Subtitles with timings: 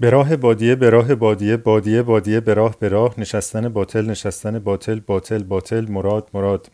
[0.00, 4.58] به راه بادیه به راه بادیه بادیه بادیه به راه به راه نشستن باطل نشستن
[4.58, 6.70] باطل باطل باطل مراد مراد.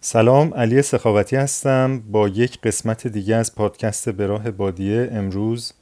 [0.00, 5.08] سلام علی سخاوتی هستم با یک قسمت دیگه از پادکست به راه بادیه.
[5.12, 5.72] امروز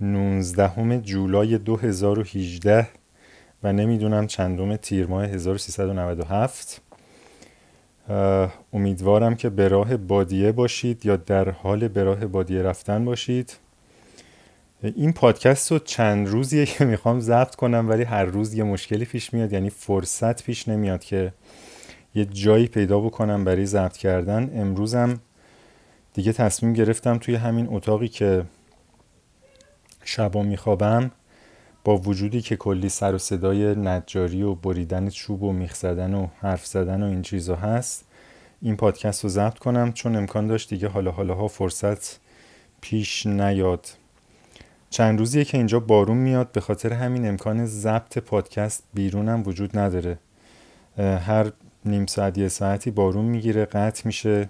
[0.00, 2.88] 19 جولای 2018
[3.62, 6.80] و نمی‌دونم چندم تیر ماه 1397
[8.72, 13.52] امیدوارم که به راه بادیه باشید یا در حال به راه بادیه رفتن باشید.
[14.82, 19.34] این پادکست رو چند روزیه که می‌خوام ضبط کنم ولی هر روز یه مشکلی پیش
[19.34, 19.52] میاد.
[19.52, 21.32] یعنی فرصت پیش نمیاد که
[22.14, 24.50] یه جایی پیدا بکنم برای ضبط کردن.
[24.54, 25.20] امروزم
[26.14, 28.44] دیگه تصمیم گرفتم توی همین اتاقی که
[30.04, 31.10] شبا میخوابم
[31.84, 36.26] با وجودی که کلی سر و صدای نجاری و بریدن چوب و میخ زدن و
[36.40, 38.04] حرف زدن و این چیزا هست
[38.62, 39.92] این پادکست رو ضبط کنم.
[39.92, 42.20] چون امکان داشت دیگه حالا حالا ها فرصت
[42.80, 43.88] پیش نیاد.
[44.90, 46.52] چند روزیه که اینجا بارون میاد.
[46.52, 50.18] به خاطر همین امکان ضبط پادکست بیرونم وجود نداره.
[50.98, 51.52] هر
[51.84, 54.48] نیم ساعت یه ساعتی بارون می‌گیره قطع میشه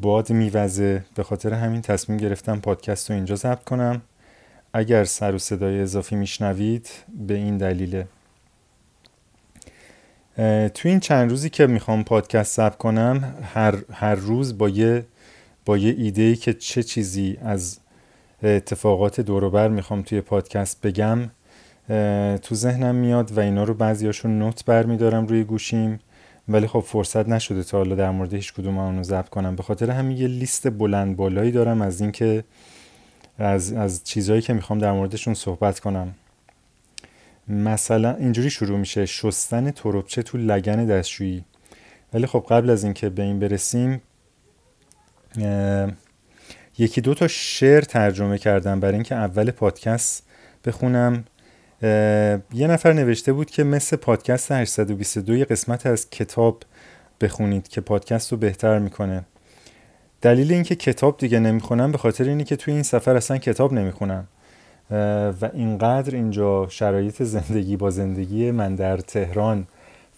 [0.00, 1.04] باد میوزه.
[1.14, 4.02] به خاطر همین تصمیم گرفتم پادکست رو اینجا ضبط کنم.
[4.72, 6.88] اگر سر و صدای اضافی میشنوید
[7.26, 8.06] به این دلیله.
[10.74, 15.04] تو این چند روزی که می‌خوام پادکست ضبط کنم هر, هر روز با یه
[15.64, 17.78] با یه ایده ای که چه چیزی از
[18.42, 21.30] اتفاقات دوروبر می‌خوام توی پادکست بگم.
[22.38, 26.00] تو ذهنم میاد و اینا رو بعضیاشون نوت برمیدارم روی گوشیم.
[26.48, 29.56] ولی خب فرصت نشده تا حالا در مورد هیچ کدوم اونو ضبط کنم.
[29.56, 32.44] به خاطر همین یه لیست بلند بالایی دارم از اینکه
[33.38, 36.14] از, از چیزهایی که می‌خوام در موردشون صحبت کنم.
[37.48, 39.06] مثلا اینجوری شروع میشه.
[39.06, 41.44] شستن تروبچه تو لگن دستشویی.
[42.14, 44.02] ولی خب قبل از اینکه به این برسیم
[46.78, 50.26] یکی دو تا شعر ترجمه کردم برای اینکه اول پادکست
[50.64, 51.24] بخونم.
[52.52, 56.62] یه نفر نوشته بود که مثل پادکست 822 یه قسمت از کتاب
[57.20, 59.24] بخونید که پادکست رو بهتر می‌کنه.
[60.20, 64.26] دلیل اینکه کتاب دیگه نمی‌خونم به خاطر اینی که توی این سفر اصلا کتاب نمی‌خونم.
[65.40, 69.66] و اینقدر اینجا شرایط زندگی با زندگی من در تهران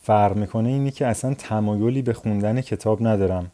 [0.02, 3.50] فرق می‌کنه اینی که اصلا تمایلی به خوندن کتاب ندارم.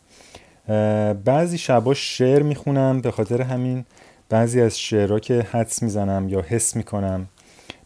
[1.24, 3.84] بعضی شبا شعر می‌خونم به خاطر همین.
[4.28, 7.28] بعضی از شعرها که حدس می‌زنم یا حس می‌کنم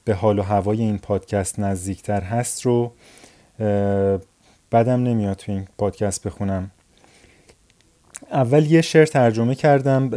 [0.05, 2.93] به حال و هوای این پادکست نزدیکتر هست رو
[4.73, 6.71] بدم نمیاد تو این پادکست بخونم.
[8.31, 10.11] اول یه شعر ترجمه کردم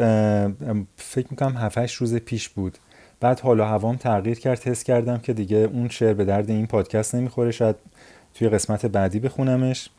[0.98, 2.78] فکر می‌کنم 7 روز پیش بود.
[3.20, 6.68] بعد حال و هوام تغییر کرد حس کردم که دیگه اون شعر به درد این
[6.68, 7.76] پادکست نمی‌خوره شاید
[8.34, 9.90] توی قسمت بعدی بخونمش.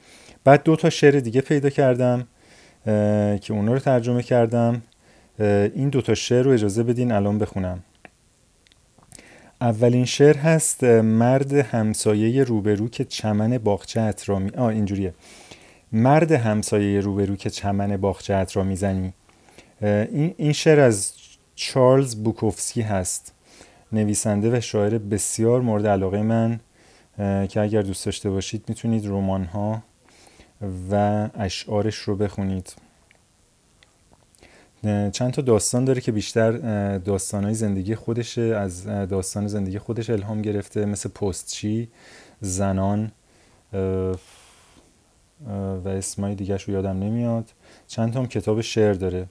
[0.45, 2.27] بعد دو تا شعر دیگه پیدا کردم.
[3.41, 4.83] که اونا رو ترجمه کردم.
[5.75, 7.83] این دوتا شعر رو اجازه بدین الان بخونم.
[9.61, 15.15] اولین شعر هست مرد همسایه روبرو که چمن باغچه اطرامی آ اینجوریه.
[15.93, 19.13] مرد همسایه روبرو که چمن باغچه را می‌زنی.
[19.83, 21.13] این این شعر از
[21.55, 23.33] چارلز بوکوفسکی هست.
[23.93, 26.61] نویسنده و شاعر بسیار مورد علاقه من
[27.47, 29.83] که اگر دوست داشته باشید می‌تونید رمان ها
[30.91, 32.73] و اشعارش رو بخونید.
[35.13, 36.53] چند تا داستان داره که بیشتر
[36.99, 41.89] داستانهای زندگی خودشه از داستان زندگی خودش الهام گرفته مثل پستچی
[42.41, 43.13] زنان
[45.85, 47.53] و اسمای دیگرش رو یادم نمیاد.
[47.87, 49.27] چند تا هم کتاب شعر داره.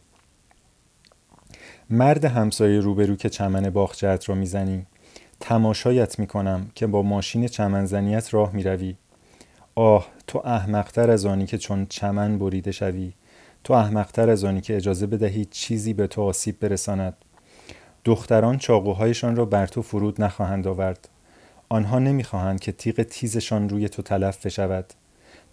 [1.89, 4.85] مرد همسایه روبرو که چمن باغچت را می‌زنی.
[5.39, 8.95] تماشایت می‌کنم که با ماشین چمنزنیت راه می‌روی.
[9.79, 13.13] آه تو احمقتر از آنی که چون چمن بریده شوی.
[13.63, 17.13] تو احمقتر از آنی که اجازه بدهی چیزی به تو آسیب برساند.
[18.05, 21.09] دختران چاقوهایشان را بر تو فرود نخواهند آورد.
[21.69, 24.85] آنها نمی‌خواهند که تیغ تیزشان روی تو تلف شود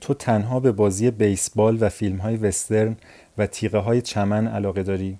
[0.00, 2.96] تو تنها به بازی بیسبال و فیلم های وسترن
[3.38, 5.18] و تیغه های چمن علاقه داری.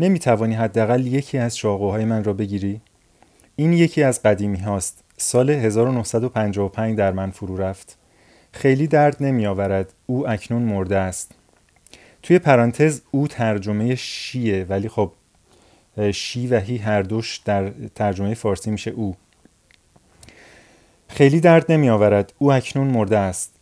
[0.00, 2.80] نمی توانی حداقل یکی از چاقوهای من را بگیری.
[3.56, 7.99] این یکی از قدیمی هاست سال 1955 در من فرو رفت.
[8.52, 11.34] خیلی درد نمی آورد او اکنون مرده است.
[12.22, 15.12] توی پرانتز او ترجمه شیه ولی خب
[16.12, 19.16] شی و هی هر دوش در ترجمه فارسی میشه او.
[21.08, 23.54] خیلی درد نمی آورد او اکنون مرده است.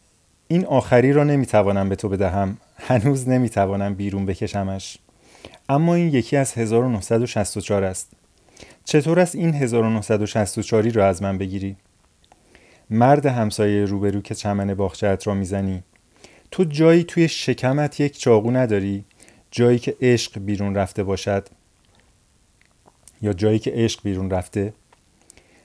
[0.49, 2.57] این آخری را نمی توانم به تو بدهم.
[2.77, 4.99] هنوز نمی توانم بیرون بکشمش.
[5.69, 8.13] اما این یکی از 1964 است.
[8.85, 11.77] چطور است این 1964 را از من بگیری؟
[12.91, 15.83] مرد همسایه روبرو که چمن باغچه‌ات را می‌زنی.
[16.51, 19.05] تو جایی توی شکمت یک چاقو نداری
[19.51, 21.49] جایی که عشق بیرون رفته باشد.
[23.23, 24.73] یا جایی که عشق بیرون رفته.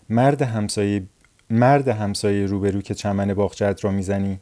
[0.09, 1.03] مرد همسایه
[1.49, 4.39] مرد همسایه روبرو که چمن باغچت را می‌زنی.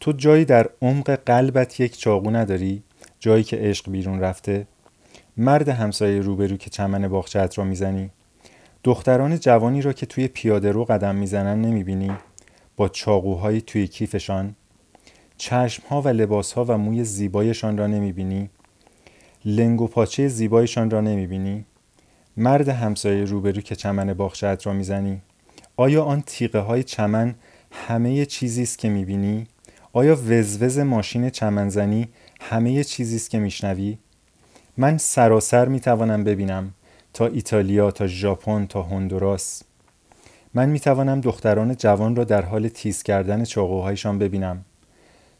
[0.00, 2.82] تو جایی در عمق قلبت یک چاقو نداری
[3.20, 4.66] جایی که عشق بیرون رفته.
[5.36, 8.10] مرد همسایه روبرو که چمن باغچت را می‌زنی.
[8.84, 12.10] دختران جوانی را که توی پیاده رو قدم می‌زنن نمی‌بینی؟
[12.76, 14.54] با چاقوهایی توی کیفشان
[15.36, 18.50] چشمها و لباسها و موی زیبایشان را نمی‌بینی؟
[19.44, 21.64] لنگ و پاچه زیبایشان را نمی‌بینی؟
[22.36, 25.20] مرد همسایه روبرو که چمن باغچت را می‌زنی؟
[25.76, 27.34] آیا آن تیغه های چمن
[27.70, 29.46] همه چیزی است که می‌بینی؟
[29.92, 32.08] آیا وزوز ماشین چمنزنی
[32.40, 33.98] همه چیزی است که میشنوی؟
[34.76, 36.74] من سراسر می‌توانم ببینم.
[37.12, 39.62] تا ایتالیا تا ژاپن تا هندوراس.
[40.54, 44.64] من می‌توانم دختران جوان را در حال تیز کردن چاقوهایشان ببینم.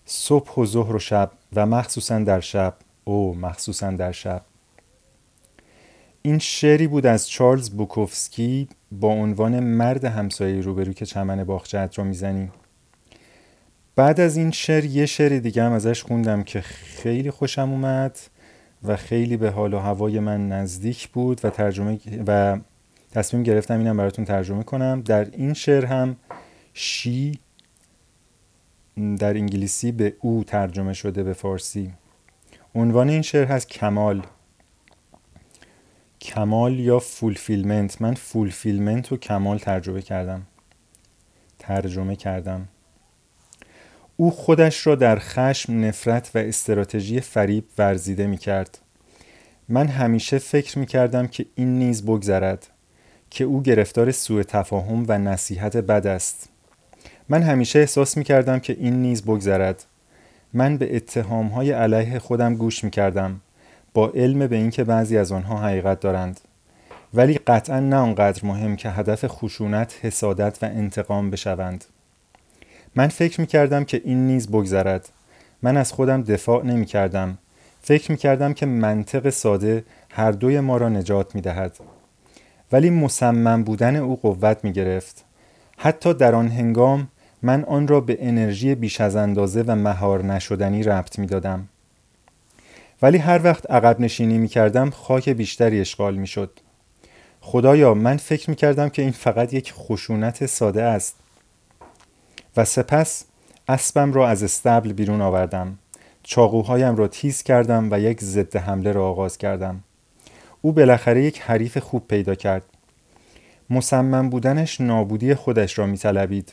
[0.04, 2.74] صبح و ظهر و شب و مخصوصا در شب.
[3.04, 4.42] او مخصوصا در شب.
[6.22, 12.04] این شعری بود از چارلز بوکوفسکی با عنوان مرد همسایه روبرو که چمن باغچت را
[12.04, 12.50] می‌زنی.
[13.96, 18.18] بعد از این شعر یه شعر دیگه هم ازش خوندم که خیلی خوشم اومد.
[18.84, 22.58] و خیلی به حال و هوای من نزدیک بود و ترجمه و
[23.10, 25.00] تصمیم گرفتم اینم براتون ترجمه کنم.
[25.00, 26.16] در این شعر هم
[26.74, 27.38] شی
[29.18, 31.92] در انگلیسی به او ترجمه شده به فارسی.
[32.74, 34.22] عنوان این شعر هست کمال.
[36.20, 40.42] کمال یا fulfillment من fulfillment و کمال ترجمه کردم.
[41.58, 42.68] ترجمه کردم.
[44.16, 48.78] او خودش را در خشم نفرت و استراتژی فریب ورزیده می کرد
[49.68, 52.66] من همیشه فکر می کردم که این نیز بگذرد
[53.30, 56.48] که او گرفتار سوء تفاهم و نصیحت بد است.
[57.28, 59.84] من همیشه احساس می کردم که این نیز بگذرد.
[60.52, 63.40] من به اتهام های علیه خودم گوش می کردم
[63.94, 66.40] با علم به اینکه بعضی از آنها حقیقت دارند.
[67.14, 71.84] ولی قطعا نه آنقدر مهم که هدف خشونت، حسادت و انتقام بشوند.
[72.96, 75.08] من فکر می کردم که این نیز بگذرد.
[75.62, 77.38] من از خودم دفاع نمی کردم
[77.82, 81.76] فکر می کردم که منطق ساده هر دوی ما را نجات می دهد
[82.72, 85.24] ولی مصمم بودن او قوت می گرفت
[85.76, 87.08] حتی در آن هنگام
[87.42, 91.68] من آن را به انرژی بیش از اندازه و مهار نشدنی ربط می دادم.
[93.02, 96.60] ولی هر وقت عقب نشینی می کردم خاک بیشتری اشغال می شد.
[97.40, 101.21] خدایا من فکر می کردم که این فقط یک خشونت ساده است.
[102.56, 103.24] و سپس
[103.68, 105.78] اسبم را از استبل بیرون آوردم.
[106.22, 109.80] چاقوهایم را تیز کردم و یک ضد حمله را آغاز کردم.
[110.62, 112.62] او بالاخره یک حریف خوب پیدا کرد.
[113.70, 116.52] مصمم بودنش نابودی خودش را میطلبید.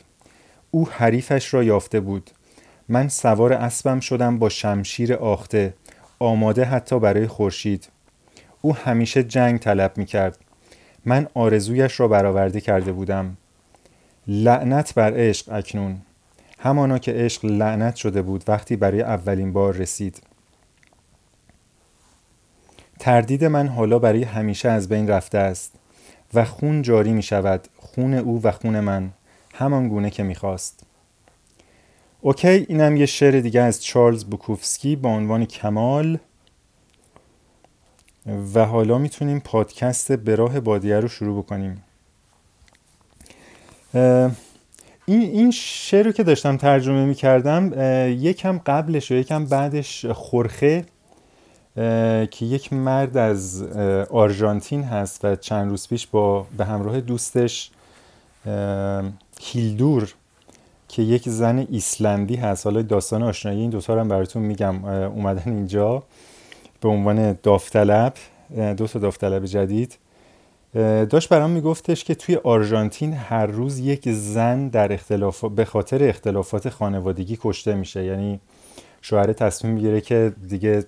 [0.70, 2.30] او حریفش را یافته بود.
[2.88, 5.74] من سوار اسبم شدم با شمشیر آخته
[6.18, 7.88] آماده حتی برای خورشید.
[8.60, 10.38] او همیشه جنگ طلب می کرد
[11.04, 13.36] من آرزویش را برآورده کرده بودم.
[14.26, 15.98] لعنت بر عشق اکنون.
[16.58, 20.22] همانا که عشق لعنت شده بود وقتی برای اولین بار رسید.
[22.98, 25.72] تردید من حالا برای همیشه از بین رفته است
[26.34, 29.10] و خون جاری می شود خون او و خون من
[29.54, 30.86] همان گونه که می‌خواست
[32.20, 36.18] اوکی اینم یه شعر دیگه از چارلز بوکوفسکی با عنوان کمال.
[38.54, 41.82] و حالا می‌تونیم پادکست به راه بادیه رو شروع بکنیم.
[43.94, 47.72] این این شعر رو که داشتم ترجمه می‌کردم
[48.08, 50.84] یکم قبلش و یکم بعدش خورخه
[52.30, 53.62] که یک مرد از
[54.10, 57.70] آرژانتین هست و چند روز پیش با به همراه دوستش
[59.40, 60.14] هیلدور
[60.88, 62.66] که یک زن ایسلندی هست.
[62.66, 66.02] حالا داستان آشنایی این دوتا رو هم براتون میگم اومدن اینجا
[66.80, 68.14] به عنوان داوطلب
[68.76, 69.98] دو تا داوطلب جدید.
[71.10, 76.68] داشت برام میگفتش که توی آرژانتین هر روز یک زن در اختلاف به خاطر اختلافات
[76.68, 78.04] خانوادگی کشته میشه.
[78.04, 78.40] یعنی
[79.02, 80.84] شوهر تصمیم می‌گیره که دیگه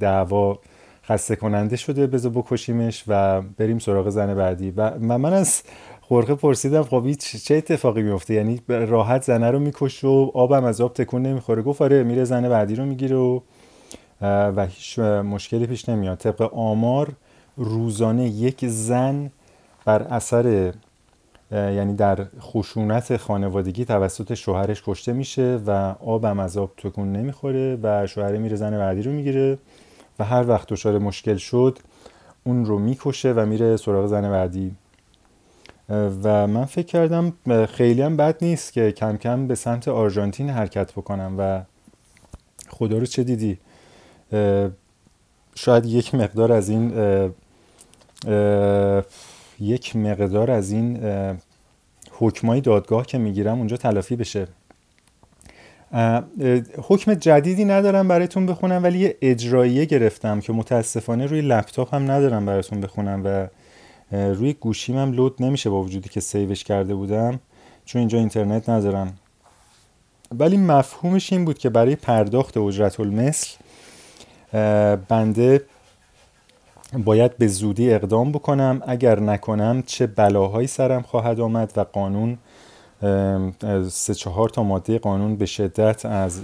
[0.00, 0.58] دعوا
[1.04, 4.70] خسته کننده شده بذار بکشیمش و بریم سراغ زن بعدی.
[4.76, 5.62] و من از
[6.00, 7.12] خورخه پرسیدم خب
[7.44, 11.62] چه اتفاقی میفته؟ یعنی راحت زنه رو می‌کشه و آبم از آب تکون نمی‌خوره.
[11.62, 13.40] گفت آره میره زن بعدی رو می‌گیره و
[14.20, 16.18] و هیچ مشکلی پیش نمیاد.
[16.18, 17.12] طبق آمار
[17.58, 19.30] روزانه یک زن
[19.84, 20.72] بر اثر
[21.52, 28.06] یعنی در خشونت خانوادگی توسط شوهرش کشته میشه و آبم از آب تکون نمی‌خوره و
[28.06, 29.58] شوهر میره زن بعدی رو می‌گیره
[30.18, 31.78] و هر وقت دچار مشکل شد
[32.44, 34.74] اون رو می‌کشه و میره سراغ زن بعدی.
[36.22, 37.32] و من فکر کردم
[37.66, 41.62] خیلی هم بد نیست که کم کم به سمت آرژانتین حرکت بکنم و
[42.68, 43.58] خدا رو چه دیدی؟
[45.54, 46.92] شاید یک مقدار از این
[49.60, 51.00] یک مقدار از این
[52.12, 54.46] حکمای دادگاه که می‌گیرم اونجا تلافی بشه.
[56.82, 62.46] حکم جدیدی ندارم براتون بخونم ولی یه اجراییه گرفتم که متاسفانه روی لپتاپ هم ندارم
[62.46, 63.48] براتون بخونم و
[64.12, 67.40] روی گوشیم هم لود نمیشه با وجودی که سیوش کرده بودم
[67.84, 69.14] چون اینجا اینترنت ندارم.
[70.38, 73.48] ولی مفهومش این بود که برای پرداخت اجرت المثل
[75.08, 75.62] بنده
[76.92, 78.82] باید به زودی اقدام بکنم.
[78.86, 82.38] اگر نکنم چه بلاهایی سرم خواهد آمد و قانون
[83.88, 86.40] سه چهار تا ماده قانون به شدت از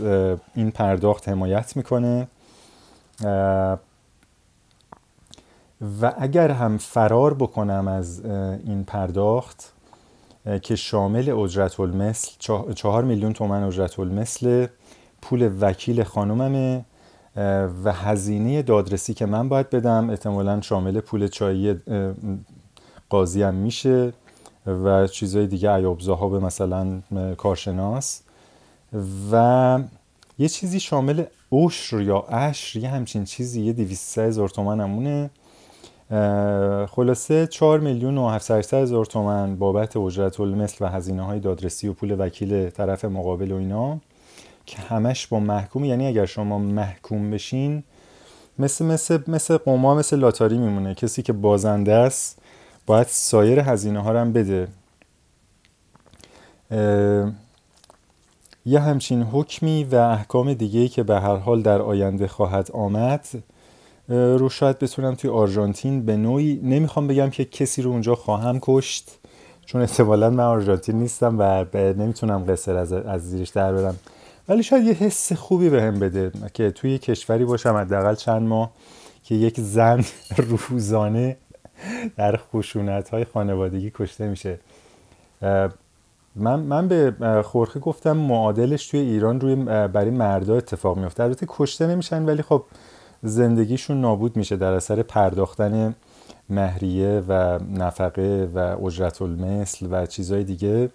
[0.55, 2.29] این پرداخت حمایت می‌کنه.
[6.01, 8.25] و اگر هم فرار بکنم از
[8.65, 9.73] این پرداخت
[10.63, 12.31] که شامل اجرت المثل
[12.75, 14.67] چهار میلیون تومن اجرت المثل
[15.23, 16.85] پول وکیل خانوممه.
[17.85, 21.75] و هزینه دادرسی که من باید بدم احتمالا شامل پول چایی
[23.09, 24.13] قاضی هم میشه
[24.67, 25.99] و چیزهای دیگه عیاب
[26.31, 27.01] به مثلا
[27.37, 28.23] کارشناس.
[29.33, 29.79] و
[30.39, 35.31] یه چیزی شامل عشر یا عشر یه همچین چیزی یه دیویست هزار تومن همونه.
[36.87, 41.93] خلاصه 4 میلیون و 700 هزار تومن بابت اجرت مثل و هزینه های دادرسی و
[41.93, 44.01] پول وکیل طرف مقابل و اینا.
[44.67, 47.83] که همش با محکوم یعنی اگر شما محکوم بشین
[48.59, 50.95] مثل مثل مثل قما مثل لاتاری میمونه.
[50.95, 52.39] کسی که بازنده است
[52.87, 54.69] باید سایر هزینه ها رو هم بده.
[58.67, 63.29] یه همچین حکمی و احکام دیگه که به هر حال در آینده خواهد آمد
[64.09, 69.19] رو شاید بتونم توی آرژانتین به نوعی نمی‌خوام بگم که کسی رو اونجا خواهم کشت
[69.67, 73.97] چون احتمالا من آرژانتین نیستم و نمی‌تونم قصر از, از زیرش در برم.
[74.49, 78.71] ولی شاید یه حس خوبی به هم بده که توی کشوری باشم حداقل چند ماه
[79.25, 80.05] که یک زن
[80.49, 81.37] روزانه
[82.17, 84.59] در خشونت های خانوادگی کشته میشه.
[86.37, 89.55] من, من به خورخه گفتم معادلش توی ایران روی
[89.89, 92.65] برای مردا اتفاق میفته البته کشته نمیشن ولی خب
[93.23, 95.95] زندگیشون نابود میشه در اثر پرداختن
[96.51, 100.91] مهریه و نفقه و اجرت المثل و چیزهای دیگه.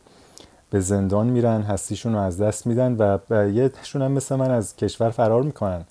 [0.70, 2.96] به زندان میرن هستیشون رو از دست میدن
[3.30, 5.86] و یه هم مثل من از کشور فرار می‌کنن.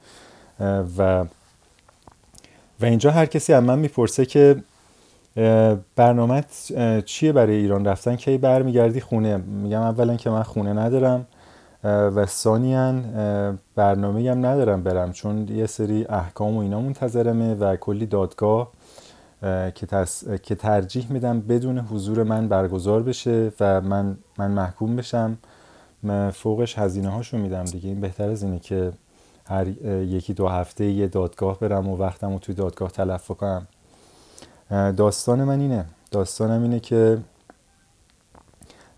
[0.99, 1.25] و
[2.81, 4.57] و اینجا هر کسی از من می‌پرسه که
[5.97, 6.45] برنامه
[7.05, 11.27] چیه برای ایران رفتن؟ کی برمیگردی خونه؟ میگم اولا که من خونه ندارم
[11.85, 12.95] و ثانیا
[13.75, 18.73] برنامه هم ندارم برم چون یه سری احکام و اینا منتظرمه و کلی دادگاه
[19.75, 19.87] که,
[20.43, 25.39] که ترجیح میدم بدون حضور من برگزار بشه و من, من محکوم بشم.
[26.33, 27.89] فوقش هزینه هاشو میدم دیگه.
[27.89, 28.93] این بهتر از اینه که
[29.47, 33.67] هر یکی دو هفته یه دادگاه برم و وقتم رو توی دادگاه تلف کنم.
[34.97, 35.85] داستان من اینه.
[36.11, 37.19] داستانم اینه که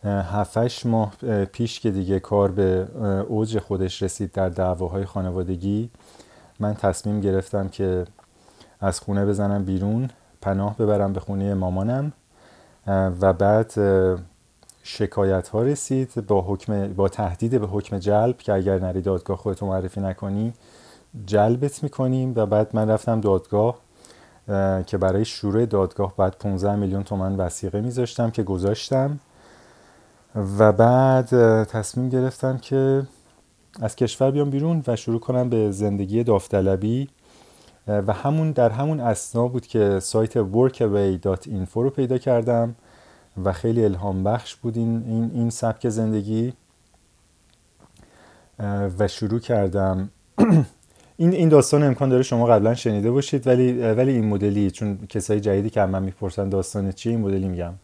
[0.04, 2.88] هفتش ماه پیش که دیگه کار به
[3.28, 5.90] اوج خودش رسید در دعواهای خانوادگی
[6.60, 8.04] من تصمیم گرفتم که
[8.80, 10.10] از خونه بزنم بیرون.
[10.42, 12.12] پناه ببرم به خونه مامانم
[13.20, 13.72] و بعد
[14.82, 19.66] شکایت ها رسید با, حکم با تهدید به حکم جلب که اگر نری دادگاه خودتو
[19.66, 20.52] معرفی نکنی
[21.26, 23.78] جلبت می‌کنیم و بعد من رفتم دادگاه
[24.86, 29.18] که برای شروع دادگاه بعد 15 میلیون تومن وسیقه میذاشتم که گذاشتم.
[30.58, 33.02] و بعد تصمیم گرفتم که
[33.80, 37.08] از کشور بیام بیرون و شروع کنم به زندگی داوطلبی.
[37.88, 42.74] و همون در همون اسنا بود که سایت workaway.info رو پیدا کردم
[43.44, 46.52] و خیلی الهام بخش بود این, این, این سبک زندگی.
[48.98, 50.10] و شروع کردم.
[51.16, 55.40] این این داستان امکان داره شما قبلا شنیده باشید ولی ولی این مدلی چون کسای
[55.40, 57.74] جدیدی که من می‌پرسن داستان چی این مدلی میگم.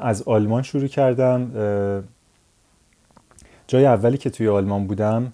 [0.00, 1.50] از آلمان شروع کردم.
[3.66, 5.32] جای اولی که توی آلمان بودم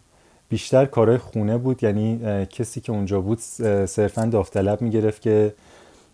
[0.49, 3.39] بیشتر کارهای خونه بود یعنی کسی که اونجا بود
[3.87, 5.55] صرفا داوطلب می‌گرفت که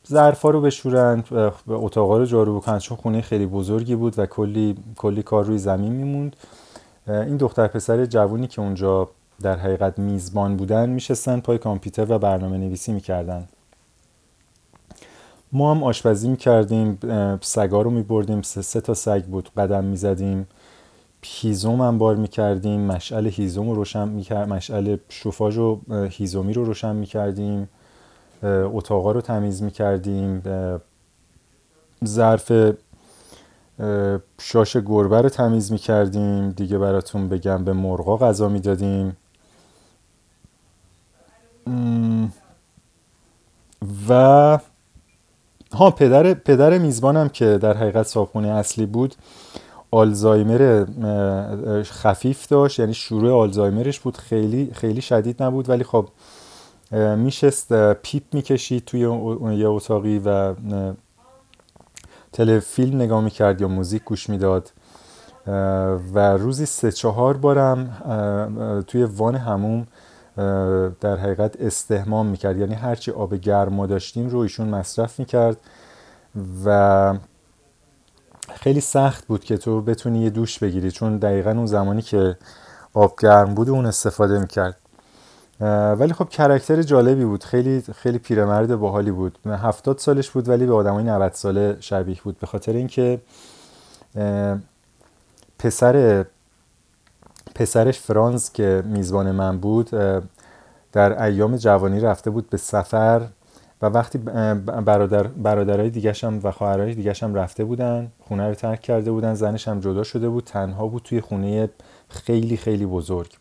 [0.08, 1.24] ظرفا رو بشورن
[1.68, 2.78] اتاقا رو جارو بکنن.
[2.78, 6.36] چون خونه خیلی بزرگی بود و کلی کلی کار روی زمین میموند.
[7.08, 9.08] این دختر پسر جوونی که اونجا
[9.42, 13.48] در حقیقت میزبان بودن میشستن پای کامپیوتر و برنامه نویسی می‌کردن.
[15.52, 16.98] ما هم آشپزی می‌کردیم
[17.40, 20.46] سگا رو میبردیم سه, سه تا سگ بود قدم می‌زدیم.
[21.24, 27.68] هیزوم انبار می‌کردیم مشعل هیزوم رو روشن می‌کردیم مشعل شوفاژ و هیزومی رو روشن می‌کردیم
[28.44, 30.42] اتاقا رو تمیز می‌کردیم
[32.04, 32.52] ظرف
[34.40, 36.50] شاش گربه رو تمیز می‌کردیم.
[36.50, 39.16] دیگه براتون بگم به مرغا غذا می‌دادیم.
[44.08, 44.58] و
[45.72, 49.14] ها پدر پدر میزبانم که در حقیقت صابخونه اصلی بود
[49.94, 50.84] آلزایمر
[51.82, 56.08] خفیف داشت یعنی شروع آلزایمرش بود خیلی خیلی شدید نبود ولی خب
[57.16, 59.00] میشست پیپ می‌کشید توی
[59.58, 60.54] یه اتاقی و
[62.32, 64.72] تلفیلم نگاه می‌کرد یا موزیک گوش می‌داد.
[66.14, 69.86] و روزی سه چهار بارم توی وان هموم
[71.00, 72.58] در حقیقت استهمام می‌کرد.
[72.58, 75.56] یعنی هرچی آب گرم ما داشتیم رو ایشون مصرف می‌کرد
[76.64, 77.14] و
[78.48, 82.38] خیلی سخت بود که تو بتونی یه دوش بگیری چون دقیقا اون زمانی که
[82.94, 84.76] آب گرم بود اون استفاده می‌کرد.
[85.98, 87.44] ولی خب کرکتر جالبی بود.
[87.44, 89.38] خیلی خیلی پیرمرد باحالی بود.
[89.46, 92.38] هفتاد سالش بود ولی به آدمای 90 ساله شبیه بود.
[92.38, 93.20] به خاطر اینکه
[95.58, 96.26] پسر
[97.54, 99.90] پسرش فرانز که میزبان من بود
[100.92, 103.26] در ایام جوانی رفته بود به سفر.
[103.82, 108.80] و وقتی برادر برادرای دیگه هم و خواهرای دیگه هم رفته بودن خونه رو ترک
[108.80, 111.68] کرده بودن زنش هم جدا شده بود تنها بود توی خونه
[112.08, 113.36] خیلی خیلی بزرگ.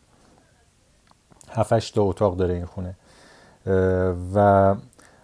[1.52, 2.96] هفتش تا اتاق داره این خونه.
[4.36, 4.76] و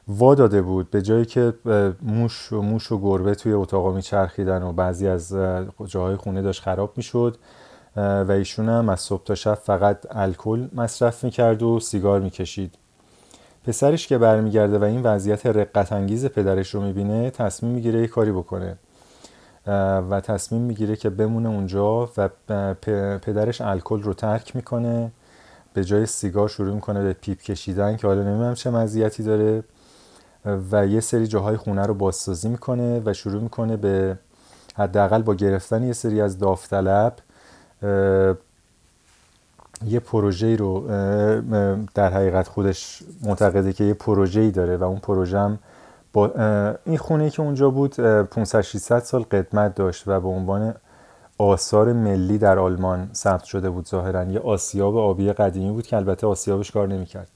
[0.07, 1.53] وا داده بود به جایی که
[2.01, 5.36] موش و موش و گربه توی اتاقا میچرخیدن و بعضی از
[5.86, 7.38] جاهای خونه داشت خراب می‌شد.
[7.95, 12.75] و ایشون هم از صبح تا شب فقط الکل مصرف می‌کرد و سیگار می‌کشید.
[13.67, 18.31] پسرش که برمیگرده و این وضعیت رقت انگیز پدرش رو می‌بینه تصمیم می‌گیره یه کاری
[18.31, 18.77] بکنه.
[20.09, 22.29] و تصمیم می‌گیره که بمونه اونجا و
[23.21, 25.12] پدرش الکل رو ترک می‌کنه.
[25.74, 29.63] به جای سیگار شروع می‌کنه به پیپ کشیدن که حالا نمی‌دونم چه مزیتی داره.
[30.71, 34.17] و یه سری جاهای خونه رو بازسازی می‌کنه و شروع می‌کنه به
[34.75, 37.13] حداقل با گرفتن یه سری از داوطلب
[39.86, 40.88] یه پروژه رو
[41.93, 45.60] در حقیقت خودش معتقده که یه پروژه داره و اون پروژه هم
[46.13, 46.31] با
[46.86, 50.74] این خونه که اونجا بود 500 600 سال قدمت داشت و به عنوان
[51.38, 54.23] آثار ملی در آلمان ثبت شده بود ظاهرا.
[54.23, 57.30] یه آسیاب آبی قدیمی بود که البته آسیابش کار نمی‌کرد.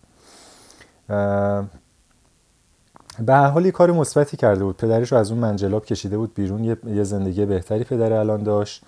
[3.19, 4.77] به هر حال کار مثبتی کرده بود.
[4.77, 6.77] پدرش رو از اون منجلاب کشیده بود بیرون.
[6.87, 8.83] یه زندگی بهتری پدر الان داشت.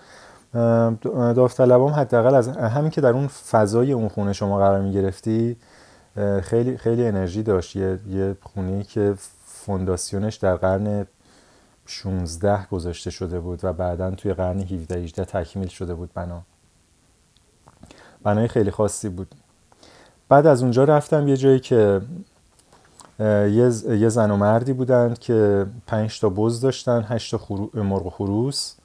[1.35, 5.57] داوطلبام حداقل از همین که در اون فضای اون خونه شما قرار می گرفتی
[6.41, 7.75] خیلی خیلی انرژی داشت.
[7.75, 11.05] یه, یه خونه که فونداسیونش در قرن
[11.85, 16.41] 16 گذاشته شده بود و بعدا توی قرن 17 18 تکمیل شده بود بنا.
[18.23, 19.35] بنای خیلی خاصی بود.
[20.29, 22.01] بعد از اونجا رفتم یه جایی که
[23.19, 27.69] یه, زن و مردی بودند که پنج تا بز داشتن هشت تا خرو...
[27.73, 28.75] مرغ خروس.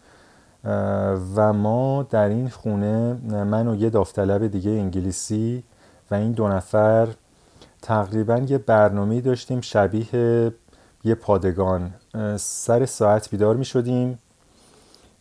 [1.36, 5.62] و ما در این خونه من و یه داوطلب دیگه انگلیسی
[6.10, 7.08] و این دو نفر
[7.82, 10.52] تقریبا یه برنامه داشتیم شبیه
[11.04, 11.94] یه پادگان.
[12.36, 14.18] سر ساعت بیدار می شدیم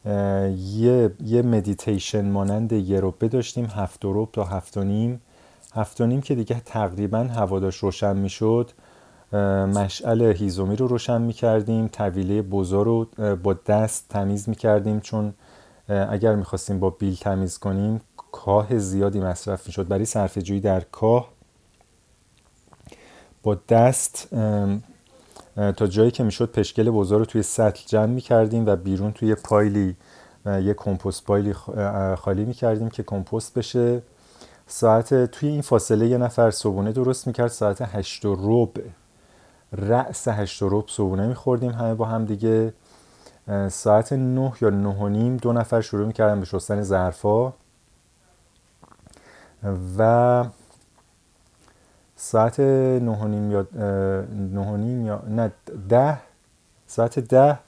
[0.06, 5.22] یه, یه مدیتیشن مانند یه روبه داشتیم هفت روب تا هفت و نیم.
[5.76, 8.72] هفت و نیم که دیگه تقریبا هواداش روشن می شد
[9.34, 13.08] مشعل هیزومی رو روشن می کردیم طویله بزار رو
[13.44, 15.34] با دست تمیز می کردیم چون
[15.88, 20.60] اگر می خواستیم با بیل تمیز کنیم کاه زیادی مصرف می شد برای صرف جویی
[20.60, 21.30] در کاه
[23.44, 24.28] با دست
[25.56, 29.36] تا جایی که می‌شد پشکل بزار رو توی سطل جمع می کردیم و بیرون توی
[29.36, 29.96] پایلی
[30.46, 31.54] یه کمپوست پایلی
[32.18, 34.02] خالی می کردیم که کمپوست بشه.
[34.68, 38.82] ساعت توی این فاصله یه نفر صبونه درست می‌کرد ساعت هشت و ربع.
[39.74, 42.74] رأس هشت و ربع صبونه میخوردیم همه با هم دیگه.
[43.70, 47.54] ساعت نه یا نه و نیم دو نفر شروع می‌کردن به شستن ظرفا
[49.98, 50.46] و
[52.16, 53.68] ساعت نه و نیم یا
[54.32, 55.52] نه و نیم یا نه
[55.90, 56.18] ده
[56.88, 57.60] ساعت ده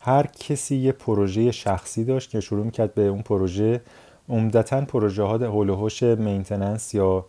[0.00, 3.80] هر کسی یه پروژه شخصی داشت که شروع می‌کرد به اون پروژه
[4.28, 7.24] عمدتا پروژه ها هول و مینتننس یا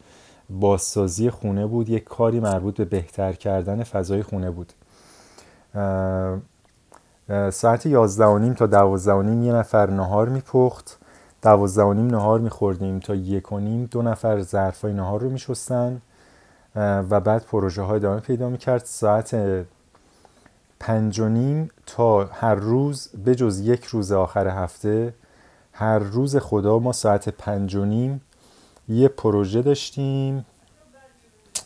[0.50, 1.90] بازسازی خونه بود.
[1.90, 4.74] یک کاری مربوط به بهتر کردن فضای خونه بود.
[7.52, 11.00] ساعت یازده و نیم تا دوازده و نیم یه نفر نهار میپخت.
[11.42, 13.86] دوازده و نیم نهار میخوردیم تا یک و نیم.
[13.86, 16.02] دو نفر ظرفای نهار رو میشستن.
[16.76, 18.86] و بعد پروژه های ادامه پیدا می‌کرد.
[18.86, 19.36] ساعت
[20.80, 25.14] پنج و نیم تا هر روز به جز یک روز آخر هفته
[25.74, 28.22] هر روز خدا ما ساعت پنج و نیم
[28.90, 30.46] یه پروژه داشتیم.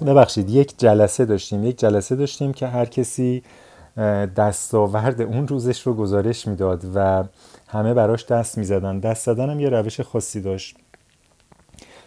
[0.06, 1.64] ببخشید یک جلسه داشتیم.
[1.64, 3.44] یک جلسه داشتیم که هر کسی
[4.38, 7.24] دستاورد اون روزش رو گزارش می‌داد و
[7.68, 9.00] همه براش دست می‌زدن.
[9.00, 10.76] دست زدن هم یه روش خاصی داشت.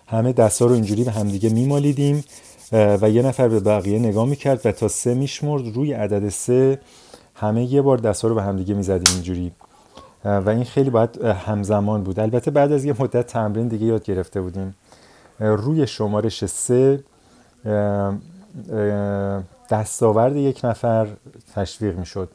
[0.07, 2.25] همه دستا رو اینجوری به همدیگه میمالیدیم
[2.73, 5.75] و یه نفر به بقیه نگاه می‌کرد و تا سه میشمرد.
[5.75, 6.81] روی عدد سه
[7.35, 9.53] همه یه بار دستا رو به همدیگه می‌زدیم اینجوری.
[10.25, 12.21] و این خیلی باید همزمان بود.
[12.21, 14.75] البته بعد از یه مدت تمرین دیگه یاد گرفته بودیم.
[15.41, 17.05] روی شمارش سه
[19.71, 21.09] دستاورد یک نفر
[21.55, 22.31] تشویق می‌شد.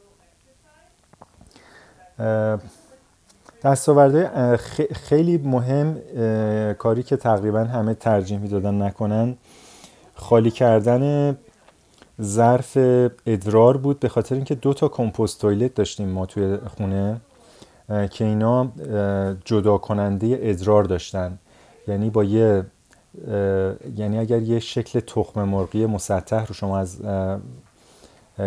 [3.62, 4.56] دستاورده
[4.92, 5.98] خیلی مهم
[6.74, 9.36] کاری که تقریبا همه ترجیح می‌دادن نکنن.
[10.14, 11.36] خالی کردن
[12.22, 12.76] ظرف
[13.26, 17.20] ادرار بود به خاطر اینکه دو تا کمپوست تویلت داشتیم ما توی خونه
[17.88, 18.72] که اینا
[19.44, 21.38] جدا کننده ادرار داشتن.
[21.88, 22.66] یعنی با یه
[23.96, 26.96] یعنی اگر یه شکل تخم مرغی مسطح رو شما از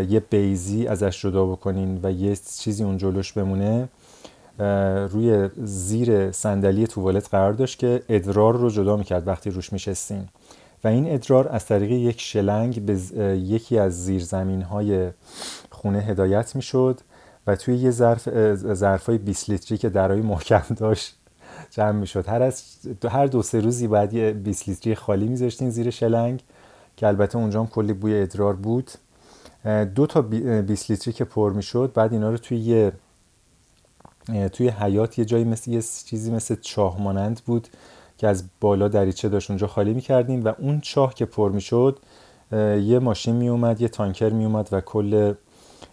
[0.10, 3.90] یه بیزی ازش جدا بکنین و یه چیزی اون جلوش بمونه
[5.08, 10.28] روی زیر صندلی توالت قرار داشت که ادرار رو جدا می‌کرد وقتی روش میشستین.
[10.84, 12.94] و این ادرار از طریق یک شلنگ به
[13.38, 15.10] یکی از زیرزمین های
[15.70, 17.00] خونه هدایت می‌شد
[17.48, 18.30] و توی یه ظرف
[18.74, 21.16] ظرفای 20 لیتری که درای محکم داشت
[21.72, 22.28] جمع می‌شد.
[22.28, 22.64] هر از
[23.10, 26.44] هر دو سه روزی بعد یه 20 لیتری خالی میذاشتین زیر شلنگ
[26.98, 28.92] که البته اونجا هم کلی بوی ادرار بود.
[29.96, 32.92] دو تا 20 لیتری که پر می‌شد بعد اینا رو توی یه
[34.52, 37.68] توی حیات یه جایی مثل یه چیزی مثل چاه مانند بود
[38.18, 42.00] که از بالا دریچه داشت اونجا خالی می‌کردیم و اون چاه که پر می‌شد
[42.82, 45.34] یه ماشین میومد یه تانکر میومد و کل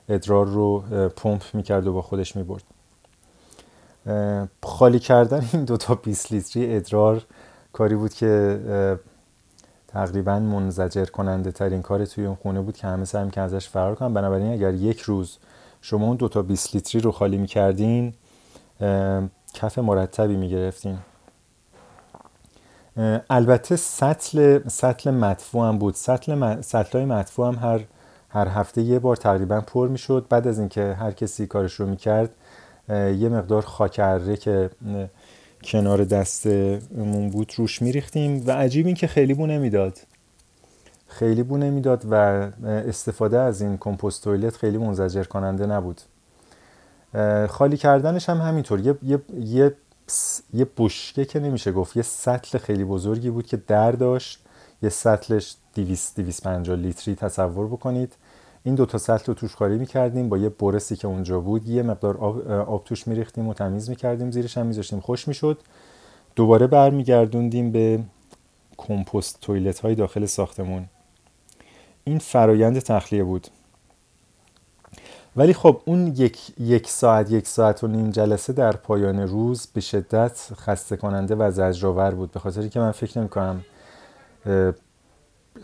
[0.08, 0.80] ادرار رو
[1.16, 2.64] پمپ می‌کرد و با خودش می‌برد.
[4.62, 7.22] خالی کردن این دوتا 20 لیتری ادرار
[7.72, 8.58] کاری بود که
[9.88, 13.94] تقریبا منزجر کننده ترین کار توی اون خونه بود که همه سعی که ازش فرار
[13.94, 14.14] کنن.
[14.14, 15.38] بنابراین اگر یک روز
[15.80, 18.14] شما اون دوتا 20 لیتری رو خالی می‌کردین
[19.54, 20.98] کف مرتبی می‌گرفتین.
[23.30, 25.94] البته سطل سطل مدفوع هم بود.
[25.94, 27.80] سطل سطل های مدفوع هم هر
[28.28, 30.26] هر هفته یه بار تقریبا پر می‌شد.
[30.28, 32.30] بعد از اینکه هر کسی کارش رو می‌کرد
[32.88, 34.70] یه مقدار خاکره که
[35.64, 39.98] کنار دستمون بود روش میریختیم و عجیب این که خیلی بو نمی‌داد.
[41.08, 42.14] خیلی بو نمی‌داد و
[42.64, 46.00] استفاده از این کمپوست تویلت خیلی منزجر کننده نبود
[47.48, 48.80] خالی کردنش هم همینطور.
[48.80, 49.74] یه, یه, یه,
[50.54, 54.42] یه بشکه که نمیشه گفت یه سطل خیلی بزرگی بود که در داشت.
[54.82, 58.12] یه سطلش 200 250 لیتری تصور بکنید.
[58.66, 61.82] این دو تا سطل رو توش خالی می‌کردیم با یه برسی که اونجا بود یه
[61.82, 65.00] مقدار آب, آب توش میریختیم و تمیز می‌کردیم زیرش هم میذاشتیم.
[65.00, 65.58] خوش می‌شد.
[66.36, 68.00] دوباره برمیگردوندیم به
[68.76, 70.86] کمپوست تویلت های داخل ساختمون.
[72.04, 73.46] این فرایند تخلیه بود.
[75.36, 79.80] ولی خب اون یک, یک ساعت یک ساعت و نیم جلسه در پایان روز به
[79.80, 82.32] شدت خسته کننده و زجرآور بود.
[82.32, 83.64] به خاطر که من فکر نمی کنم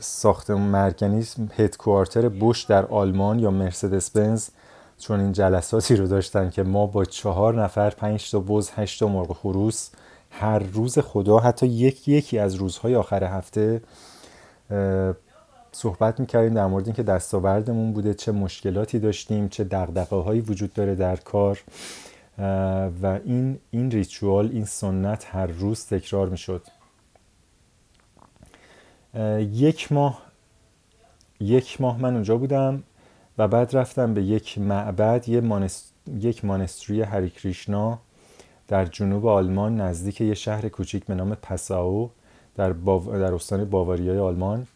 [0.01, 1.27] ساختمون مرکنی
[1.57, 4.49] هدکوارتر بوش در آلمان یا مرسدس بنز
[4.99, 9.09] چون این جلساتی رو داشتن که ما با چهار نفر پنج تا بز هشت تا
[9.09, 9.91] مرغ خروس
[10.31, 13.83] هر روز خدا حتی یک یکی از روزهای آخر هفته
[15.73, 20.95] صحبت می‌کردیم در مورد اینکه دستاوردمون بوده چه مشکلاتی داشتیم چه دقدقه هایی وجود داره
[20.95, 21.63] در کار
[23.03, 26.63] و این این ریچوال این سنت هر روز تکرار می‌شد.
[29.39, 30.23] یک ماه
[31.41, 32.83] یک ماه من اونجا بودم
[33.39, 35.29] و بعد رفتم به یک معبد
[36.09, 37.99] یک مانستری هری کریشنا
[38.69, 42.11] در جنوب آلمان نزدیک یه شهر کوچیک به نام پساو
[42.57, 43.13] در, باو...
[43.13, 44.67] در استان باواریای آلمان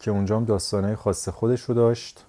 [0.00, 2.24] که اونجا هم داستانه خاص خودش رو داشت.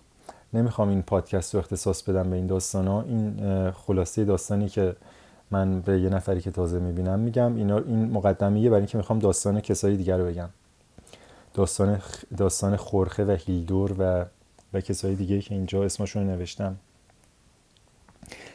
[0.53, 4.95] نمی‌خوام این پادکست رو اختصاص بدم به این داستان این خلاصه داستانی که
[5.51, 9.62] من به یه نفری که تازه می‌بینم میگم اینا این مقدمیه برای اینکه می‌خوام داستان
[9.62, 10.49] کسایی دیگر رو بگم.
[11.53, 12.01] داستان
[12.38, 14.25] داستان خورخه و هیلدور و
[14.73, 16.75] و کسایی دیگه که اینجا اسمشون رو نوشتم.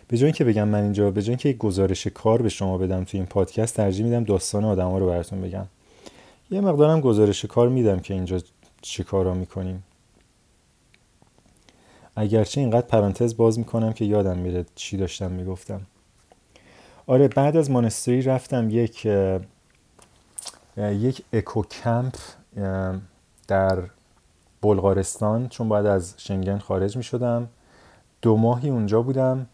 [0.09, 3.21] به جای اینکه بگم من اینجا به جای اینکه گزارش کار به شما بدم توی
[3.21, 5.67] این پادکست ترجیح میدم داستان آدما رو براتون بگم.
[6.51, 8.41] یه مقدارم گزارش کار میدم که اینجا
[8.83, 9.85] چه کارا می‌کنیم.
[12.17, 15.81] اگرچه اینقدر پرانتز باز می‌کنم که یادم میره چی داشتم می‌گفتم.
[17.11, 19.09] آره بعد از مانستری رفتم یک
[20.77, 22.15] یک اکو کمپ
[23.49, 23.79] در
[24.63, 27.49] بلغارستان چون بعد از شنگن خارج می شدم
[28.23, 29.47] دو ماهی اونجا بودم.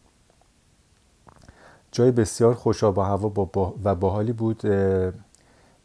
[1.92, 3.32] جای بسیار خوشا و هوا
[3.84, 4.62] و باحالی بود.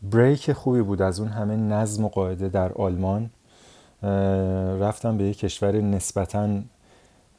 [0.03, 1.01] بریک خوبی بود.
[1.01, 3.29] از اون همه نظم و قاعده در آلمان.
[4.81, 6.49] رفتم به یک کشور نسبتاً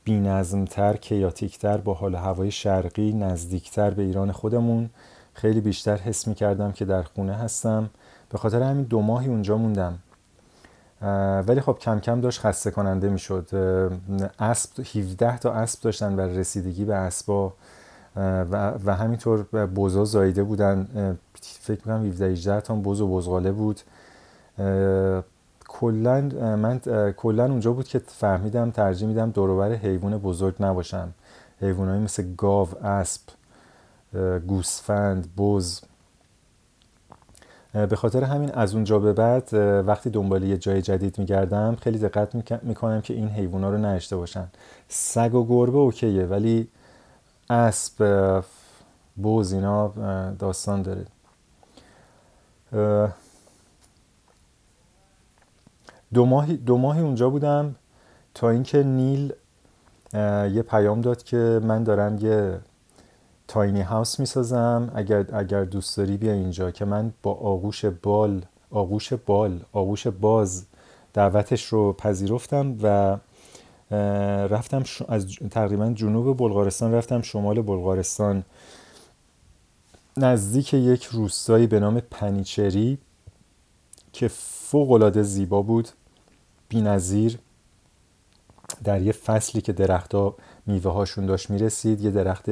[0.05, 4.91] بی نظمتر کیاتیکتر با حال هوای شرقی نزدیکتر به ایران خودمون.
[5.35, 7.91] خیلی بیشتر حس می کردم که در خونه هستم.
[8.31, 9.99] به خاطر همین دو ماهی اونجا موندم.
[11.47, 13.49] ولی خب کم کم داشت خسته کننده می‌شد
[14.39, 17.53] اسب 17 تا اسب داشتن و رسیدگی به اسبا
[18.17, 20.89] و, و همینطور بوزا زایده بودن.
[21.41, 23.81] فکر می‌کنم 17 18 تا بوز و بزغاله بود.
[25.75, 26.21] کلا
[26.57, 26.79] من
[27.17, 31.15] کلا اونجا بود که فهمیدم ترجیح میدم دوروبر حیوان بزرگ نباشم.
[31.61, 33.21] حیوانایی مثل گاو اسب
[34.47, 35.81] گوسفند بز.
[37.73, 39.55] به خاطر همین از اونجا به بعد
[39.87, 44.47] وقتی دنبال یه جای جدید میگردم خیلی دقت می‌کنم که این حیوونا رو نشته باشن.
[44.89, 46.69] سگ و گربه اوکیه ولی
[47.51, 48.43] اسب
[49.17, 49.89] بوز اینا
[50.39, 51.07] داستان داره.
[56.15, 57.75] دو ماهی, دو ماهی اونجا بودم
[58.35, 59.33] تا اینکه نیل
[60.55, 62.61] یه پیام داد که من دارم یه
[63.49, 69.13] تاینی هاوس می‌سازم اگر اگر دوست داری بیا اینجا که من با آغوش بال آغوش
[69.13, 70.67] بال آغوش باز
[71.13, 73.17] دعوتش رو پذیرفتم و
[74.49, 78.45] رفتم از تقریبا جنوب بلغارستان رفتم شمال بلغارستان.
[80.17, 82.99] نزدیک یک روستایی به نام پنیچری
[84.13, 85.89] که فوق زیبا بود.
[86.73, 87.39] بینظیر
[88.85, 92.51] در یه فصلی که درختها میوه هاشون داشت می‌رسید یه درخت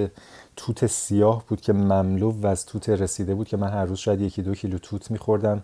[0.57, 4.21] توت سیاه بود که مملو و از توت رسیده بود که من هر روز شاید
[4.21, 5.63] یکی دو کیلو توت میخوردم.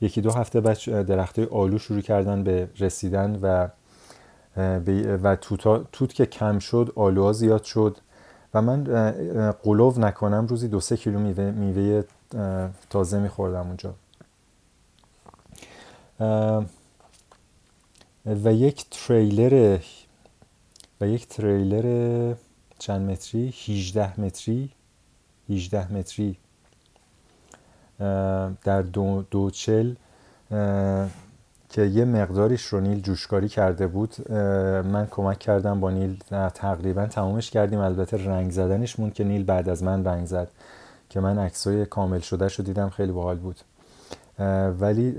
[0.00, 3.68] یکی دو هفته بعد درخت آلو شروع کردن به رسیدن و
[5.22, 7.98] و توت, توت که کم شد آلوها زیاد شد
[8.54, 8.84] و من
[9.62, 12.02] قلوب نکنم روزی دو سه کیلو میوه, میوه
[12.90, 13.94] تازه میخوردم اونجا.
[18.26, 19.78] و یک تریلر
[21.00, 22.34] و یک تریلر
[22.78, 24.70] چند متری؟ 18 متری.
[25.50, 26.36] 18 متری.
[28.64, 29.94] در دو دوچل
[31.68, 34.30] که یه مقداریش رو نیل جوشکاری کرده بود.
[34.86, 36.22] من کمک کردم با نیل.
[36.54, 37.78] تقریبا تمامش کردیم.
[37.78, 40.48] البته رنگ زدنش مون که نیل بعد از من رنگ زد
[41.10, 42.90] که من عکسای کامل شده شو دیدم.
[42.90, 43.60] خیلی باحال بود.
[44.80, 45.16] ولی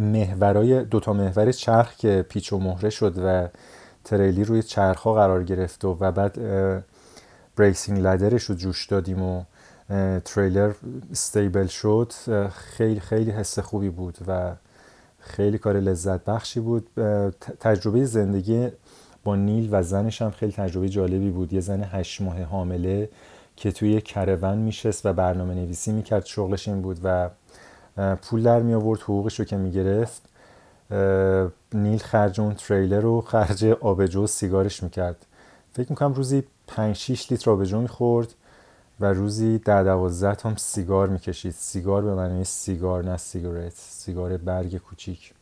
[0.00, 3.48] محورای دوتا محور چرخ که پیچ و مهره شد و
[4.04, 6.38] تریلی روی چرخ ها قرار گرفت و, و بعد
[7.56, 9.44] بریکسینگ لدرش رو جوش دادیم و
[10.24, 10.72] تریلر
[11.10, 12.12] استیبل شد.
[12.48, 14.52] خیلی خیلی حس خوبی بود و
[15.18, 16.88] خیلی کار لذت بخشی بود.
[17.60, 18.68] تجربه زندگی
[19.24, 21.52] با نیل و زنش هم خیلی تجربه جالبی بود.
[21.52, 23.08] یه زن هشت ماه حامله
[23.56, 26.26] که توی کرون میشست و برنامه نویسی می‌کرد.
[26.26, 27.28] شغلش این بود و
[27.96, 30.22] پول در می آورد حقوقش رو که می‌گرفت
[31.72, 35.26] نیل خرج اون تریلر رو خرج آبجو سیگارش می‌کرد
[35.72, 38.34] فکر می‌کنم روزی 5 6 لیتر آبجو می‌خورد
[39.00, 43.72] و روزی در دوازده هم سیگار می‌کشید سیگار به معنی سیگار نه سیگارت.
[43.76, 45.34] سیگار برگ کوچیک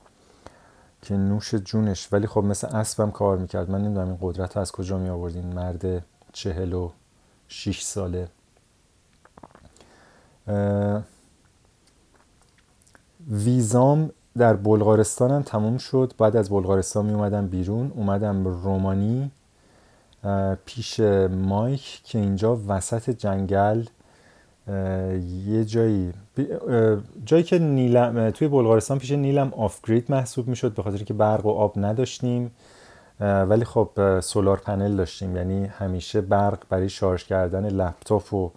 [1.02, 2.08] که نوش جونش.
[2.12, 6.04] ولی خب مثل اسبم کار می‌کرد من نمی‌دونم این قدرت از کجا می آوردین مرد
[6.32, 6.90] چهل و
[7.48, 8.28] شیش ساله.
[13.28, 16.12] ویزام در بلغارستانم تموم شد.
[16.18, 17.92] بعد از بلغارستان می اومدم بیرون.
[17.96, 19.30] اومدم رومانی
[20.64, 23.84] پیش مایک که اینجا وسط جنگل
[25.46, 26.12] یه جایی
[27.24, 31.46] جایی که نیلم توی بلغارستان پیش نیلم آف گرید محسوب می‌شد به خاطر که برق
[31.46, 32.50] و آب نداشتیم.
[33.20, 35.36] ولی خب سولار پنل داشتیم.
[35.36, 38.50] یعنی همیشه برق برای شارژ کردن لپتاپ و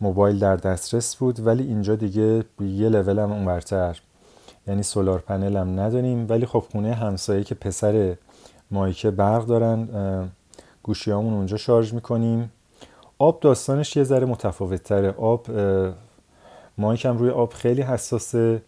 [0.00, 4.00] موبایل در دسترس بود ولی اینجا دیگه یه لول هم اونورتر
[4.66, 8.16] یعنی سولار پنل هم نداریم ولی خب خونه همسایه که پسر
[8.70, 9.88] مایکه برق دارن
[10.82, 12.52] گوشیامون اونجا شارژ می‌کنیم.
[13.18, 15.46] آب داستانش یه ذره متفاوت تره آب
[16.78, 18.62] مایکم روی آب خیلی حساسه.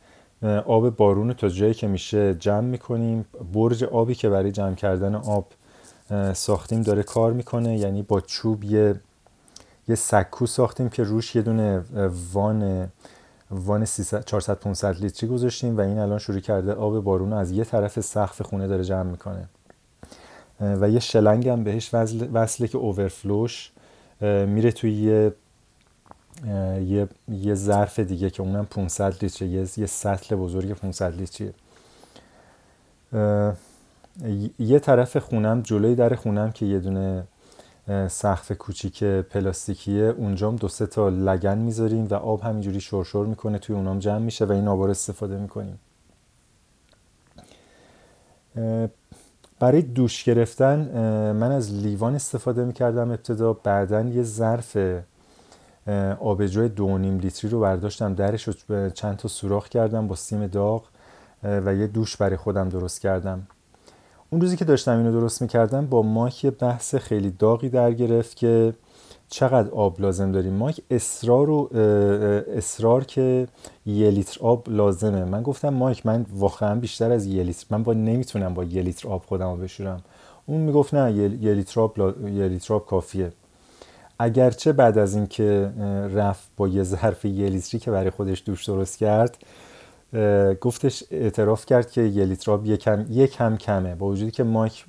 [0.66, 3.24] آب بارون تا جایی که میشه جمع می‌کنیم.
[3.52, 5.46] برج آبی که برای جمع کردن آب
[6.32, 7.78] ساختیم داره کار می‌کنه.
[7.78, 8.94] یعنی با چوب یه
[9.88, 11.84] یه سکو ساختیم که روش یه دونه
[12.32, 12.88] وان
[13.50, 18.00] وان 400 500 لیتری گذاشتیم و این الان شروع کرده آب بارون از یه طرف
[18.00, 19.48] سقف خونه داره جمع می‌کنه.
[20.60, 21.94] و یه شلنگ هم بهش
[22.32, 23.72] وصله که اوورفلوش
[24.46, 25.32] میره توی یه
[26.86, 31.52] یه, یه ظرف دیگه که اونم 500 لیتر یه, یه سطل بزرگ 500 لیتریه.
[34.58, 37.24] یه طرف خونم جلوی در خونم که یه دونه
[38.08, 40.04] سقف کوچیک پلاستیکیه.
[40.04, 44.44] اونجا دو سه تا لگن می‌ذاریم و آب همینجوری شرشر می‌کنه توی اونام جمع میشه
[44.44, 45.78] و این آب رو استفاده می‌کنیم.
[49.58, 50.78] برای دوش گرفتن
[51.32, 53.52] من از لیوان استفاده می‌کردم ابتدا.
[53.52, 54.76] بعدا یه ظرف
[56.20, 58.14] آبجو دو نیم لیتری رو برداشتم.
[58.14, 60.84] درش رو چند تا سوراخ کردم با سیم داغ
[61.42, 63.46] و یه دوش برای خودم درست کردم.
[64.32, 68.74] اون روزی که داشتم اینو درست می‌کردم با مایک بحث خیلی داغی در گرفت که
[69.28, 70.52] چقدر آب لازم داریم.
[70.52, 71.76] مایک اصرار و
[72.56, 73.48] اصرار که
[73.86, 75.24] یه لیتر آب لازمه.
[75.24, 79.08] من گفتم مایک من واقعا بیشتر از یه لیتر من با نمی‌تونم با یه لیتر
[79.08, 80.02] آب خودم رو بشورم.
[80.46, 83.32] اون می‌گفت نه یه لیتر آب, یه لیتر آب کافیه.
[84.18, 85.70] اگرچه بعد از اینکه
[86.14, 89.36] رفت با یه ظرف یه لیتری که برای خودش دوش درست کرد
[90.60, 93.94] گفتش اعتراف کرد که یه لیتر آب یکم یکم کمه.
[93.94, 94.84] با وجودی که مایک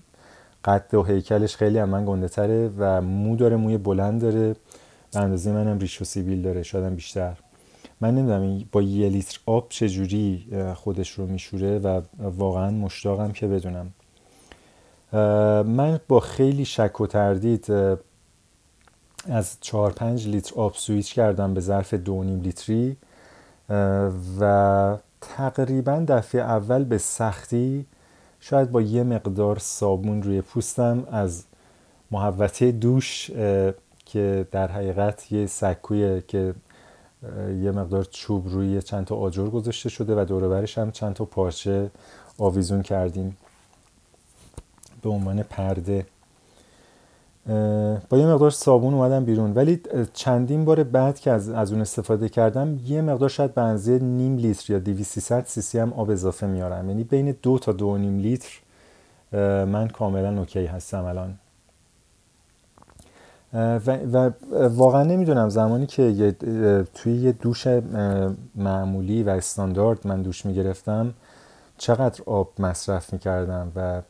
[0.65, 4.55] قد و هیکلش خیلی هم من گنده تره و مو داره موی بلند داره.
[5.13, 7.37] به اندازه منم ریش و سیبیل داره شاید بیشتر.
[8.01, 13.93] من نمی‌دونم با یه لیتر آب چجوری خودش رو میشوره و واقعا مشتاقم که بدونم.
[15.63, 17.71] من با خیلی شک و تردید
[19.25, 21.99] از 4 5 لیتر آب سویچ کردم به ظرف 2.5
[22.43, 22.97] لیتری
[24.39, 24.97] و
[25.37, 27.85] تقریبا دفعه اول به سختی
[28.39, 31.43] شاید با یه مقدار صابون روی پوستم از
[32.11, 33.31] محوطه دوش
[34.05, 36.53] که در حقیقت یه سکویه که
[37.61, 41.91] یه مقدار چوب روی چند تا آجر گذاشته شده و دوربرش هم چند تا پارچه
[42.37, 43.37] آویزون کردیم.
[45.01, 46.05] به عنوان پرده
[48.09, 49.53] با یه مقدار صابون اومدم بیرون.
[49.53, 49.81] ولی
[50.13, 53.61] چندین بار بعد که از, از اون استفاده کردم یه مقدار شاید به
[54.01, 56.89] نیم لیتر یا 200 سی سی هم آب اضافه میارم.
[56.89, 58.59] یعنی بین دو تا دو نیم لیتر
[59.65, 61.39] من کاملا اوکی هستم الان.
[63.53, 64.31] و, و
[64.67, 66.35] واقعا نمی‌دونم زمانی که
[66.93, 67.67] توی یه دوش
[68.55, 71.13] معمولی و استاندارد من دوش می‌گرفتم
[71.77, 74.01] چقدر آب مصرف می‌کردم و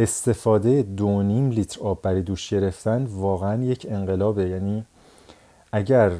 [0.00, 4.48] استفاده دو نیم لیتر آب برای دوش گرفتن واقعا یک انقلابه.
[4.48, 4.84] یعنی
[5.72, 6.12] اگر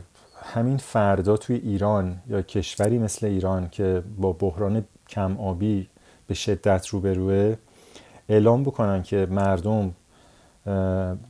[0.42, 5.88] همین فردا توی ایران یا کشوری مثل ایران که با بحران کم آبی
[6.26, 7.56] به شدت روبروه
[8.28, 9.94] اعلام بکنن که مردم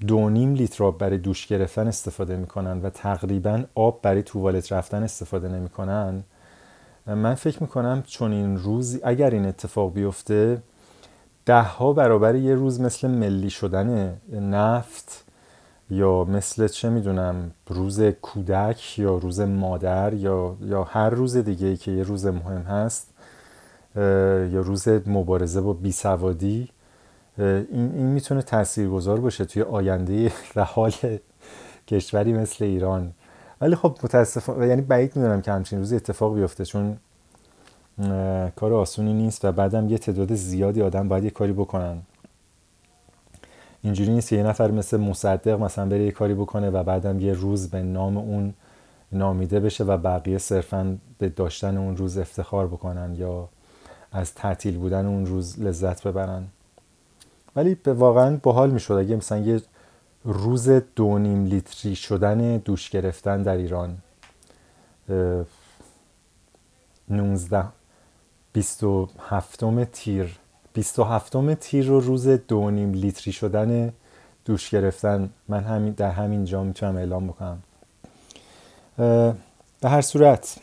[0.07, 5.03] دو نیم لیتر آب برای دوش گرفتن استفاده می‌کنن و تقریبا آب برای توالت رفتن
[5.03, 6.25] استفاده نمی‌کنن
[7.07, 10.63] من فکر می‌کنم چون این روز اگر این اتفاق بیفته
[11.51, 15.25] ده ها برابر یه روز مثل ملی شدن نفت
[15.91, 21.77] یا مثل چه می‌دونم روز کودک یا روز مادر یا, یا هر روز دیگه ای
[21.77, 23.11] که یه روز مهم هست
[24.53, 26.69] یا روز مبارزه با بیسوادی
[27.39, 30.93] این, این می‌تونه تاثیرگذار باشه توی آینده و حال
[31.89, 33.13] کشوری مثل ایران.
[33.61, 36.97] ولی خب متاسفانه یعنی بعید می‌دونم که همچین روزی اتفاق بیفته چون
[38.57, 42.03] کار آسونی نیست و بعدم یه تعداد زیادی آدم باید یه کاری بکنن.
[43.83, 47.71] اینجوری نیست یه نفر مثل مصدق مثلا بره یه کاری بکنه و بعدم یه روز
[47.71, 48.55] به نام اون
[49.13, 53.49] نامیده بشه و بقیه صرفا به داشتن اون روز افتخار بکنن یا
[54.13, 56.47] از تعطیل بودن اون روز لذت ببرن.
[57.57, 58.95] ولی به واقعا باحال می‌شد.
[58.95, 59.63] اگه مثلا یه
[60.25, 63.97] روز دو نیم لیتری شدن دوش گرفتن در ایران
[67.09, 67.65] 19
[68.53, 70.39] 27 تیر.
[70.75, 73.93] 27 تیر رو روز دو نیم لیتری شدن
[74.45, 75.31] دوش گرفتن.
[75.49, 77.63] من همین در همین جا می‌تونم اعلام بکنم.
[79.81, 80.59] به هر صورت.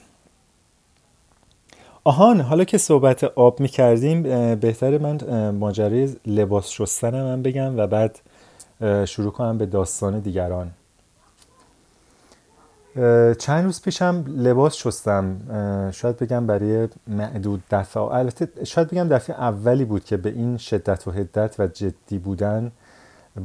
[2.03, 4.23] آهان حالا که صحبت آب می‌کردیم
[4.55, 8.19] بهتره من ماجرای لباس شستن من بگم و بعد
[9.05, 10.71] شروع کنم به داستان دیگران.
[13.39, 15.37] چند روز پیشم لباس شستم.
[15.91, 21.07] شاید بگم برای معدود دفعه البته شاید بگم دفعه اولی بود که به این شدت
[21.07, 22.71] و حدت و جدی بودن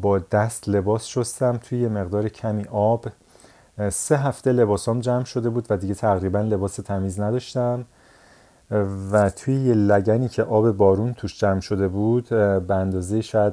[0.00, 1.56] با دست لباس شستم.
[1.56, 3.06] توی یه مقدار کمی آب
[3.90, 7.84] سه هفته لباسام جمع شده بود و دیگه تقریبا لباس تمیز نداشتم.
[9.12, 12.28] و توی یه لگنی که آب بارون توش جمع شده بود
[12.68, 13.52] به اندازه شاید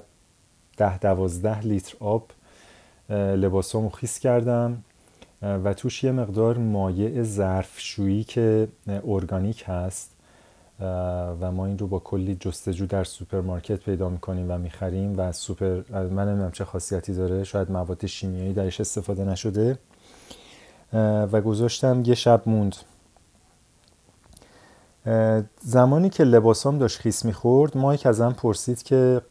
[0.78, 2.28] ده دوازده لیتر آب
[3.10, 4.84] لباسامو خیس کردم.
[5.42, 10.12] و توش یه مقدار مایع ظرفشویی که ارگانیک هست
[11.42, 15.82] و ما این رو با کلی جستجو در سوپرمارکت پیدا می‌کنیم و می‌خریم و سوپر
[15.92, 19.78] من نمی‌دونم چه خاصیتی داره شاید مواد شیمیایی درش استفاده نشده.
[21.32, 22.76] و گذاشتم یه شب موند.
[25.60, 29.22] زمانی که لباسام داشت خیس می‌خورد مایک ازم پرسید که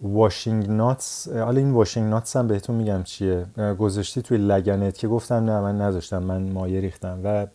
[0.00, 3.46] واشینگ ناتس حالا این واشینگ ناتس هم بهتون میگم چیه.
[3.78, 7.46] گذاشتی توی لگنت که گفتم نه من نذاشتم من مایه ریختم و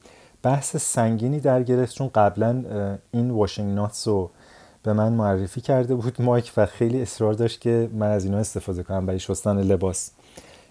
[0.43, 2.63] بحث سنگینی در گرفت چون قبلا
[3.11, 4.29] این واشینگ ناتس رو
[4.83, 8.83] به من معرفی کرده بود مایک و خیلی اصرار داشت که من از اینا استفاده
[8.83, 10.11] کنم برای شستن لباس.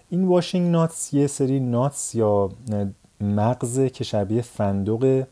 [0.09, 2.49] این واشینگ ناتس یه سری ناتس یا
[3.21, 5.27] مغزه که شبیه فندق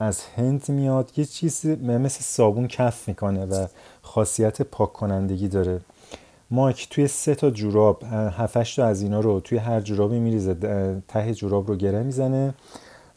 [0.00, 1.10] از هند میاد.
[1.16, 3.66] یه چیزی مثل صابون کف می‌کنه و
[4.10, 5.80] خاصیت پاک کنندگی داره.
[6.50, 10.54] مایک توی سه تا جوراب هفتش تا از اینا رو توی هر جورابی میریزه
[11.08, 12.54] ته جوراب رو گره می‌زنه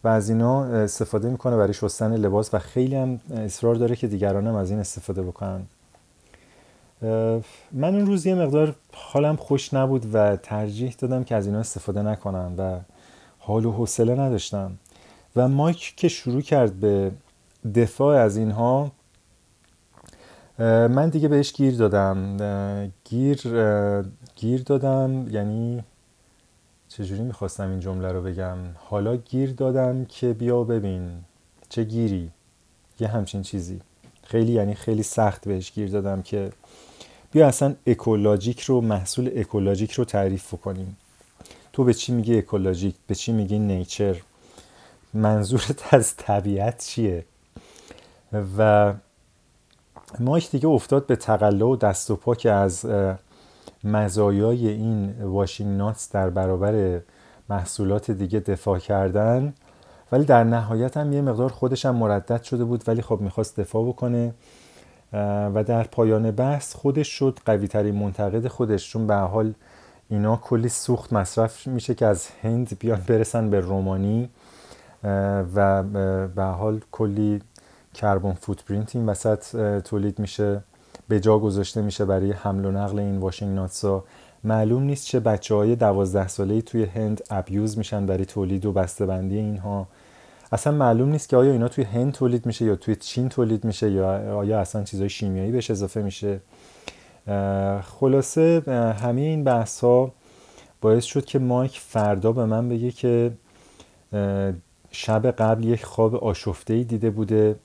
[0.04, 4.56] و از اینا استفاده می‌کنه برای شستن لباس و خیلی هم اصرار داره که دیگرانم
[4.56, 5.62] از این استفاده بکنن.
[7.72, 12.02] من اون روز یه مقدار حالم خوش نبود و ترجیح دادم که از اینا استفاده
[12.02, 12.80] نکنم و
[13.40, 14.72] حال و حوصله نداشتم.
[15.36, 17.12] و مایک که شروع کرد به
[17.76, 18.92] دفاع از اینها
[20.60, 22.38] من دیگه بهش گیر دادم.
[23.04, 23.42] گیر
[24.36, 25.84] گیر دادم یعنی
[26.88, 31.12] چجوری می‌خواستم این جمله رو بگم؟ حالا گیر دادم که بیا ببین
[31.70, 32.32] چه گیری.
[33.00, 33.80] یه همچین چیزی.
[34.24, 36.52] خیلی یعنی خیلی سخت بهش گیر دادم که
[37.32, 40.98] بیا اصلا اکولوژیک رو محصول اکولوژیک رو تعریف کنیم
[41.74, 44.22] تو به چی میگی اکولوژیک؟ به چی میگی نیچر؟
[45.14, 47.26] منظورت از طبیعت چیه؟
[48.58, 48.94] و
[50.20, 52.86] مایک دیگه افتاد به تقلا و دست و پا که از
[53.84, 57.02] مزایای این واشینگ ناتس در برابر
[57.50, 59.54] محصولات دیگه دفاع کردن.
[60.12, 63.88] ولی در نهایت هم یه مقدار خودش هم مردد شده بود ولی خب می‌خواست دفاع
[63.88, 64.34] بکنه.
[65.54, 69.54] و در پایان بحث خودش شد قوی ترین منتقد خودش چون به حال
[70.10, 74.30] اینا کلی سوخت مصرف میشه که از هند بیان برسن به رومانی.
[75.56, 75.84] و
[76.28, 77.42] به حال کلی
[77.94, 80.64] carbon footprint این وسط تولید میشه
[81.08, 84.04] به جا گذاشته میشه برای حمل و نقل این washing nuts ا
[84.44, 89.38] معلوم نیست چه بچه های دوازده ساله توی هند abuse میشن برای تولید و بسته‌بندی
[89.38, 89.88] اینها.
[90.52, 93.92] اصلا معلوم نیست که آیا اینا توی هند تولید میشه یا توی چین تولید میشه
[93.92, 96.40] یا آیا اصلا چیزای شیمیایی بهش اضافه میشه.
[97.82, 98.64] خلاصه
[99.02, 100.12] همه این بحث ها
[100.82, 103.32] باعث شد که مایک فردا به من بگه که
[104.92, 107.56] شب قبل یک خواب آشفته ای دیده بوده.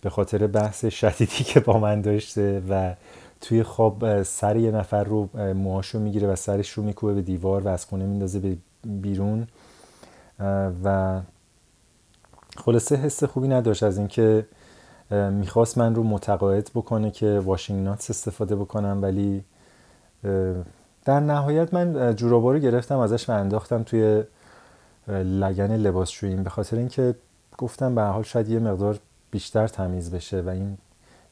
[0.00, 2.94] به خاطر بحث شدیدی که با من داشته و
[3.40, 7.68] توی خواب سر یه نفر رو موهاشو می‌گیره و سرش رو میکوبه به دیوار و
[7.68, 9.46] از خونه میندازه به بیرون.
[10.84, 11.20] و
[12.56, 14.46] خلاصه حس خوبی نداشت از اینکه
[15.10, 19.44] می‌خواست من رو متقاعد بکنه که واشینگ ناتس استفاده بکنم ولی
[21.04, 24.22] در نهایت من جورابا رو گرفتم ازش و انداختم توی
[25.08, 27.14] لگن لباسشوییم به خاطر اینکه
[27.58, 28.98] گفتم به حال شاید یه مقدار
[29.30, 30.78] بیشتر تمیز بشه و این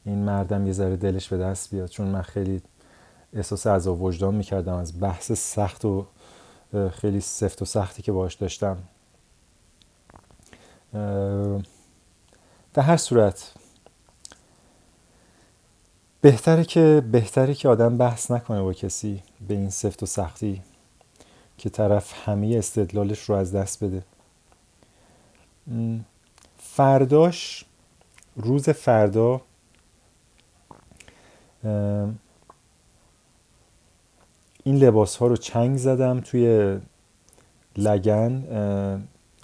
[0.05, 1.89] این مردم یه ذره دلش به دست بیاد.
[1.89, 2.61] چون من خیلی
[3.33, 6.05] احساس عذاب وجدان می‌کردم از بحث سخت و
[6.91, 8.77] خیلی سفت و سختی که باش داشتم.
[12.73, 13.53] در هر صورت
[16.21, 20.61] بهتره که بهتره که آدم بحث نکنه با کسی به این سفت و سختی
[21.57, 24.03] که طرف همه استدلالش رو از دست بده.
[26.57, 27.65] فرداش
[28.37, 29.41] روز فردا
[34.63, 36.77] این لباس ها رو چنگ زدم توی
[37.77, 38.43] لگن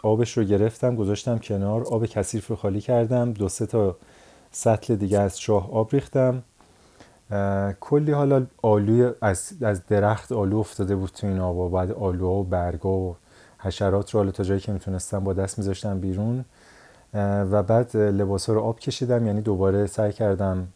[0.03, 3.97] آبش رو گرفتم گذاشتم کنار آب کثیف رو خالی کردم دو سه تا
[4.51, 6.43] سطل دیگه از چاه آب ریختم.
[7.79, 12.33] کلی حالا آلوی از, از درخت آلو افتاده بود تو این آب و بعد آلوها
[12.33, 13.15] و برگا و
[13.59, 16.45] حشرات رو حالا تا جایی که می‌تونستم با دست میذاشتم بیرون.
[17.13, 20.67] و بعد لباس ها رو آب کشیدم یعنی دوباره سعی کردم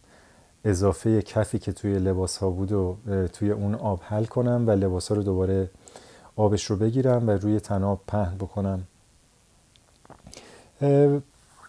[0.65, 2.97] اضافه کفی که توی لباس ها بود و
[3.33, 5.69] توی اون آب حل کنم و لباس ها رو دوباره
[6.35, 8.83] آبش رو بگیرم و روی تناب پهن بکنم.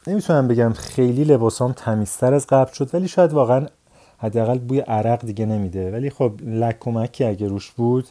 [0.07, 3.67] نمی‌تونم بگم خیلی لباسام تمیزتر از قبل شد ولی شاید واقعا
[4.19, 5.93] حداقل بوی عرق دیگه نمیده.
[5.93, 8.09] ولی خب لک و مکی اگه روش بود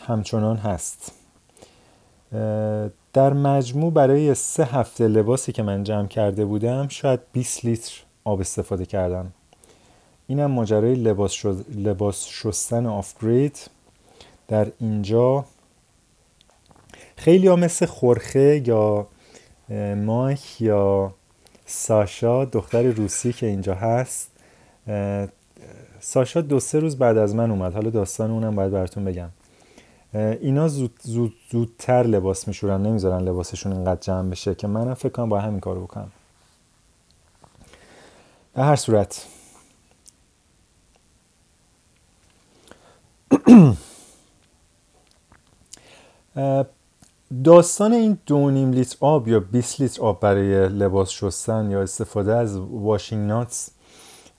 [0.00, 1.12] همچنان هست.
[3.12, 7.92] در مجموع برای سه هفته لباسی که من جمع کرده بودم شاید 20 لیتر
[8.24, 9.32] آب استفاده کردم.
[10.26, 13.70] اینم ماجرای لباس, لباس شستن آفگرید.
[14.48, 15.44] در اینجا
[17.16, 19.06] خیلی ها مثل خورخه یا
[19.96, 21.14] مایک یا
[21.66, 24.30] ساشا دختر روسی که اینجا هست
[26.00, 27.74] ساشا دو سه روز بعد از من اومد.
[27.74, 29.28] حالا داستان اونم باید براتون بگم.
[30.14, 35.28] اینا زود زود زودتر لباس میشورن نمی‌ذارن لباسشون اینقدر جمع بشه که منم فکر کنم
[35.28, 36.12] با همین کارو بکنم.
[38.54, 39.26] به هر صورت.
[47.44, 52.34] داستان این دو نیم لیتر آب یا 20 لیتر آب برای لباس شستن یا استفاده
[52.34, 53.70] از واشینگ ناتس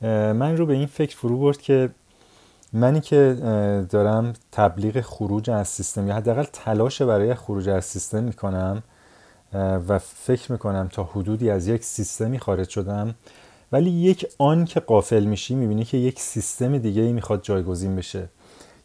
[0.02, 1.90] من رو به این فکر فرو برد که
[2.74, 3.38] منی که
[3.90, 8.84] دارم تبلیغ خروج از سیستم یا حداقل تلاش برای خروج از سیستم می‌کنم
[9.88, 13.16] و فکر می‌کنم تا حدودی از یک سیستمی خارج شدم
[13.72, 18.30] ولی یک آن که قافل میشی می‌بینی که یک سیستم دیگه ای می‌خواد جایگزین بشه.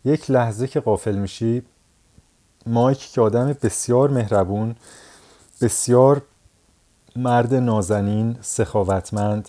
[0.05, 1.63] یک لحظه که قافل میشی
[2.67, 4.77] مایک که آدم بسیار مهربون
[5.61, 6.23] بسیار
[7.17, 9.49] مرد نازنین سخاوتمند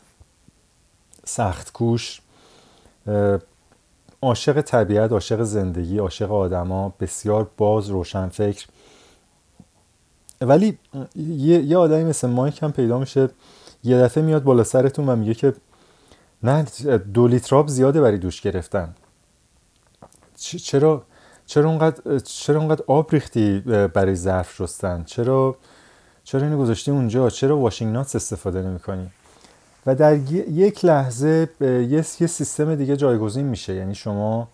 [1.25, 2.21] سختکوش
[4.22, 8.68] عاشق طبیعت عاشق زندگی عاشق آدما بسیار باز روشن فکر.
[10.41, 10.78] ولی
[11.15, 13.30] یه, یه آدمی مثل مایک هم پیدا میشه
[13.84, 15.53] یه دفعه میاد بالا سرتون و میگه که
[16.43, 16.63] نه
[17.13, 18.95] دو لیتراب زیاده برای دوش گرفتن.
[20.38, 21.03] چرا
[21.45, 23.59] چرا اونقدر چرا اونقدر آب ریختی
[23.93, 25.55] برای ظرف شستن؟ چرا
[26.24, 29.09] چرا اینو گذاشتی اونجا؟ چرا واشینگ ناتس استفاده نمی‌کنی؟
[29.88, 30.15] و در
[30.51, 31.49] یک لحظه
[31.89, 33.73] یه سیستم دیگه جایگزین میشه.
[33.73, 34.47] یعنی شما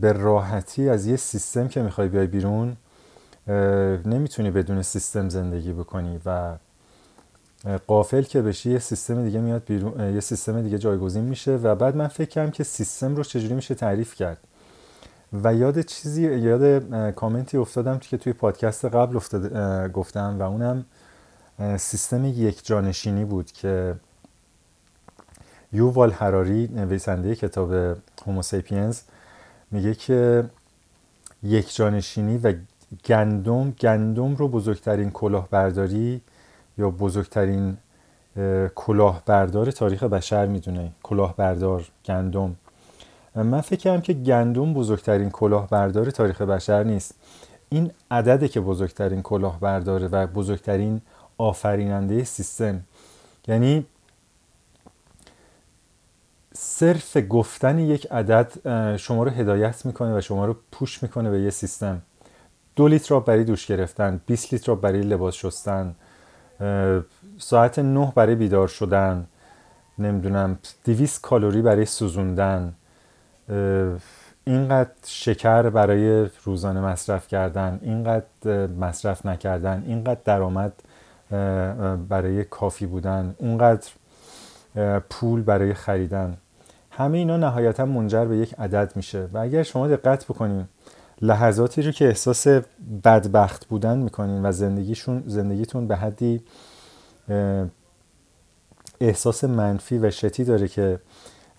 [0.00, 2.76] به راحتی از یه سیستم که می‌خوای بیای بیرون
[4.06, 6.54] نمی‌تونی بدون سیستم زندگی بکنی و
[7.86, 11.96] قافل که بشی یه سیستم دیگه میاد بیرون یه سیستم دیگه جایگزین میشه و بعد
[11.96, 14.38] من فکر کردم که سیستم رو چجوری میشه تعریف کرد.
[15.44, 19.52] و یاد چیزی یاد کامنتی افتادم که توی پادکست قبل افتاد
[19.92, 20.84] گفتم و اونم
[21.76, 23.94] سیستم یک جانشینی بود که
[25.72, 27.96] یووال هراری نویسنده کتاب
[28.26, 29.00] هوموسیپینز
[29.70, 30.44] میگه که
[31.42, 32.54] یک جانشینی و
[33.04, 36.20] گندم گندم رو بزرگترین کلاهبرداری
[36.78, 37.76] یا بزرگترین
[38.74, 40.92] کلاهبردار تاریخ بشر می‌دونه.
[41.02, 42.56] کلاهبردار گندم.
[43.34, 47.14] من فکر کردم که گندم بزرگترین کلاهبردار تاریخ بشر نیست.
[47.68, 51.00] این عدده که بزرگترین کلاهبرداره و بزرگترین
[51.38, 52.80] آفریننده سیستم.
[53.48, 53.86] یعنی
[56.54, 58.52] صرف گفتن یک عدد
[58.96, 62.02] شما رو هدایت می‌کنه و شما رو پوش می‌کنه به یه سیستم.
[62.76, 65.94] دو لیتر آب برای دوش گرفتن 20 لیتر آب برای لباس شستن
[67.38, 69.26] ساعت نه برای بیدار شدن
[69.98, 72.74] نمی‌دونم 200 کالری برای سوزوندن
[74.44, 80.72] اینقدر شکر برای روزانه مصرف کردن اینقدر مصرف نکردن اینقدر درآمد
[82.08, 83.90] برای کافی بودن اونقدر
[85.10, 86.36] پول برای خریدن.
[86.90, 89.28] همه اینا نهایتا منجر به یک عدد میشه.
[89.32, 90.64] و اگر شما دقت بکنین
[91.22, 92.46] لحظاتی رو که احساس
[93.04, 96.42] بدبخت بودن می‌کنین و زندگیشون زندگیتون به حدی
[99.00, 100.98] احساس منفی و شتی داره که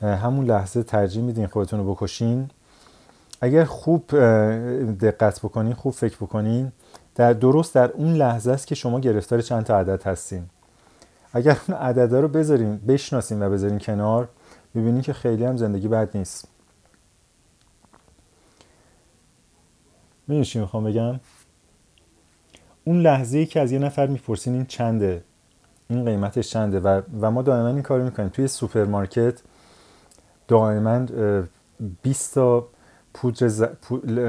[0.02, 2.50] همون لحظه ترجیح میدین خودتون رو بکشین.
[3.42, 4.12] اگر خوب
[5.02, 6.72] دقت بکنین خوب فکر بکنین
[7.16, 10.44] در درست در اون لحظه است که شما گرفتار چند تا عدد هستین.
[11.34, 14.30] اگر اون عددا رو بذارین بشناسین و بذارین کنار
[14.76, 16.48] ببینین که خیلی هم زندگی بد نیست.
[20.28, 21.20] می‌دونی چی می‌خوام بگم؟
[22.84, 25.24] اون لحظه ای که از یه نفر می‌پرسین این چنده
[25.90, 28.30] این قیمتش چنده و, و ما دائما این کار می‌کنیم.
[28.30, 29.42] توی سوپرمارکت
[30.48, 31.06] دائما
[32.04, 32.68] 20 تا
[33.14, 33.64] پودر ز...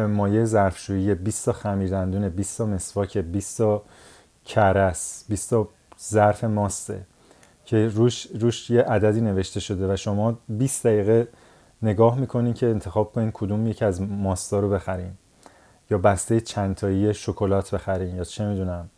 [0.08, 3.82] مایه ظرفشویی 20 تا خمیردندونه 20 تا مسواک 20 تا
[4.44, 5.68] کرس 20 تا
[6.10, 7.06] ظرف ماسته
[7.64, 11.28] که روش, روش یه عددی نوشته شده و شما 20 دقیقه
[11.82, 15.12] نگاه می‌کنین که انتخاب کنین کدوم یکی از ماستا رو بخرین
[15.90, 18.90] یا بسته چندتایی شکلات بخرین یا چه می‌دونم.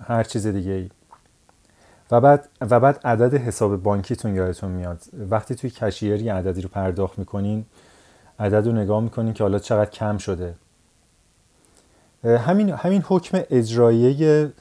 [0.00, 0.90] هر چیز دیگه ای
[2.10, 5.02] و بعد, و بعد عدد حساب بانکیتون یادتون میاد.
[5.12, 7.66] وقتی توی کشیر یه عددی رو پرداخت می‌کنین
[8.38, 10.54] عدد رو نگاه می‌کنین که حالا چقدر کم شده.
[12.24, 14.52] همین, همین حکم اجرایه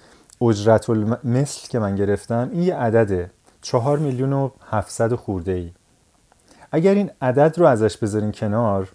[0.42, 0.90] اجرت
[1.24, 3.32] مثل که من گرفتم این یه عدده
[3.62, 5.72] چهار میلیون و هفتصد خورده ای
[6.72, 8.90] اگر این عدد رو ازش بذارین کنار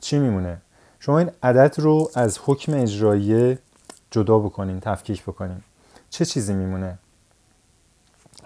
[0.00, 0.58] چی میمونه؟
[1.00, 3.58] شما این عدد رو از حکم اجرایه
[4.10, 5.62] جدا بکنین تفکیک بکنین
[6.10, 6.98] چه چیزی میمونه؟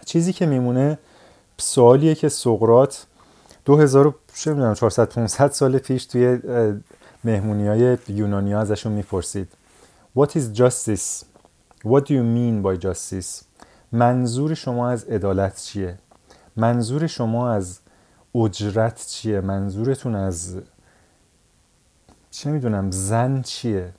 [0.05, 0.99] چیزی که میمونه
[1.59, 3.07] سوالیه که سقرات
[3.65, 6.39] 2400 500 سال پیش توی
[7.27, 9.49] مهمونی های یونانی ها ازشون می‌پرسید
[10.19, 11.25] What is justice?
[11.85, 13.45] What do you mean by justice?
[13.93, 15.99] منظور شما از عدالت چیه؟
[16.57, 17.81] منظور شما از
[18.35, 20.57] اجرت چیه؟ منظورتون از
[22.31, 23.93] چه می‌دونم زن چیه؟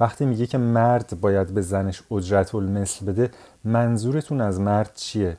[0.00, 3.30] وقتی میگه که مرد باید به زنش اجرت المثل بده
[3.64, 5.36] منظورتون از مرد چیه؟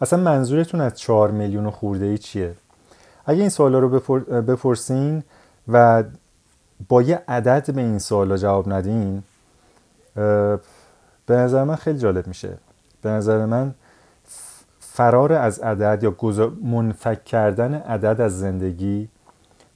[0.00, 2.54] اصلا منظورتون از چهار میلیون خورده ای چیه؟
[3.28, 3.88] اگه این سوالا رو
[4.42, 5.22] بپرسین
[5.68, 6.04] و
[6.88, 9.22] با یه عدد به این سوالا جواب ندین
[11.26, 12.58] به نظر من خیلی جالب میشه.
[13.02, 13.74] به نظر من
[14.80, 16.14] فرار از عدد یا
[16.62, 19.08] منفک کردن عدد از زندگی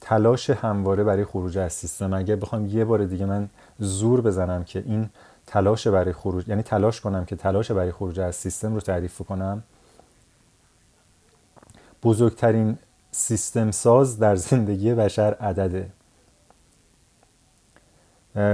[0.01, 2.13] تلاش همواره برای خروج از سیستم.
[2.13, 3.49] اگر بخوام یه بار دیگه من
[3.79, 5.09] زور بزنم که این
[5.47, 9.63] تلاش برای خروج یعنی تلاش کنم که تلاش برای خروج از سیستم رو تعریف کنم
[12.03, 12.77] بزرگترین
[13.15, 15.89] سیستم ساز در زندگی بشر عدده.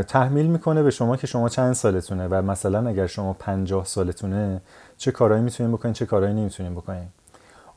[0.07, 4.62] تحمیل می‌کنه به شما که شما چند سالتونه و مثلا اگر شما پنجاه سالتونه
[4.97, 7.07] چه کارهایی می‌تونین بکنین چه کارهایی نمی‌تونین بکنین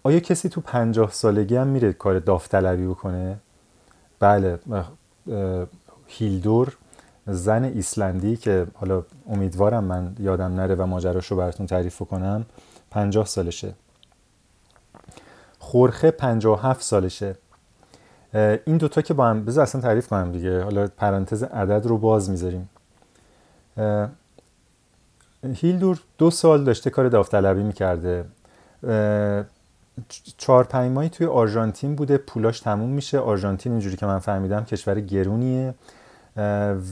[0.02, 3.36] آیا کسی تو پنجاه سالگی هم میره کار داوطلبی بکنه؟
[4.20, 4.58] بله
[6.06, 6.76] هیلدور
[7.26, 12.46] زن ایسلندی که حالا امیدوارم من یادم نره و ماجراش رو براتون تعریف کنم
[12.90, 13.74] پنجاه سالشه.
[15.72, 17.34] خورخه پنجاه هفت سالشه.
[18.64, 20.62] این دوتا که با هم بذار اصلا تعریف کنم دیگه.
[20.62, 22.68] حالا پرانتز عدد رو باز می‌ذاریم.
[25.54, 28.24] هیلدور دو سال داشته کار داوطلبی می‌کرده.
[30.36, 32.18] چهار پنج ماهی توی آرژانتین بوده.
[32.18, 33.18] پولاش تموم میشه.
[33.18, 35.74] آرژانتین اینجوری که من فهمیدم کشور گرونیه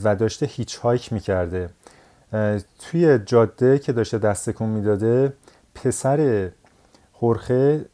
[0.03, 1.69] و داشته هیچ هایک می‌کرده.
[2.79, 5.33] توی جاده که داشته دست می‌داده
[5.75, 6.49] پسر
[7.13, 7.85] خورخه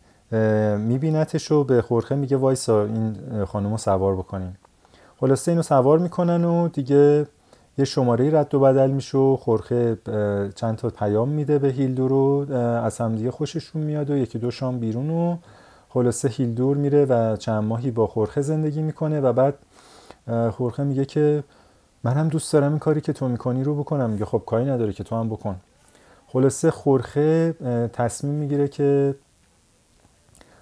[0.78, 3.15] میبینتش و به خورخه میگه وایسا این
[3.45, 4.57] خانم رو سوار بکنیم.
[5.19, 7.28] خلاصه اینو سوار می‌کنن و دیگه
[7.78, 9.97] یه شماره رد و بدل میشه و خورخه
[10.55, 14.80] چند تا پیام میده به هیلدور رو از همدیگه خوششون میاد و یکی دو شام
[14.80, 15.38] بیرون و
[15.89, 19.55] خلاصه هیلدور میره و چند ماهی با خورخه زندگی می‌کنه و بعد
[20.51, 21.43] خورخه میگه که
[22.03, 24.09] من هم دوست دارم این کاری که تو می‌کنی رو بکنم.
[24.09, 25.55] میگه خب کاری نداره که تو هم بکن.
[26.28, 27.55] خلاصه خورخه
[27.93, 29.15] تصمیم می‌گیره که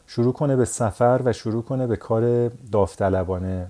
[0.08, 3.68] شروع کنه به سفر و شروع کنه به کار داوطلبانه.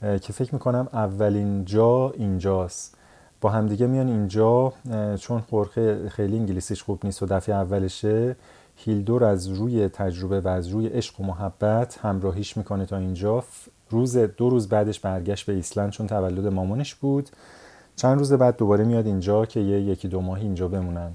[0.00, 2.96] که فکر می‌کنم اولین جا اینجاست.
[3.40, 4.72] با همدیگه میان اینجا
[5.20, 8.36] چون خورخه خیلی انگلیسیش خوب نیست و دفعه اولشه
[8.76, 13.44] هیلدور از روی تجربه و از روی عشق و محبت همراهیش می‌کنه تا اینجا.
[13.90, 17.30] روز دو روز بعدش برگشت به ایسلند چون تولد مامانش بود.
[17.96, 21.12] چند روز بعد دوباره میاد اینجا که یه یکی دو ماه اینجا بمونن.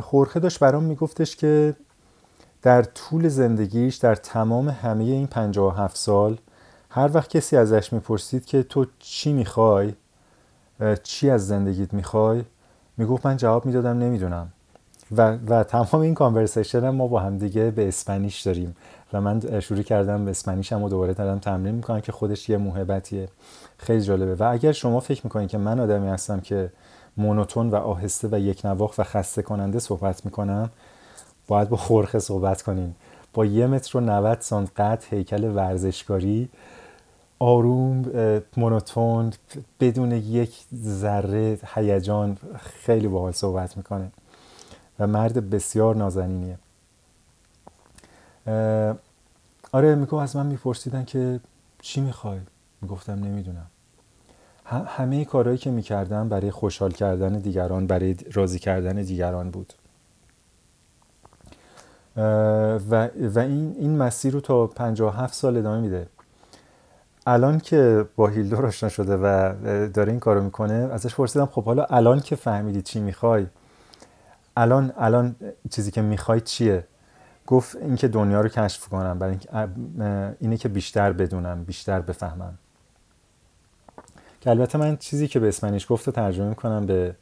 [0.00, 1.74] خورخه داشت برام میگفتش که
[2.62, 6.38] در طول زندگیش در تمام همه این 57 سال
[6.90, 9.94] هر وقت کسی ازش می‌پرسید که تو چی می‌خوای
[11.02, 12.44] چی از زندگیت می‌خوای
[12.96, 14.48] می‌گفت من جواب می‌دادم نمی‌دونم.
[15.16, 18.76] و, و تمام این کانورسیشن ما با هم دیگه به اسپانیش داریم.
[19.12, 22.56] و من شروع کردم به اسپانیش هم و دوباره دارم تمرین می‌کنم که خودش یه
[22.56, 23.28] موهبتیه.
[23.78, 24.34] خیلی جالبه.
[24.34, 26.72] و اگر شما فکر می‌کنید که من آدمی هستم که
[27.16, 30.70] مونوتون و آهسته و یک نواخ و خسته کننده صحبت می‌کنم
[31.48, 32.96] باید با خورخه صحبت کنیم.
[33.34, 36.48] با یه متر و 90 سانت قد هیکل ورزشکاری.
[37.38, 38.04] آروم
[38.56, 39.32] مونوتون
[39.80, 44.12] بدون یک ذره هیجان خیلی باحال صحبت می‌کنه.
[44.98, 46.58] و مرد بسیار نازنینیه.
[49.72, 51.40] آره میگو از من میپرسیدن که
[51.82, 52.38] چی می‌خوای؟
[52.82, 53.66] می‌گفتم نمی‌دونم.
[54.64, 59.72] همه کارهایی که می‌کردم برای خوشحال کردن دیگران برای راضی کردن دیگران بود.
[62.18, 66.06] و, و این, این مسیر رو تا 57 سال ادامه میده.
[67.26, 69.54] الان که با هیلدور آشنا شده و
[69.88, 73.46] داره این کارو می‌کنه ازش پرسیدم خب حالا الان که فهمیدی چی می‌خوای؟
[74.56, 75.36] الان الان
[75.70, 76.84] چیزی که می‌خوای چیه؟
[77.46, 79.36] گفت اینکه دنیا رو کشف کنم برای
[80.40, 82.58] اینه که بیشتر بدونم بیشتر بفهمم.
[84.40, 87.14] که البته من چیزی که به اسمنیش گفت ترجمه می‌کنم به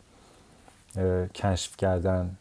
[1.34, 2.36] کشف کردن.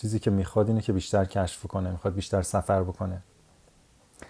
[0.00, 3.22] چیزی که می‌خواد اینه که بیشتر کشف کنه می‌خواد بیشتر سفر بکنه.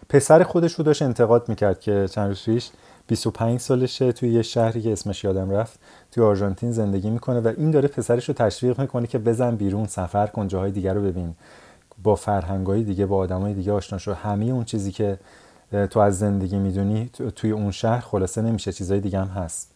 [0.08, 2.70] پسر خودش رو داشت انتقاد می‌کرد که چند روز پیش
[3.06, 7.70] 25 سالشه توی یه شهری که اسمش یادم رفت توی آرژانتین زندگی می‌کنه و این
[7.70, 11.34] داره پسرش رو تشویق می‌کنه که بزن بیرون سفر کن جاهای دیگر رو ببین.
[12.02, 14.12] با فرهنگای دیگه با آدمای دیگه آشنا شو.
[14.12, 15.18] همه اون چیزی که
[15.90, 19.74] تو از زندگی می‌دونی توی اون شهر خلاصه نمیشه چیزای دیگه هم هست.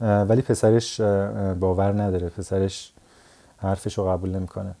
[0.00, 1.00] ولی پسرش
[1.60, 2.28] باور نداره.
[2.28, 2.92] پسرش
[3.56, 4.74] حرفش رو قبول نمی‌کنه.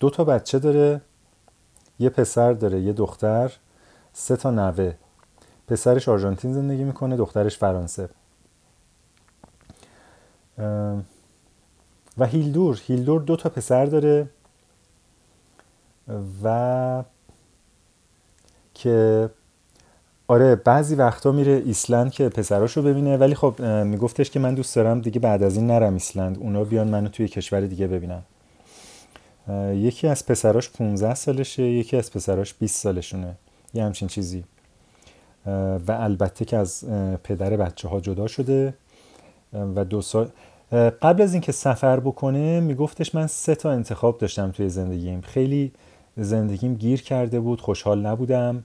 [0.00, 1.00] دو تا بچه داره
[1.98, 3.52] یه پسر داره یه دختر
[4.12, 4.94] سه تا نوه.
[5.68, 8.08] پسرش آرژانتین زندگی می‌کنه دخترش فرانسه.
[12.18, 12.80] و هیلدور.
[12.86, 14.28] هیلدور دو تا پسر داره
[16.42, 17.04] و
[18.74, 19.30] که
[20.28, 25.00] آره بعضی وقتا میره ایسلند که پسراشو ببینه ولی خب میگفتش که من دوست دارم
[25.00, 26.38] دیگه بعد از این نرم ایسلند.
[26.38, 28.22] اونا بیان منو توی کشور دیگه ببینن.
[29.74, 33.34] یکی از پسراش 15 سالشه یکی از پسراش 20 سالشونه.
[33.74, 34.44] یه همچین چیزی.
[35.86, 36.84] و البته که از
[37.24, 38.74] پدر بچه ها جدا شده.
[39.52, 40.28] و دو سال
[40.72, 45.20] قبل از اینکه سفر بکنه میگفتش من سه تا انتخاب داشتم توی زندگیم.
[45.20, 45.72] خیلی
[46.16, 48.62] زندگیم گیر کرده بود خوشحال نبودم.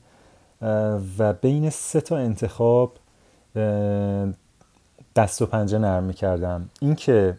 [1.18, 2.98] و بین سه تا انتخاب
[5.16, 6.70] دست و پنجه نرم می‌کردم.
[6.82, 7.38] اینکه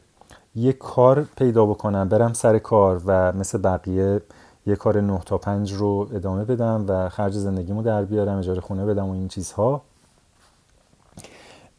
[0.56, 4.20] یه کار پیدا بکنم برم سر کار و مثل بقیه
[4.66, 8.86] یه کار نه تا پنج رو ادامه بدم و خرج زندگیمو در بیارم اجاره خونه
[8.86, 9.82] بدم و این چیزها.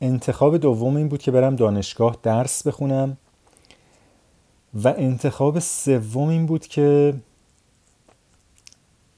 [0.02, 3.18] انتخاب دوم این بود که برم دانشگاه درس بخونم
[4.84, 7.14] و انتخاب سوم این بود که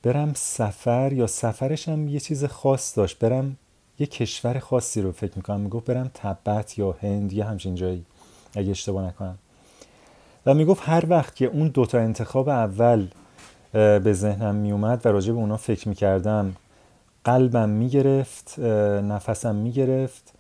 [0.04, 3.20] برم سفر یا سفرش هم یه چیز خاص داشت.
[3.20, 3.58] برم
[4.00, 5.60] یه کشور خاصی رو فکر می‌کنم.
[5.60, 8.06] می‌گفت برم تبت یا هند یا همچین جایی
[8.56, 9.38] اگه اشتباه نکنم.
[10.50, 13.08] و می‌گفت هر وقت که اون دوتا انتخاب اول
[13.74, 16.56] به ذهنم میومد و راجع به اونا فکر می‌کردم
[17.24, 20.34] قلبم می‌گرفت نفسم می‌گرفت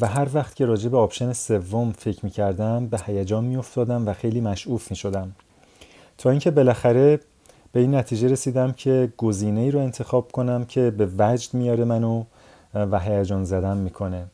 [0.00, 4.40] و هر وقت که راجع به option سوم فکر می‌کردم به هیجان میافتادم و خیلی
[4.40, 5.32] مشعوف می‌شدم.
[6.18, 7.20] تا اینکه بالاخره
[7.72, 12.24] به این نتیجه رسیدم که گزینه ای رو انتخاب کنم که به وجد میاره منو
[12.74, 14.26] و هیجان زدم می‌کنه.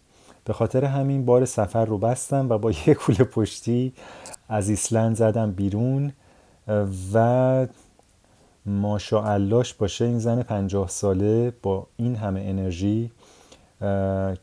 [0.45, 3.93] به خاطر همین بار سفر رو بستم و با یه کوله پشتی
[4.49, 6.13] از ایسلند زدم بیرون
[7.15, 7.67] و
[8.67, 13.11] ماشاءاللهش باشه این زن پنجاه ساله با این همه انرژی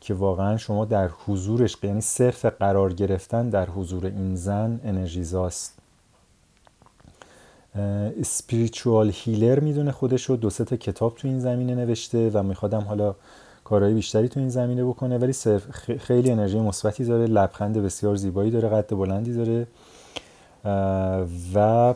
[0.00, 5.78] که واقعا شما در حضورش یعنی صرف قرار گرفتن در حضور این زن انرژیزاست
[8.20, 13.14] اسپریچوال هیلر می‌دونه خودش رو دو تا کتاب تو این زمینه نوشته و میخوادم حالا
[13.64, 15.32] کارهای بیشتری تو این زمینه بکنه ولی
[15.98, 19.66] خیلی انرژی مثبتی داره لبخند بسیار زیبایی داره قد بلندی داره.
[21.54, 21.94] و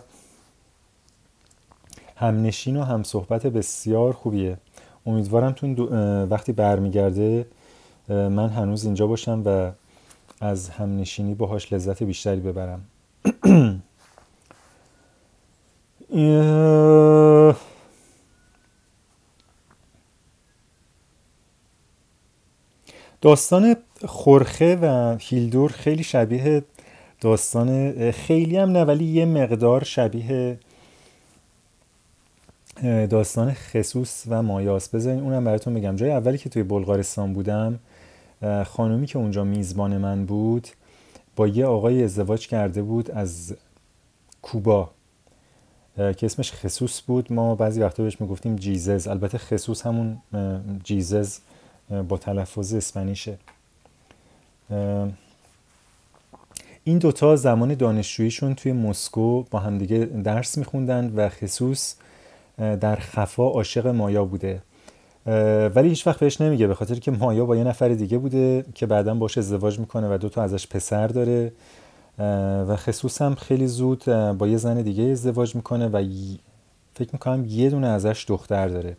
[2.16, 4.56] همنشین و هم صحبت بسیار خوبیه.
[5.06, 5.86] امیدوارم تو
[6.26, 7.46] وقتی برمیگرده
[8.08, 9.70] من هنوز اینجا باشم و
[10.40, 12.80] از همنشینی باهاش لذت بیشتری ببرم.
[23.20, 26.62] داستان خورخه و هیلدور خیلی شبیه
[27.20, 30.58] داستان خیلی هم نه ولی یه مقدار شبیه
[32.82, 34.88] داستان خصوص و مایاس.
[34.88, 35.96] بذارین اونم براتون بگم.
[35.96, 37.78] جای اولی که توی بلغارستان بودم
[38.66, 40.68] خانومی که اونجا میزبان من بود
[41.36, 43.56] با یه آقای ازدواج کرده بود از
[44.42, 44.90] کوبا
[45.96, 47.32] که اسمش خصوص بود.
[47.32, 49.08] ما بعضی وقتا بهش می‌گفتیم جیزز.
[49.08, 50.18] البته خصوص همون
[50.84, 51.38] جیزز
[52.08, 53.38] با تلفظ اسپانیشه.
[56.84, 61.94] این دوتا زمان دانشجوییشون توی مسکو با همدیگه درس میخوندن و خصوص
[62.58, 64.62] در خفا عاشق مایا بوده.
[65.74, 68.86] ولی هیچ وقت بهش نمیگه به خاطر که مایا با یه نفر دیگه بوده که
[68.86, 71.52] بعدا باش ازدواج می‌کنه و دوتا ازش پسر داره.
[72.68, 74.04] و خصوص هم خیلی زود
[74.38, 76.04] با یه زن دیگه ازدواج می‌کنه و
[76.94, 78.96] فکر می‌کنم یه دونه ازش دختر داره.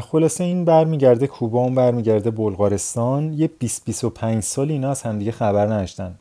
[0.00, 3.32] خلاصه این برمیگرده کوبا اون برمیگرده بلغارستان.
[3.32, 6.14] یه 20 25 سال اینا از همدیگه خبر نداشتن.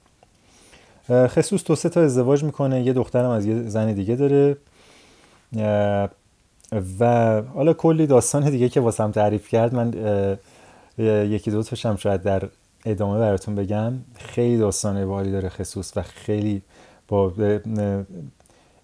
[1.11, 2.81] خصوص دو سه تا ازدواج می‌کنه.
[2.81, 4.57] یه دخترم از یه زن دیگه داره.
[6.99, 9.93] و حالا کلی داستان دیگه که واسم تعریف کرد من
[11.31, 12.43] یکی دو تاشم شاید در
[12.85, 13.93] ادامه براتون بگم.
[14.15, 16.61] خیلی داستان بالی داره خصوص و خیلی
[17.07, 17.33] با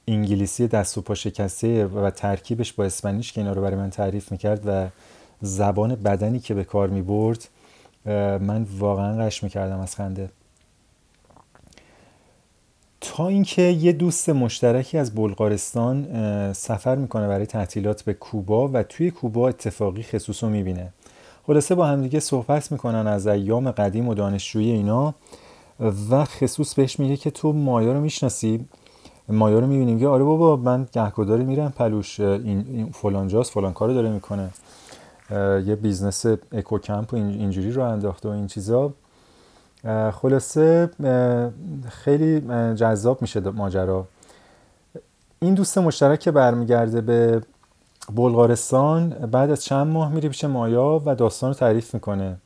[0.07, 4.31] انگلیسی دست و پا شکسته و ترکیبش با اسپانیش که اینا رو برای من تعریف
[4.31, 4.87] می‌کرد و
[5.41, 7.47] زبان بدنی که به کار می‌برد
[8.41, 10.29] من واقعا قش می‌کردم از خنده.
[13.01, 16.07] تا اینکه یه دوست مشترکی از بلغارستان
[16.53, 20.93] سفر می‌کنه برای تعطیلات به کوبا و توی کوبا اتفاقی خصوص رو می‌بینه.
[21.47, 25.13] خلاصه با همدیگه صحبت می‌کنن از ایام قدیم و دانشجویی اینا
[26.09, 28.65] و خصوص بهش میگه که تو مایا رو می‌شناسی؟
[29.29, 32.19] مایا رو می‌بینیم که آره بابا من گهگداری میرم پلوش.
[32.19, 34.49] این فلان جاست فلان کارو داره می‌کنه.
[35.65, 38.93] یه business eco camp و اینجوری راه انداخته و این چیزا.
[40.11, 40.89] خلاصه
[41.89, 42.41] خیلی
[42.75, 44.07] جذاب میشه ماجرا.
[45.39, 47.41] این دوست مشترک که برمیگرده به
[48.15, 52.37] بلغارستان بعد از چند ماه میره پیش مایا و داستان رو تعریف می‌کنه.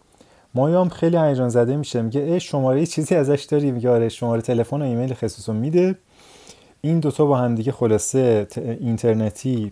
[0.56, 2.02] مایا هم خیلی هیجان زده میشه.
[2.02, 5.96] میگه ای شماره چیزی ازش داری؟ میگه آره شماره تلفن و ایمیل خصوصی میده.
[6.82, 8.48] این دوتا با هم دیگه خلاصه
[8.80, 9.72] اینترنتی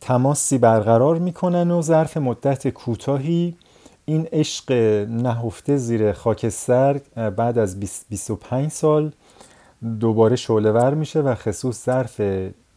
[0.00, 3.56] تماسی برقرار می‌کنن و ظرف مدت کوتاهی
[4.04, 4.72] این عشق
[5.08, 7.80] نهفته زیر خاکستر بعد از
[8.10, 9.12] 25 سال
[10.00, 12.20] دوباره شعله میشه و خصوص ظرف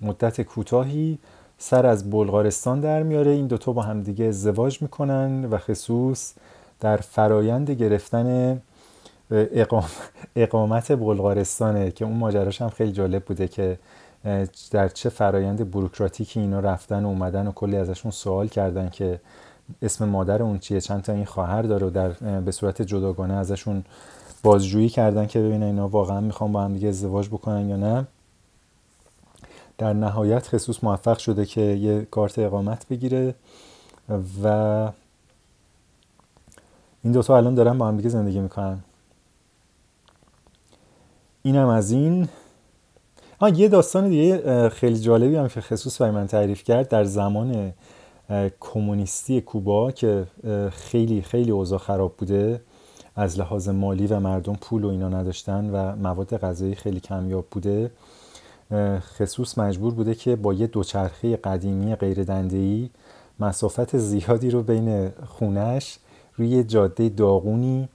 [0.01, 1.19] مدت کوتاهی
[1.57, 3.31] سر از بلغارستان در میاره.
[3.31, 6.33] این دوتا با همدیگه ازدواج می‌کنن و خصوص
[6.79, 8.61] در فرایند گرفتن
[9.31, 9.85] اقام،
[10.35, 13.79] اقامت بلغارستانه که اون ماجراش هم خیلی جالب بوده که
[14.71, 19.19] در چه فرایند بروکراتیکی اینا رفتن و اومدن و کلی ازشون سوال کردن که
[19.81, 22.09] اسم مادر اون چیه؟ چند تا این خواهر داره و در
[22.39, 23.83] به صورت جداگانه ازشون
[24.43, 28.07] بازجویی کردن که ببینن اینا واقعا می‌خوان با هم دیگه ازدواج بکنن یا نه.
[29.77, 33.35] در نهایت خصوص موفق شده که یه کارت اقامت بگیره
[34.43, 34.47] و
[37.03, 38.79] این دوتا الان دارن با هم دیگه زندگی می‌کنن.
[41.43, 42.27] اینم از این.
[43.39, 46.89] آه یه داستان دیگه خیلی جالبی هم که خصوص برای من تعریف کرد.
[46.89, 47.73] در زمان
[48.59, 50.27] کمونیستی کوبا که
[50.71, 52.61] خیلی خیلی اوضاع خراب بوده.
[53.15, 57.91] از لحاظ مالی و مردم پول و اینا نداشتن و مواد غذایی خیلی کمیاب بوده.
[58.99, 62.89] خصوص مجبور بوده که با یه دوچرخه قدیمی غیر دندهی
[63.39, 65.99] مسافت زیادی رو بین خونش
[66.35, 67.89] روی جاده داغونی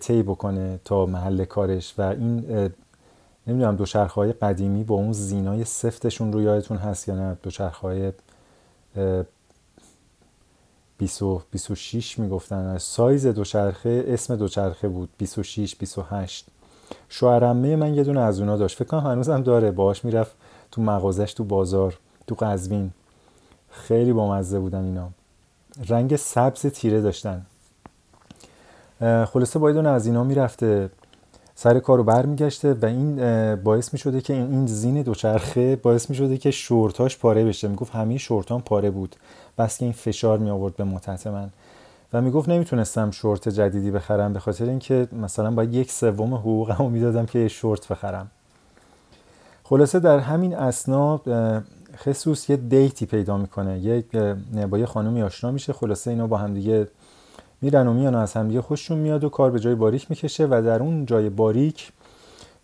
[0.00, 2.44] طی بکنه تا محل کارش و این
[3.46, 8.12] نمی‌دونم دوچرخه های قدیمی با اون زینای سفتشون رو یادتون هست یا نه؟ دوچرخه های
[11.50, 12.78] 26 می‌گفتن.
[12.78, 15.08] سایز دوچرخه اسم دوچرخه بود.
[15.18, 16.46] 26 28
[17.08, 18.76] شوهرمه من یه دونه از اونا داشت.
[18.76, 19.70] فکر کنم هنوزم داره.
[19.70, 20.32] باهاش می‌رفت
[20.70, 22.90] تو مغازش تو بازار تو قزوین.
[23.70, 25.08] خیلی بامزه بودن اینا.
[25.88, 27.46] رنگ سبز تیره داشتن.
[29.00, 30.90] خلاصه با دونه از اینا می‌رفته.
[31.54, 33.16] سر کار رو برمیگشته و این
[33.56, 37.68] باعث می شده که این زین دوچرخه باعث می شده که شورتاش پاره بشه.
[37.68, 39.16] می‌گفت همه شورتان پاره بود.
[39.58, 41.50] بس که این فشار می آورد به متحت من.
[42.12, 47.26] و می‌گفت نمی‌تونستم شورت جدیدی بخرم به خاطر اینکه مثلا باید یک سوم حقوقمو می‌دادم
[47.26, 48.30] که یه شورت بخرم.
[49.64, 51.20] خلاصه در همین اسنا
[51.96, 53.78] خصوص یه دیتی پیدا می‌کنه.
[53.78, 54.16] یک
[54.70, 55.72] با یه خانومی آشنا میشه.
[55.72, 56.88] خلاصه اینا با همدیگه
[57.62, 60.62] میرن و میان و از همدیگه خوششون میاد و کار به جای باریک می‌کشه و
[60.64, 61.92] در اون جای باریک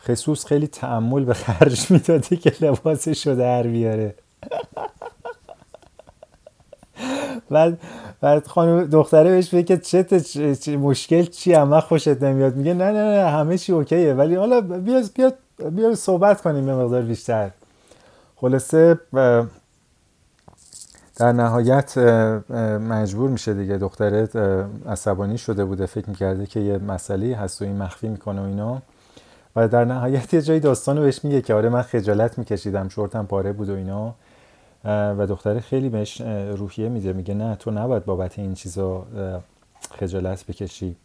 [0.07, 4.15] خصوص خیلی تعمل به خرج می‌داده که لباسش رو در بیاره.
[7.51, 7.79] بعد
[8.21, 10.21] بعد خانم دختره بهش میگه که چه,
[10.55, 12.57] چه مشکل چی اما خوشت نمیاد.
[12.57, 14.15] میگه نه نه نه همه چی اوکیه.
[14.15, 15.33] ولی حالا بیا بیا
[15.71, 17.51] بیا صحبت کنیم یه مقدار بیشتر.
[18.37, 18.99] خلاصه
[21.17, 21.99] در نهایت
[22.89, 23.79] مجبور میشه دیگه.
[23.79, 24.29] دختره
[24.89, 25.87] عصبانی شده بوده.
[25.87, 28.83] فکر می‌کرده که یه مسئله هست و این مخفی می‌کنه و اینا.
[29.57, 32.89] و در نهایت یه جایی داستان رو بهش میگه که آره من خجالت میکشیدم.
[32.89, 34.15] شورتم پاره بود و اینا.
[34.85, 36.21] و دختره خیلی بهش
[36.57, 37.13] روحیه میده.
[37.13, 39.07] میگه نه تو نباید بابت این چیزا
[39.99, 40.97] خجالت بکشی.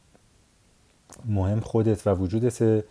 [1.26, 2.84] مهم خودت و وجودت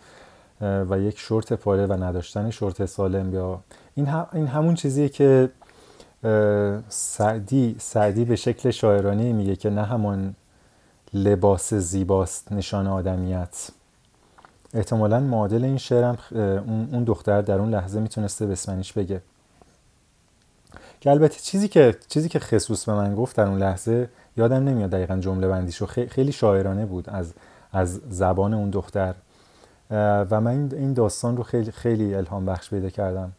[0.61, 3.59] و یک شورت پاره و نداشتن شورت سالم یا
[3.95, 5.49] این, این همون چیزیه که
[6.89, 10.35] سعدی سعدی به شکل شاعرانی میگه که نه همان
[11.13, 13.69] لباس زیباست نشان آدمیت.
[14.73, 16.17] احتمالا معادل این شعرم
[16.91, 19.21] اون دختر در اون لحظه می‌تونسته بسمنیش بگه.
[21.05, 24.89] که البته چیزی که چیزی که خصوص به من گفت در اون لحظه یادم نمیاد
[24.89, 27.33] دقیقا جمله بندیش رو خیلی شاعرانه بود از
[27.71, 29.15] از زبان اون دختر.
[29.91, 33.31] و من این داستان رو خیلی خیلی الهام بخش پیدا کردم.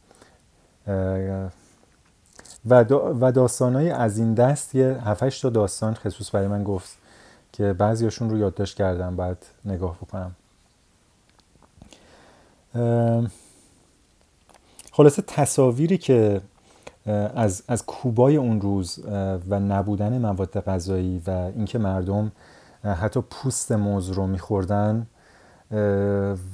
[2.67, 2.85] و,
[3.21, 6.99] و داستان های از این دست یه 7 تا داستان خصوص برای من گفت
[7.53, 10.35] که بعضیاشون رو یادداشت کردم بعد نگاه بکنم.
[14.93, 16.41] خلاصه تصاویری که
[17.07, 18.99] از, از کوبای اون روز
[19.49, 22.33] و نبودن مواد غذایی و اینکه مردم
[22.85, 25.07] حتی پوست موز رو میخوردن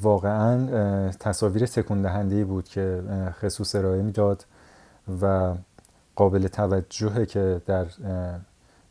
[0.03, 0.69] واقعا
[1.11, 3.03] تصاویر تکون دهنده بود که
[3.41, 4.45] خصوص ارائه می‌داد
[5.23, 5.55] و
[6.17, 7.87] قابل توجهه که در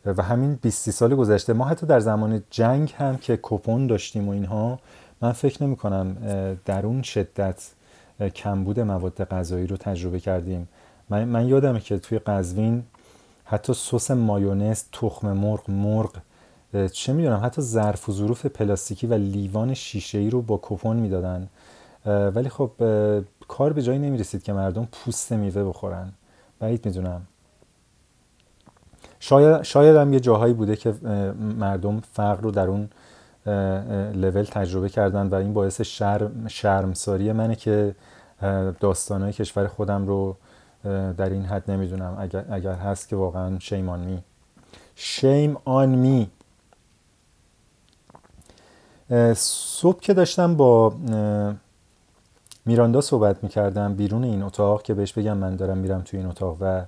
[0.05, 1.53] و همین 20 سال گذشته.
[1.53, 4.80] ما حتی در زمان جنگ هم که کپون داشتیم و اینها
[5.22, 6.18] من فکر نمی کنم
[6.66, 7.70] در اون شدت
[8.36, 10.68] کمبود مواد غذایی رو تجربه کردیم.
[11.12, 12.84] من, من یادمه که توی قزوین
[13.45, 16.12] حتی سس مایونز تخم مرغ مرغ
[16.91, 21.47] چه می‌دونم حتی ظرف و ظروف پلاستیکی و لیوان شیشه ای رو با کپون می‌دادن.
[22.05, 22.72] ولی خب
[23.47, 26.12] کار به جایی نمی‌رسید که مردم پوست میوه بخورن.
[26.59, 27.22] بعید می‌دونم.
[29.20, 30.91] شاید, شاید هم یه جاهایی بوده که
[31.59, 32.89] مردم فقر رو در اون
[34.14, 37.95] لول تجربه کردن و این باعث شرم شرمساری منه که
[38.80, 40.36] داستانهای کشور خودم رو
[40.84, 42.15] در این حد نمی‌دونم.
[42.19, 44.23] اگر, اگر هست که واقعا شیم آن می
[44.95, 46.29] شیم آن می
[49.36, 50.93] صبح که داشتم با
[52.65, 56.57] میراندا صحبت می‌کردم بیرون این اتاق که بهش بگم من دارم میرم توی این اتاق
[56.61, 56.86] و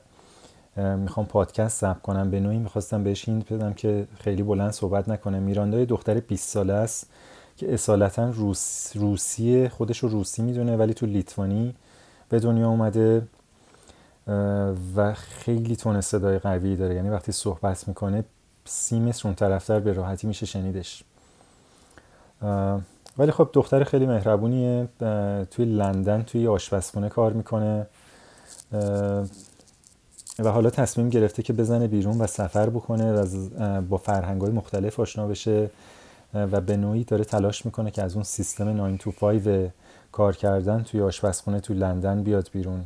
[0.97, 2.31] می‌خوام پادکست ضبط کنم.
[2.31, 5.39] به نوعی می‌خواستم بهش این بدم که خیلی بلند صحبت نکنه.
[5.39, 7.09] میراندا یه دختر 20 ساله است
[7.57, 11.75] که اصالتا روس، روسی خودش رو روسی می‌دونه ولی تو لیتوانی
[12.29, 13.27] به دنیا اومده.
[14.95, 16.95] و خیلی تون صدای قوی داره.
[16.95, 18.23] یعنی وقتی صحبت می‌کنه
[18.65, 21.03] سی متر اون طرفتر به راحتی میشه شنیدش.
[23.17, 24.87] ولی خب دختر خیلی مهربونیه.
[25.51, 27.87] توی لندن توی آشپزخونه کار می‌کنه.
[30.39, 34.99] و حالا تصمیم گرفته که بزنه بیرون و سفر بکنه و با فرهنگ های مختلف
[34.99, 35.69] آشنا بشه.
[36.33, 39.69] و به نوعی داره تلاش می‌کنه که از اون سیستم 9 to 5
[40.11, 42.85] کار کردن توی آشپزخونه توی لندن بیاد بیرون.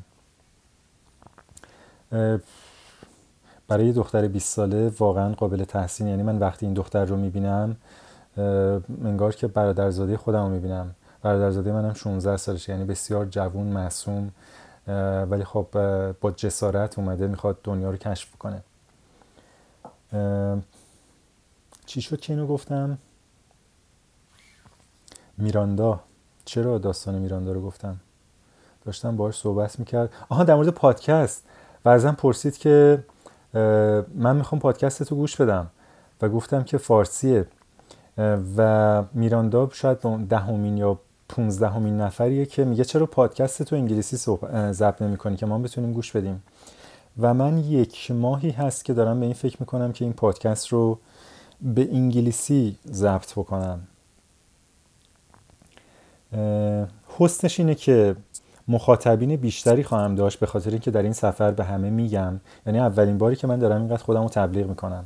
[3.67, 6.07] برای دختر 20 ساله واقعا قابل تحسین.
[6.07, 7.77] یعنی من وقتی این دختر رو می‌بینم
[9.05, 10.95] انگار که برادرزاده خودم رو می‌بینم.
[11.21, 14.31] برادرزاده منم 16 سالشه یعنی بسیار جوون معصوم
[15.29, 15.67] ولی خب
[16.21, 18.63] با جسارت اومده می‌خواد دنیا رو کشف کنه.
[21.85, 22.97] چی شد که اینو گفتم؟
[25.37, 25.99] میراندا.
[26.45, 27.97] چرا داستان میراندا رو گفتم؟
[28.85, 30.09] داشتم باهاش صحبت می‌کرد.
[30.29, 31.43] آها در مورد پادکست.
[31.87, 33.03] و ازم پرسید که
[34.15, 35.67] من می‌خوام پادکست تو گوش بدم
[36.21, 37.47] و گفتم که فارسیه
[38.57, 39.97] و میراندا شاید
[40.29, 44.17] دهمین یا پونزدهمین نفریه که میگه چرا پادکست تو انگلیسی
[44.71, 46.43] ضبط نمی‌کنی که ما بتونیم گوش بدیم.
[47.19, 50.99] و من یک ماهی هست که دارم به این فکر می‌کنم که این پادکست رو
[51.61, 53.79] به انگلیسی ضبط بکنم.
[57.07, 58.15] حسنش اینه که
[58.67, 62.39] مخاطبین بیشتری خواهم داشت به خاطر اینکه در این سفر به همه میگم.
[62.65, 65.05] یعنی اولین باری که من دارم اینقدر خودم رو تبلیغ می‌کنم.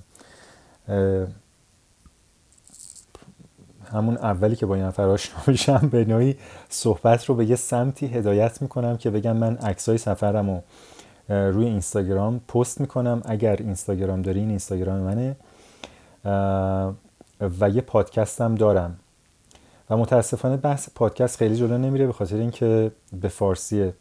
[3.91, 6.35] همون اولی که با این نفر آشنا میشم به نوعی
[6.69, 10.61] صحبت رو به یه سمتی هدایت می‌کنم که بگم من عکسای سفرم رو
[11.29, 13.21] روی اینستاگرام پست می‌کنم.
[13.25, 15.35] اگر اینستاگرام داری این اینستاگرام منه.
[17.59, 18.97] و یه پادکستم دارم.
[19.91, 23.93] و متاسفانه بحث پادکست خیلی جلو نمیره به خاطر اینکه به فارسیه.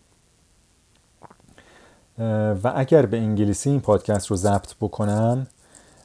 [2.65, 5.47] و اگر به انگلیسی این پادکست رو ضبط بکنم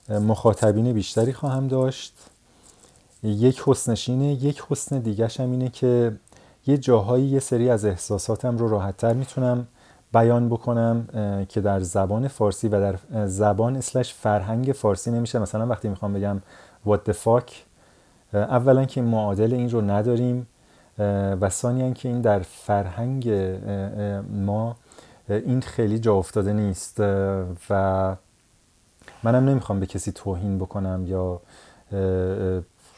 [0.09, 2.13] مخاطبین بیشتری خواهم داشت.
[3.23, 6.15] یک حسنش اینه یک حسن دیگرش هم اینه که
[6.67, 9.67] یه جاهایی یه سری از احساساتم رو راحتتر می‌تونم
[10.13, 11.07] بیان بکنم
[11.49, 15.39] که در زبان فارسی و در زبان اسلش فرهنگ فارسی نمیشه.
[15.39, 16.41] مثلا وقتی می‌خوام بگم
[16.87, 17.51] what the fuck
[18.35, 20.47] اولا که معادل این رو نداریم
[21.41, 23.29] و ثانیا که این در فرهنگ
[24.29, 24.75] ما
[25.27, 26.99] این خیلی جا افتاده نیست.
[27.69, 28.15] و
[29.23, 31.41] منم نمی‌خوام به کسی توهین بکنم یا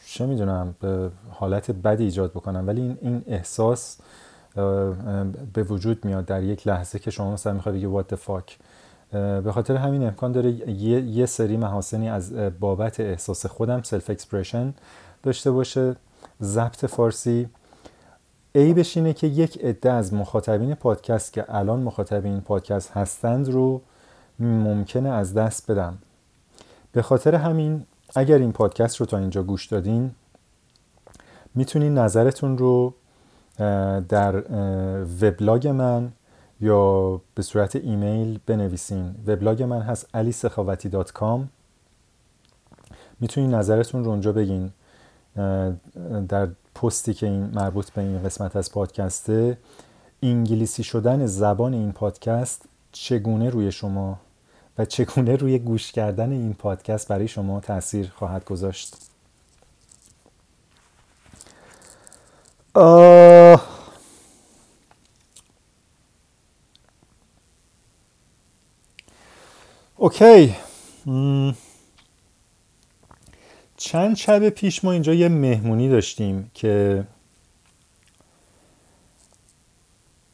[0.08, 0.76] چه می‌دونم
[1.30, 2.68] حالت بدی ایجاد بکنم.
[2.68, 3.98] ولی این, این احساس
[5.54, 8.54] به وجود میاد در یک لحظه که شما مثلا می‌خوای بگی what the fuck.
[9.14, 14.74] به خاطر همین امکان داره یه, یه سری محاسنی از بابت احساس خودم self expression
[15.24, 15.96] داشته باشه.
[16.42, 17.50] ضبط فارسی.
[18.56, 23.82] عیبش اینه که یک عده از مخاطبین پادکست که الان مخاطبین پادکست هستند رو
[24.40, 25.98] ممکنه از دست بدم.
[26.92, 30.12] به خاطر همین اگر این پادکست رو تا اینجا گوش دادین
[31.56, 32.94] می‌تونین نظرتون رو
[34.10, 34.44] در
[35.22, 36.12] وبلاگ من
[36.62, 39.16] یا به صورت ایمیل بنویسین.
[39.28, 41.40] وبلاگ من هست alisekhawati.com
[43.20, 44.72] می‌تونین نظرتون رو اونجا بگین.
[46.30, 49.58] در پستی که این مربوط به این قسمت از پادکسته
[50.24, 54.20] انگلیسی شدن زبان این پادکست چگونه روی شما
[54.78, 58.96] و چگونه روی گوش کردن این پادکست برای شما تاثیر خواهد گذاشت؟
[69.98, 70.56] اوکی.
[73.78, 77.04] چند شب پیش ما اینجا یه مهمونی داشتیم که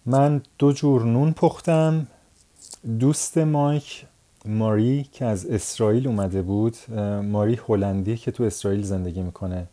[0.06, 2.08] من دو جور نون پختم.
[3.00, 4.06] دوست مایک
[4.46, 6.78] ماری که از اسرائیل اومده بود.
[7.24, 9.68] ماری هلندی که تو اسرائیل زندگی می‌کنه.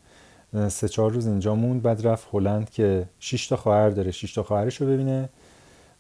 [0.69, 4.11] سه چهار روز اینجا موند بعد رفت هلند که شش تا خواهر داره.
[4.11, 5.29] شش تا خواهرش رو ببینه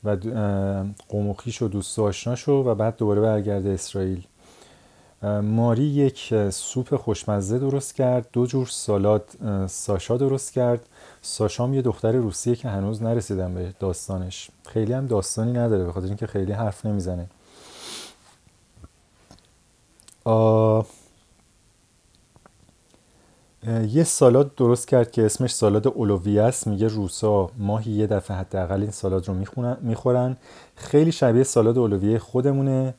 [0.04, 0.16] و
[1.08, 4.26] قوم و دوست و آشناشو و بعد دوباره برگرده اسرائیل.
[5.42, 9.28] ماری یک سوپ خوشمزه درست کرد دو جور سالاد
[9.66, 10.88] ساشا درست کرد.
[11.22, 14.50] ساشام یه دختر روسیه که هنوز نرسیدم به داستانش.
[14.66, 17.26] خیلی هم داستانی نداره به خاطر اینکه خیلی حرف نمی‌زنه.
[23.88, 26.66] یه سالاد درست کرد که اسمش سالاد اولووی است.
[26.66, 29.34] میگه روسا ماهی یه دفعه حداقل این سالاد رو
[29.82, 30.36] می‌خورن.
[30.76, 32.94] خیلی شبیه سالاد اولویه خودمونه.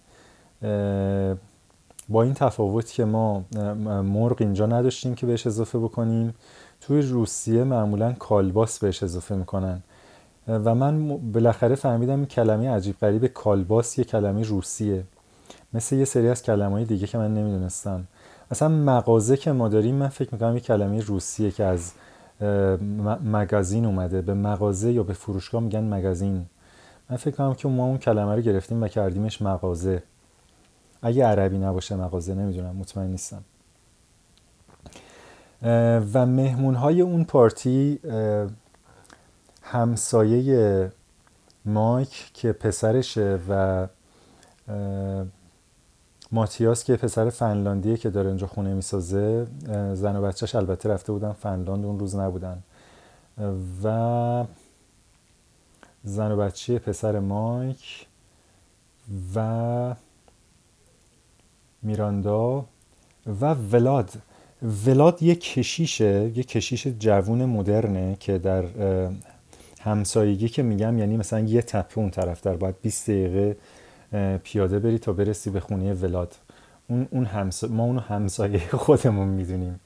[2.12, 3.44] با این تفاوت که ما
[3.86, 6.34] مرغ اینجا نداشتیم که بهش اضافه بکنیم
[6.82, 9.82] توی روسیه معمولا کالباس بهش اضافه می‌کنن.
[10.48, 15.04] و من بالاخره فهمیدم این کلمه عجیب غریب کالباس یه کلمه روسیه.
[15.74, 18.04] مثل یه سری از کلمه های دیگه که من نمی‌دونستم.
[18.52, 21.92] مثلا مغازه که ما داریم من فکر می‌کنم یه کلمه روسیه که از
[23.24, 24.22] مگازین اومده.
[24.22, 26.46] به مغازه یا به فروشگاه میگن مگازین
[27.10, 30.04] من فکر کنم که ما اون کلمه رو گرفتیم و کردیمش مغازه.
[31.02, 33.44] اگه عربی نباشه مغازه نمی‌دونم مطمئن نیستم.
[36.14, 38.00] و مهمون های اون پارتی
[39.62, 40.92] همسایه
[41.66, 43.88] مایک که پسرشه و
[46.32, 49.48] ماتیاس که پسر فنلاندیه که داره اینجا خونه می‌سازه
[49.94, 52.64] زن و بچهش البته رفته بودن فنلاند اون روز نبودن.
[53.84, 54.46] و
[56.04, 58.08] زن و بچه پسر مایک
[59.36, 59.96] و
[61.84, 62.66] میراندا
[63.42, 64.12] و ولاد.
[64.86, 68.64] ولاد یه کشیشه یه کشیش جوون مدرنه که در
[69.82, 73.58] همسایگی که میگم یعنی مثلا یه تپه اون طرف در باید 20 دقیقه
[74.44, 76.36] پیاده بری تا برسی به خونه ولاد.
[76.88, 77.68] اون, اون همسا...
[77.68, 79.80] ما اونو همسایه خودمون می‌دونیم.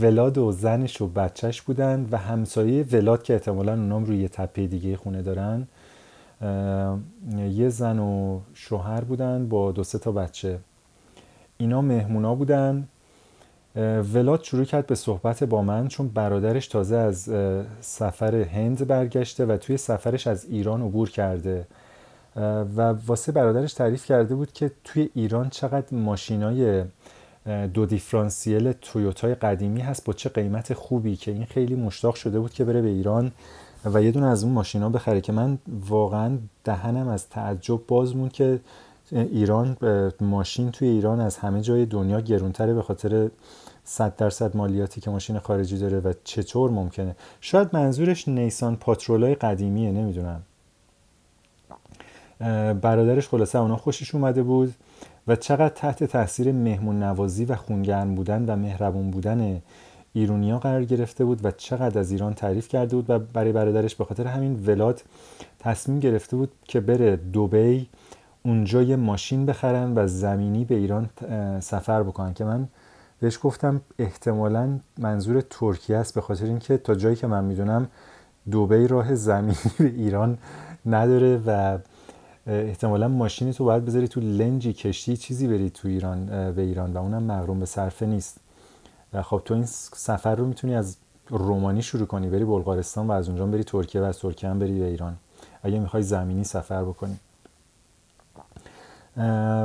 [0.00, 4.96] ولاد و زنش و بچهش بودن و همسایه ولاد که احتمالا اونام روی تپه دیگه
[4.96, 5.66] خونه دارن.
[7.50, 10.58] یه زن و شوهر بودن با دو سه تا بچه.
[11.56, 12.88] اینا مهمونا بودن.
[14.14, 17.30] ولاد شروع کرد به صحبت با من چون برادرش تازه از
[17.80, 21.66] سفر هند برگشته و توی سفرش از ایران عبور کرده.
[22.76, 26.84] و واسه برادرش تعریف کرده بود که توی ایران چقدر ماشینای
[27.74, 32.52] دو دیفرانسیل تویوتای قدیمی هست با چه قیمت خوبی که این خیلی مشتاق شده بود
[32.52, 33.32] که بره به ایران.
[33.84, 35.58] و یه دونه از اون ماشینا بخره که من
[35.88, 38.60] واقعا دهنم از تعجب باز مون که
[39.12, 39.76] ایران
[40.20, 43.30] ماشین توی ایران از همه جای دنیا گرونتره به خاطر
[43.84, 47.16] 100 درصد مالیاتی که ماشین خارجی داره و چطور ممکنه.
[47.40, 50.42] شاید منظورش نیسان پاترولای قدیمیه نمی‌دونم.
[52.80, 54.74] برادرش خلاصه اونا خوشش اومده بود
[55.28, 59.62] و چقدر تحت تاثیر مهمون نوازی و خونگرم بودن و مهربون بودن
[60.18, 64.04] ایرونیا قرار گرفته بود و چقدر از ایران تعریف کرده بود و برای برادرش به
[64.04, 65.02] خاطر همین ولاد
[65.58, 67.88] تصمیم گرفته بود که بره دوبی
[68.42, 71.10] اونجا یه ماشین بخرن و زمینی به ایران
[71.60, 72.34] سفر بکنن.
[72.34, 72.68] که من
[73.20, 77.88] بهش گفتم احتمالا منظور ترکیه است به خاطر اینکه تا جایی که من می‌دونم
[78.50, 80.38] دوبی راه زمینی به ایران
[80.86, 81.78] نداره و
[82.46, 86.98] احتمالا ماشین تو باید بذاری تو لنجی کشتی چیزی بری تو ایران به ایران و
[86.98, 88.40] اونم مغروم به صرفه نیست.
[89.22, 90.96] خب تو این سفر رو می‌تونی از
[91.28, 94.78] رومانی شروع کنی بری بلغارستان و از اونجا بری ترکیه و از ترکیه هم بری
[94.78, 95.16] به ایران.
[95.62, 97.16] اگه می‌خوای زمینی سفر بکنی.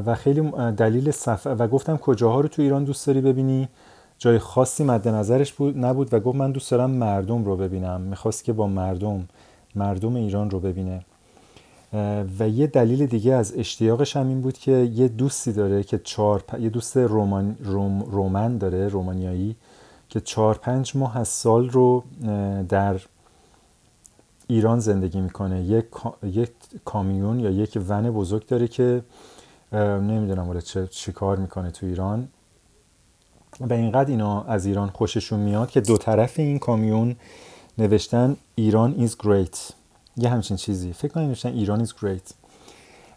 [0.05, 3.69] و خیلی دلیل سفر و گفتم کجاها رو تو ایران دوست داری ببینی؟
[4.17, 8.01] جای خاصی مد نظرش بود نبود و گفت من دوست دارم مردم رو ببینم.
[8.01, 9.27] می‌خواست که با مردم
[9.75, 11.05] مردم ایران رو ببینه.
[12.39, 16.43] و یه دلیل دیگه از اشتیاقش هم این بود که یه دوستی داره که چهار
[16.59, 17.57] یه دوست رومان...
[17.63, 18.03] روم...
[18.03, 19.55] رومن داره رومانیایی
[20.09, 22.03] که چهار پنج ماه از سال رو
[22.69, 23.01] در
[24.47, 25.63] ایران زندگی می‌کنه.
[25.63, 25.85] یک
[26.23, 26.51] یک
[26.85, 29.03] کامیون یا یک ون بزرگ داره که
[29.73, 32.27] نمی‌دونم ولی چه, چه کار می‌کنه تو ایران.
[33.59, 37.15] و اینقدر اینا از ایران خوششون میاد که دو طرف این کامیون
[37.77, 39.73] نوشتن ایران is great.
[40.17, 40.93] یه همچین چیزی.
[40.93, 42.33] فکر کنم نوشتن ایران is great.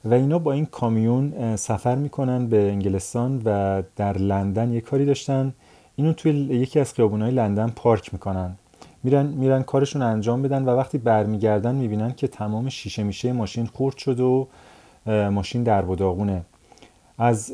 [0.04, 5.54] و اینا با این کامیون سفر می‌کنن به انگلستان و در لندن یه کاری داشتن.
[5.96, 8.56] اینو توی یکی از خیابونهای لندن پارک می‌کنن.
[9.02, 13.96] میرن میرن کارشون انجام بدن و وقتی برمیگردن می‌بینن که تمام شیشه میشه ماشین خورد
[13.96, 14.48] شد و
[15.06, 16.42] ماشین در داغونه
[17.18, 17.52] از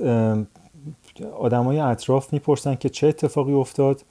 [1.38, 4.04] آدمای اطراف می‌پرسن که چه اتفاقی افتاد.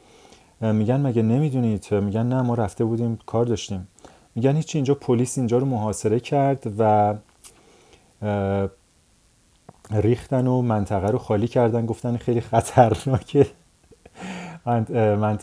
[0.61, 3.87] میگن مگه نمی‌دونید؟ میگن نه ما رفته بودیم کار داشتیم.
[4.35, 7.13] میگن هیچی اینجا پلیس اینجا رو محاصره کرد و
[9.91, 13.47] ریختن و منطقه رو خالی کردن گفتن خیلی خطرناکه.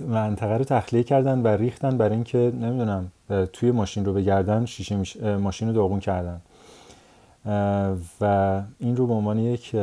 [0.08, 3.12] منطقه رو تخلیه کردن و ریختن برای اینکه نمی‌دونم
[3.52, 6.40] توی ماشین رو بگردن شیشه ماشین رو داغون کردن.
[8.20, 9.76] و این رو به عنوان یک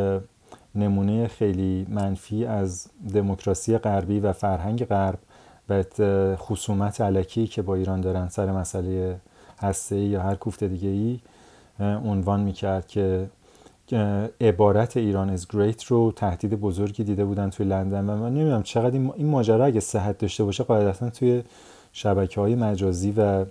[0.75, 5.19] نمونه خیلی منفی از دموکراسی غربی و فرهنگ غرب
[5.69, 5.83] و
[6.35, 9.19] خصومت علکی که با ایران دارن سر مسئله
[9.59, 11.19] هسته یا هر کوفت دیگه ای
[11.79, 13.29] عنوان می‌کرد که
[14.41, 18.95] عبارت ایران از گریت رو تهدید بزرگی دیده بودن توی لندن و من نمی‌دونم چقدر
[19.15, 21.43] این ماجرا اگه صحت داشته باشه قاعدتا توی
[21.91, 23.45] شبکه های مجازی و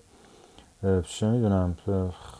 [1.02, 1.76] چه می‌دونم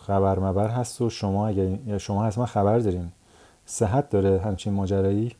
[0.06, 3.12] خبر مبر هست و شما اگه شما حتما خبر دارین.
[3.66, 5.32] صحت داره همچین ماجرایی.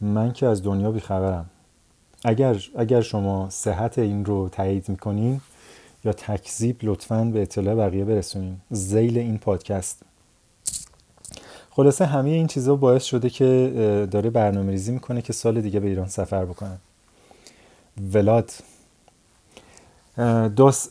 [0.00, 1.46] من که از دنیا بیخبرم.
[2.24, 5.40] اگر اگر شما صحت این رو تایید می‌کنین
[6.04, 8.56] یا تکذیب لطفا به اطلاع بقیه برسونین.
[8.70, 10.02] زیل این پادکست.
[11.70, 15.88] خلاصه همه این چیزا باعث شده که داره برنامه ریزی می‌کنه که سال دیگه به
[15.88, 16.78] ایران سفر بکنه
[18.12, 18.50] ولاد.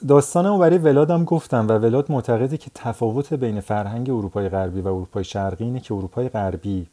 [0.08, 5.24] داستانمو برای ولادم گفتم و ولاد معتقده که تفاوت بین فرهنگ اروپای غربی و اروپای
[5.24, 6.88] شرقی اینه که اروپای غربی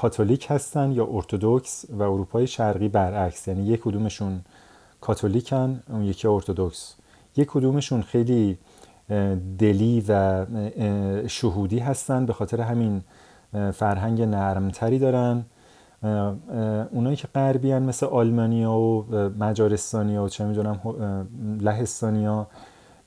[0.00, 4.40] کاتولیک هستن یا ارتودکس و اروپای شرقی برعکس یعنی یک کدومشون
[5.00, 6.94] کاتولیکن اون یکی ارتودکس
[7.36, 8.58] یک کدومشون خیلی
[9.58, 10.46] دلی و
[11.28, 13.02] شهودی هستن به خاطر همین
[13.72, 15.44] فرهنگ نرمتری دارن.
[16.92, 19.04] اونایی که غربی مثل آلمانیا و
[19.38, 20.80] مجارستانیا و چه می‌دونم
[21.60, 22.46] لهستانیا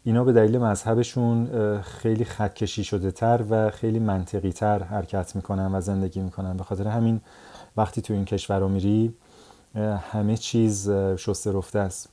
[0.04, 1.48] اینا به دلیل مذهبشون
[1.82, 6.58] خیلی خطکشی شده تر و خیلی منطقی تر حرکت می‌کنن و زندگی می‌کنن.
[6.58, 7.22] به خاطر همین
[7.78, 9.14] وقتی تو این کشور رو میری
[10.12, 12.10] همه چیز شسته رفته است.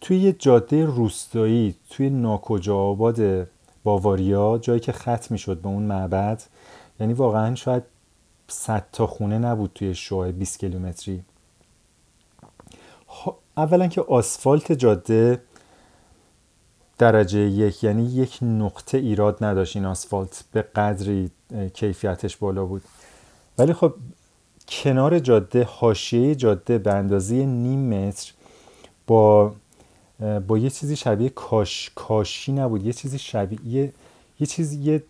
[0.00, 3.48] توی یه جاده روستایی توی ناکجا آباد
[3.84, 6.42] باواریا جایی که ختم می‌شد به اون معبد
[7.00, 7.82] یعنی واقعا شاید
[8.48, 11.22] 100 تا خونه نبود توی شوه 20 کیلومتری.
[13.56, 15.42] اولا که آسفالت جاده
[17.00, 20.44] درجه یک یعنی یک نقطه ایراد نداشت این آسفالت.
[20.52, 21.30] به قدری
[21.74, 22.82] کیفیتش بالا بود.
[23.58, 23.94] ولی خب
[24.68, 28.32] کنار جاده حاشیه جاده به اندازه نیم متر
[29.06, 29.54] با
[30.48, 32.86] با یه چیزی شبیه کاش کاشی نبود.
[32.86, 33.92] یه چیزی شبیه یه,
[34.40, 35.02] یه چیزی یه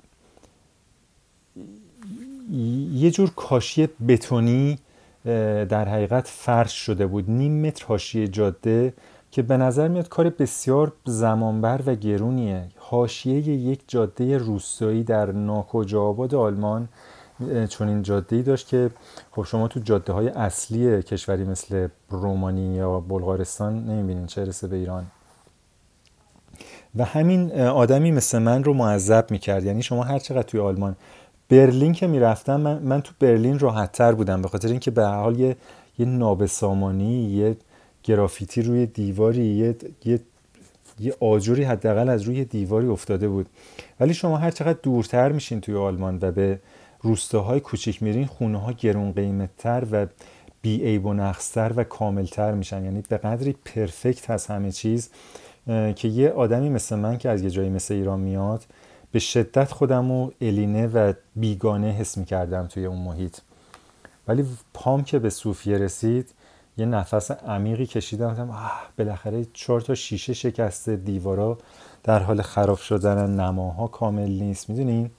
[2.94, 4.78] یه جور کاشی بتونی
[5.24, 7.30] در حقیقت فرش شده بود.
[7.30, 8.92] نیم متر حاشیه جاده
[9.30, 12.68] که به نظر میاد کار بسیار زمانبر و گرونیه.
[12.76, 16.88] حاشیه یک جاده روستایی در ناکجا آباد آلمان
[17.68, 18.90] چون این جاده ای داشت که
[19.30, 24.76] خب شما تو جاده های اصلی کشوری مثل رومانی یا بلغارستان نمی‌بینین چه رسه به
[24.76, 25.06] ایران.
[26.96, 29.64] و همین آدمی مثل من رو معذب می‌کرد.
[29.64, 30.96] یعنی شما هر چقدر توی آلمان
[31.48, 35.40] برلین که می‌رفتم من, من تو برلین راحت تر بودم به خاطر اینکه به حال
[35.40, 35.56] یه,
[35.98, 37.56] یه نابسامانی یه
[38.10, 40.20] گرافیتی روی دیواری یه, یه,
[41.00, 43.46] یه آجوری حداقل از روی دیواری افتاده بود.
[44.00, 46.58] ولی شما هر چقدر دورتر میشین توی آلمان و به
[47.02, 50.06] روستاهای کوچیک میرین خونه ها گرون قیمتتر و
[50.62, 52.84] بی عیب و نقصتر و کاملتر میشن.
[52.84, 55.10] یعنی به قدری پرفکت هست همه چیز
[55.96, 58.64] که یه آدمی مثل من که از یه جایی مثل ایران میاد
[59.12, 63.36] به شدت خودم رو الینه و بیگانه حس می‌کردم توی اون محیط.
[64.28, 66.30] ولی پام که به صوفیه رسید
[66.80, 71.58] یه نفس عمیقی کشیدم گفتم بالاخره چهار تا شیشه شکسته دیوارا
[72.02, 74.70] در حال خراب شدن نماها کامل نیست.
[74.70, 75.10] می‌دونین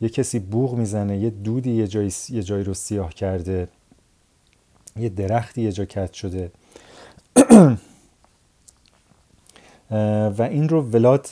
[0.00, 3.68] یه کسی بوغ می‌زنه یه دودی یه جایی, یه جایی رو سیاه کرده
[4.96, 6.52] یه درختی یه جا کت شده.
[10.38, 11.28] و این رو ولاد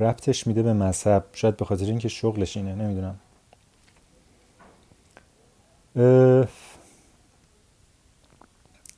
[0.00, 1.24] ربطش میده به مذهب.
[1.32, 3.16] شاید به خاطر اینکه شغلش اینه نمی‌دونم.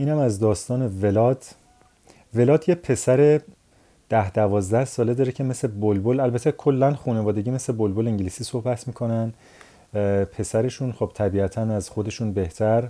[0.01, 1.45] اینم از داستان ولاد
[2.35, 3.41] ولاد یه پسر
[4.09, 9.33] ده دوازده ساله داره که مثل بلبل البته کلا خانوادگی مثل بلبل انگلیسی صحبت می‌کنن.
[10.33, 12.89] پسرشون خب طبیعتا از خودشون بهتر.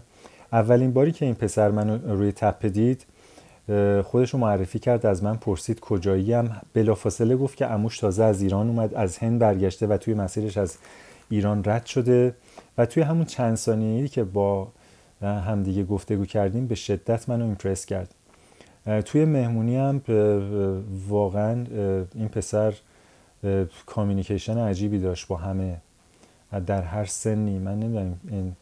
[0.53, 3.07] اولین باری که این پسر منو روی تپه دید
[4.03, 8.69] خودش رو معرفی کرد از من پرسید کجاییم بلافاصله گفت که اموش تازه از ایران
[8.69, 10.77] اومد از هند برگشته و توی مسیرش از
[11.31, 12.35] ایران رد شده.
[12.79, 14.69] و توی همون چند ثانیه‌ای که با
[15.23, 18.15] همدیگه گفتگو کردیم به شدت منو ایمپرس کرد.
[19.05, 20.03] توی مهمونی هم
[21.09, 21.65] واقعا
[22.15, 22.75] این پسر
[23.87, 25.77] کامیونیکیشن عجیبی داشت با همه.
[26.67, 28.57] در هر سنی من نمی‌دونم این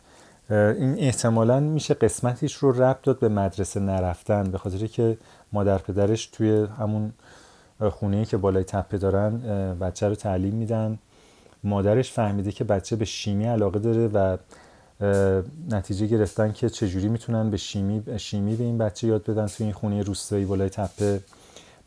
[0.51, 5.19] این احتمالا میشه قسمتیش رو ربط داد به مدرسه نرفتن به خاطر که
[5.53, 7.12] مادر پدرش توی همون
[7.91, 9.39] خونه که بالای تپه دارن
[9.78, 10.99] بچه رو تعلیم میدن.
[11.65, 14.37] مادرش فهمیده که بچه به شیمی علاقه داره و
[15.70, 19.73] نتیجه گرفتن که چجوری می‌تونن به شیمی شیمی به این بچه یاد بدن توی این
[19.73, 21.20] خونه روستایی بالای تپه.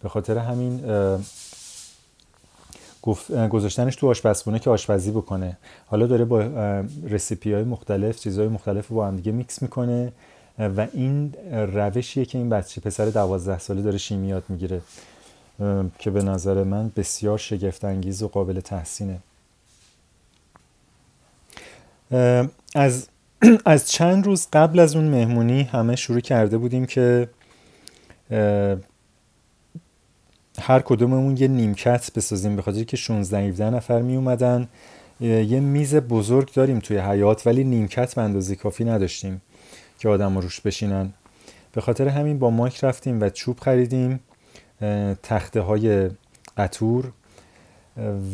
[0.04, 0.82] به خاطر همین
[3.50, 5.58] گذاشتنش تو آشپزخونه که آشپزی بکنه.
[5.88, 6.42] حالا داره با
[7.04, 10.12] رسیپی های مختلف چیزهای مختلف با هم دیگه میکس می‌کنه
[10.60, 14.82] و این روشیه که این بچه پسر دوازده ساله داره شیمیات می‌گیره
[16.00, 19.20] که به نظر من بسیار شگفت انگیز و قابل تحسینه.
[22.76, 23.08] از
[23.66, 27.30] از چند روز قبل از اون مهمونی همه شروع کرده بودیم که
[30.62, 34.68] هر کدوممون یه نیمکت بسازیم به خاطر که 16 17 نفر می اومدن.
[35.20, 39.42] یه میز بزرگ داریم توی حیات ولی نیمکت به اندازه کافی نداشتیم
[40.00, 41.14] که آدم روش بشینن.
[41.72, 44.20] به خاطر همین با مایک رفتیم و چوب خریدیم
[45.24, 46.10] تخته های
[46.58, 47.12] قطور.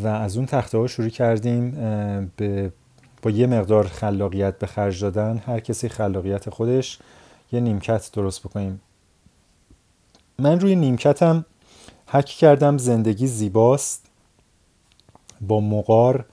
[0.04, 1.72] و از اون تخته ها شروع کردیم
[2.38, 2.72] به
[3.26, 7.00] با یه مقدار خلاقیت به خرج دادن هر کسی خلاقیت خودش
[7.52, 8.82] یه نیمکت درست بکنیم.
[10.40, 11.46] من روی نیمکتم
[12.08, 14.06] حک کردم زندگی زیباست
[15.42, 16.26] با مقار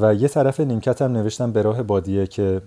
[0.00, 2.62] و یه طرف نیمکتم نوشتم به راه بادیه که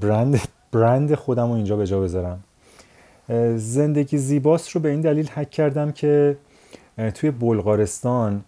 [0.00, 0.40] برند
[0.72, 2.44] برند خودم رو اینجا به جا بذارم.
[3.56, 6.36] زندگی زیباست رو به این دلیل حک کردم که
[7.14, 8.44] توی بلغارستان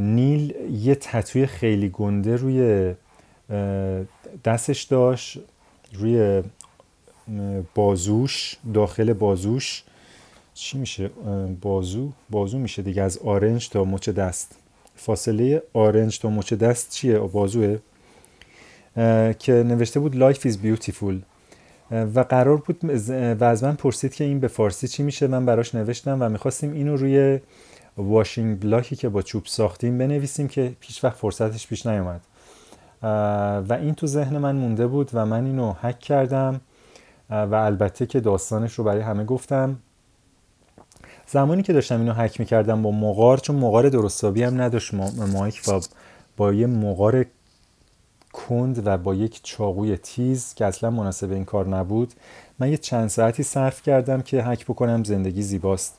[0.00, 2.94] نیل یه تتوی خیلی گنده روی
[4.44, 5.38] دستش داشت
[5.92, 6.42] روی
[7.74, 9.82] بازوش داخل بازوش.
[10.54, 11.10] چی میشه؟
[11.60, 14.56] بازو؟ بازو میشه دیگه از آرنج تا مچ دست.
[14.96, 17.78] فاصله آرنج تا مچ دست چیه؟ بازوه.
[19.38, 21.14] که نوشته بود Life is beautiful.
[21.90, 22.84] و قرار بود
[23.40, 26.72] و از من پرسید که این به فارسی چی میشه؟ من براش نوشتم و می‌خواستیم
[26.72, 27.40] اینو روی
[28.02, 32.20] واشینگ بلاکی که با چوب ساختیم بنویسیم که پیش وقت فرصتش پیش نیومد.
[33.68, 36.60] و این تو ذهن من مونده بود و من اینو حک کردم.
[37.30, 39.76] و البته که داستانش رو برای همه گفتم.
[41.26, 44.94] زمانی که داشتم اینو حک می‌کردم با مقار چون مقار درستابی هم نداشت.
[45.32, 45.80] مایک و
[46.36, 47.26] با یه مقار
[48.32, 52.12] کند و با یک چاقوی تیز که اصلا مناسب این کار نبود
[52.58, 55.98] من یه چند ساعتی صرف کردم که حک بکنم زندگی زیباست.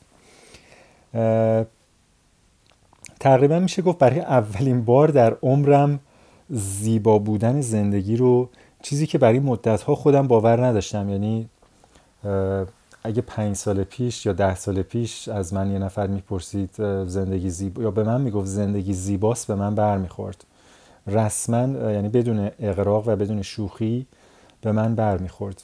[3.22, 6.00] تقریبا میشه گفت برای اولین بار در عمرم
[6.50, 8.48] زیبا بودن زندگی رو
[8.82, 11.08] چیزی که برای مدت ها خودم باور نداشتم.
[11.08, 11.48] یعنی
[13.04, 16.70] اگه پنج سال پیش یا ده سال پیش از من یه نفر می‌پرسید
[17.06, 20.44] زندگی زیبا یا به من می‌گفت زندگی زیباست به من برمیخورد.
[21.06, 24.06] رسما یعنی بدون اقراق و بدون شوخی
[24.60, 25.62] به من برمیخورد.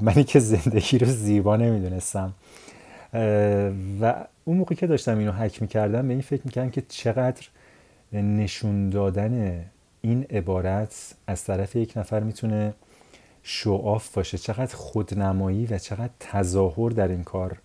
[0.00, 2.32] منی که زندگی رو زیبا نمی‌دونستم.
[4.00, 4.14] و
[4.48, 7.46] اون موقع که داشتم اینو حک می‌کردم به این فکر می‌کردم که چقدر
[8.12, 9.64] نشون دادن
[10.00, 12.74] این عبارت از طرف یک نفر می‌تونه
[13.42, 14.38] شعاف باشه.
[14.38, 17.58] چقدر خودنمایی و چقدر تظاهر در این کار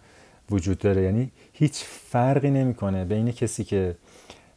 [0.52, 1.02] وجود داره.
[1.02, 3.96] یعنی هیچ فرقی نمی‌کنه بین کسی که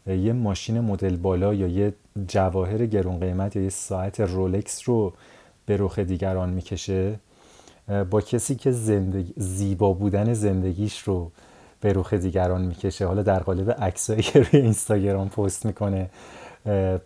[0.06, 1.94] یه ماشین مدل بالا یا یه
[2.28, 5.12] جواهر گرون قیمت یا یه ساعت رولکس رو
[5.66, 7.14] به رخ دیگران می‌کشه
[8.10, 11.30] با کسی که زندگی زیبا بودن زندگیش رو
[11.85, 13.06] به رخ دیگران می‌کشه.
[13.06, 16.11] حالا در قالب عکسایی که روی اینستاگرام پست می‌کنه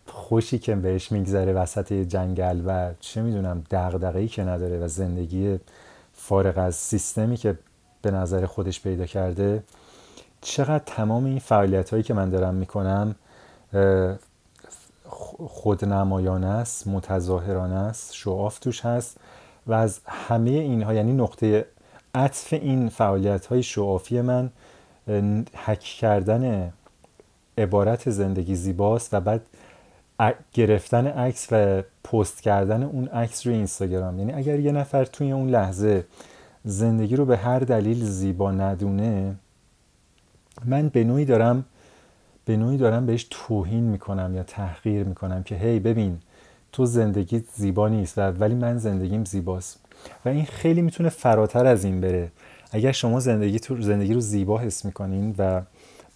[0.07, 5.59] خوشی که بهش میگذره وسط جنگل و چه می‌دونم دغدغه‌ای که نداره و زندگی
[6.13, 7.59] فارغ از سیستمی که
[8.03, 9.63] به نظر خودش پیدا کرده
[10.41, 13.15] چقدر تمام این فعالیت هایی که من دارم می‌کنم
[15.49, 19.17] خودنمایانه است متظاهرانه است شعاف توش هست
[19.67, 21.67] و از همه اینها یعنی نقطه
[22.15, 24.51] عطف این فعالیت های شعافی من
[25.55, 26.73] حک کردن
[27.59, 29.43] عبارت زندگی زیباست و بعد
[30.53, 34.19] گرفتن عکس و پست کردن اون عکس روی اینستاگرام.
[34.19, 36.05] یعنی اگر یه نفر توی اون لحظه
[36.65, 39.35] زندگی رو به هر دلیل زیبا ندونه
[40.65, 41.65] من به نوعی دارم
[42.45, 46.19] به نوعی دارم بهش توهین می‌کنم یا تحقیر می‌کنم که هی ببین
[46.73, 49.81] تو زندگی زیبا نیست و ولی من زندگیم زیباست.
[50.25, 52.31] و این خیلی می‌تونه فراتر از این بره.
[52.73, 55.63] اگر شما زندگی تو زندگی رو زیبا حس می‌کنین و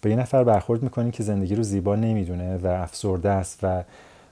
[0.03, 3.83] با یه نفر برخورد می‌کنین که زندگی رو زیبا نمی‌دونه و افسرده است و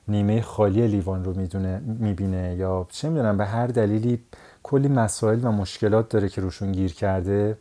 [0.07, 4.19] نیمه خالی لیوان رو می‌دونه می‌بینه یا چه می‌دونم به هر دلیلی
[4.63, 7.57] کلی مسائل و مشکلات داره که روشون گیر کرده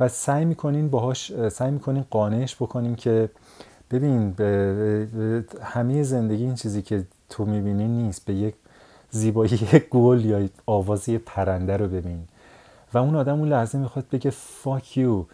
[0.00, 3.28] و سعی می‌کنین باهاش سعی می‌کنین قانعش بکنیم که
[3.90, 8.24] ببین به همه زندگی این چیزی که تو می‌بینی نیست.
[8.24, 8.54] به یک
[9.10, 9.60] زیبایی
[9.90, 12.28] گل یا آوازی پرنده رو ببین.
[12.96, 15.24] و اون آدم اون لحظه می‌خواد بگه فاک یو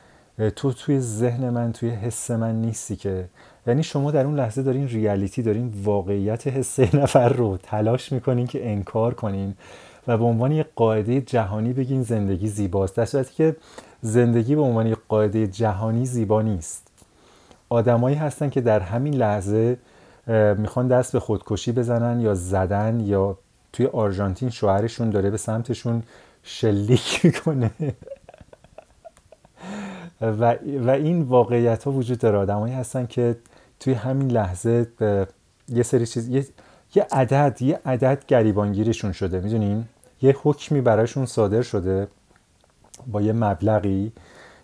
[0.57, 3.29] تو توی ذهن من توی حس من نیستی که.
[3.67, 8.71] یعنی شما در اون لحظه دارین ریالیتی دارین واقعیت حس نفر رو تلاش می‌کنین که
[8.71, 9.55] انکار کنین
[10.07, 12.97] و به عنوان یک قاعده جهانی بگین زندگی زیباست.
[12.97, 13.57] در صورتی که
[14.01, 16.89] زندگی به عنوان یک قاعده جهانی زیبا نیست.
[17.69, 19.77] آدمایی هستن که در همین لحظه
[20.59, 23.39] می‌خوان دست به خودکشی بزنن یا زدن یا
[23.73, 26.03] توی آرژانتین شوهرشون داره به سمتشون
[26.43, 27.70] شلیک می‌کنه.
[30.20, 32.39] و, و این واقعیت ها وجود داره.
[32.39, 33.36] آدمایی هستن که
[33.81, 34.86] توی همین لحظه
[35.69, 36.47] یه سری چیز یه,
[36.94, 39.40] یه عدد یه عدد گریبانگیرشون شده.
[39.40, 39.85] می‌دونین؟
[40.23, 42.09] یه حکمی براشون صادر شده
[43.06, 44.12] با یه مبلغی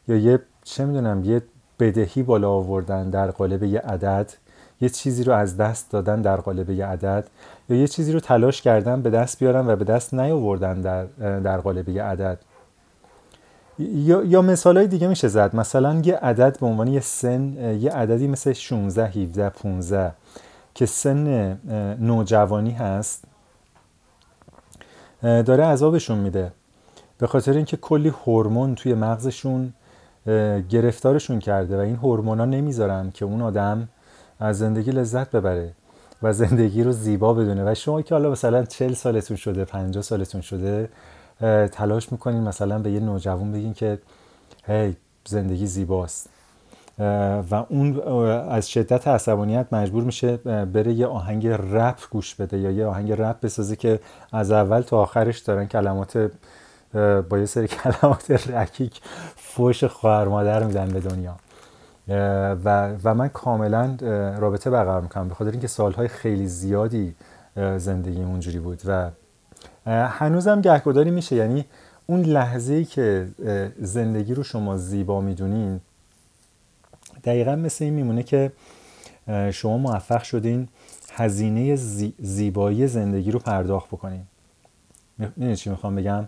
[0.08, 1.42] یا یه چه می‌دونم یه
[1.78, 4.32] بدهی بالا آوردن در قالب یه عدد.
[4.80, 7.28] یه چیزی رو از دست دادن در قالب یه عدد.
[7.68, 11.04] یا یه چیزی رو تلاش کردن به دست بیارن و به دست نیاوردن در,
[11.40, 12.38] در قالب یه عدد.
[13.78, 15.56] یا, یا مثال های دیگه میشه زد.
[15.56, 20.12] مثلا یه عدد به عنوان یه سن یه عددی مثل 16 17 15
[20.74, 21.58] که سن
[22.00, 23.24] نوجوانی هست
[25.22, 26.52] داره عذابشون میده.
[27.18, 29.72] به خاطر اینکه کلی هورمون توی مغزشون
[30.70, 33.88] گرفتارشون کرده و این هورمونا نمی‌ذارن که اون آدم
[34.40, 35.72] از زندگی لذت ببره.
[36.22, 37.72] و زندگی رو زیبا بدونه.
[37.72, 40.88] و شما که حالا مثلا 40 سالتون شده 50 سالتون شده
[41.72, 43.98] تلاش می‌کنین مثلا به یه نوجوان بگین که
[44.66, 44.96] هی
[45.26, 46.28] زندگی زیباست.
[47.50, 48.00] و اون
[48.48, 53.40] از شدت عصبانیت مجبور میشه بره یه آهنگ رپ گوش بده یا یه آهنگ رپ
[53.40, 54.00] بسازه که
[54.32, 56.30] از اول تا آخرش دارن کلمات
[57.28, 59.00] با یه سری کلمات رکیک
[59.36, 61.36] فوش خواهر مادر میدن به دنیا.
[62.08, 63.96] و, و من کاملا
[64.38, 65.28] رابطه برقرار می‌کنم.
[65.28, 67.14] به خاطر اینکه سالهای خیلی زیادی
[67.76, 69.10] زندگی اونجوری بود و
[69.86, 71.36] هنوزم گهگداری میشه.
[71.36, 71.64] یعنی
[72.06, 73.28] اون لحظه ای که
[73.78, 75.80] زندگی رو شما زیبا می‌دونین
[77.24, 78.52] دقیقا مثل این میمونه که
[79.52, 80.68] شما موفق شدین
[81.12, 81.76] هزینه
[82.18, 84.22] زیبایی زندگی رو پرداخت بکنین.
[85.18, 86.24] می‌دونی چی می‌خوام بگم؟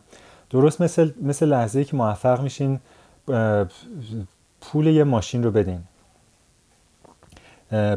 [0.50, 2.80] درست مثل, مثل لحظه ای که موفق میشین
[4.60, 5.80] پول یه ماشین رو بدین.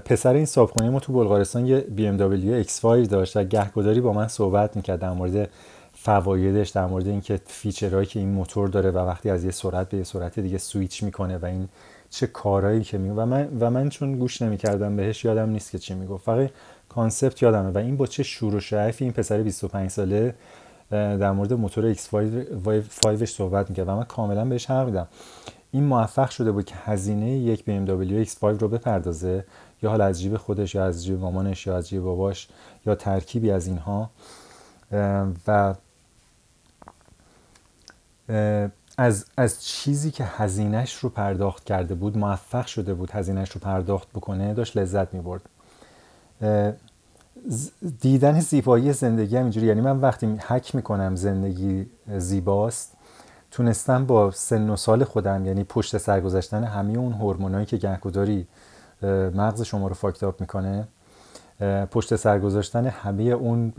[0.06, 4.76] پسر این صابخونه ما تو بلغارستان یه BMW X5 داشت و گهگداری با من صحبت
[4.76, 5.49] می‌کرد در مورد
[5.95, 9.90] فوایدش در مورد اینکه feature هایی که این موتور داره و وقتی از یه سرعت
[9.90, 11.68] به یه سرعت دیگه سویچ می‌کنه و این
[12.10, 15.80] چه کارهایی که میگه و من و من چون گوش نمی‌کردم بهش یادم نیست که
[15.80, 16.26] چی می‌گفت.
[16.26, 16.49] فقط
[16.90, 20.35] concept یادمه و این با چه شور و شعفی این پسر 25 ساله
[20.91, 25.07] در مورد موتور X5 صحبت می‌کرد و من کاملا بهش حق میدم.
[25.74, 29.45] این موفق شده بود که هزینه یک BMW X5 رو بپردازه
[29.82, 32.48] یا حالا از جیب خودش یا از جیب مامانش یا از جیب باباش
[32.86, 34.10] یا ترکیبی از اینها.
[35.48, 35.76] و
[38.98, 44.10] از, از چیزی که هزینهش رو پرداخت کرده بود موفق شده بود هزینهش رو پرداخت
[44.10, 45.41] بکنه داشت لذت می برد
[48.02, 51.86] دیدن زیبایی زندگی هم اینجوری یعنی من وقتی حک می‌کنم زندگی
[52.18, 52.91] زیباست
[53.53, 58.47] تونستم با سن و سال خودم یعنی پشت سر گذاشتن همه اون هورمونایی که گهگداری
[59.35, 60.88] مغز شما رو فاکتاب می‌کنه
[61.91, 63.71] پشت سر گذاشتن همه اون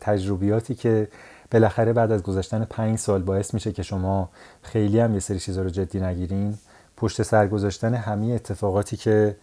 [0.00, 1.08] تجربیاتی که
[1.52, 4.28] بالاخره بعد از گذشتن پنج سال باعث میشه که شما
[4.62, 6.58] خیلی هم یه سری چیزا رو جدی نگیرین.
[6.96, 9.36] پشت سر گذاشتن همه اتفاقاتی که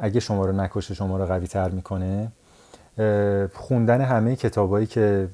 [0.00, 2.32] اگه شما رو نکشه شما رو قوی تر می‌کنه
[3.54, 5.28] خوندن همه کتابایی که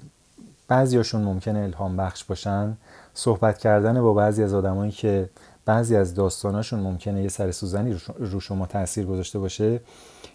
[0.68, 2.76] بعضیاشون ممکنه الهام بخش باشن.
[3.18, 5.30] صحبت کردن با بعضی از آدمایی که
[5.64, 9.80] بعضی از داستاناشون ممکنه یه سر سوزنی رو شما تاثیر گذاشته باشه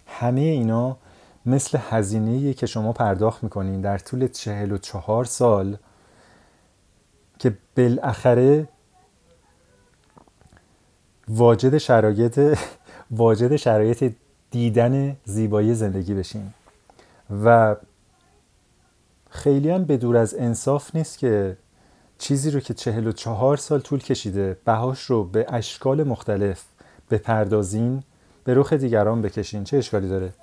[0.05, 0.97] همه اینا
[1.45, 5.77] مثل هزینه که شما پرداخت می‌کنین در طول چهل و چهار سال
[7.39, 8.67] که بالاخره
[11.27, 12.57] واجد شرایط
[13.11, 14.13] واجد شرایط
[14.51, 16.53] دیدن زیبایی زندگی بشین.
[17.43, 17.75] و
[19.29, 21.57] خیلی هم به دور از انصاف نیست که
[22.23, 26.63] چیزی رو که چهل و چهار سال طول کشیده بهاش رو به اشکال مختلف
[27.11, 28.03] بپردازین
[28.43, 29.63] به رخ دیگران بکشین.
[29.63, 30.33] چه اشکالی داره؟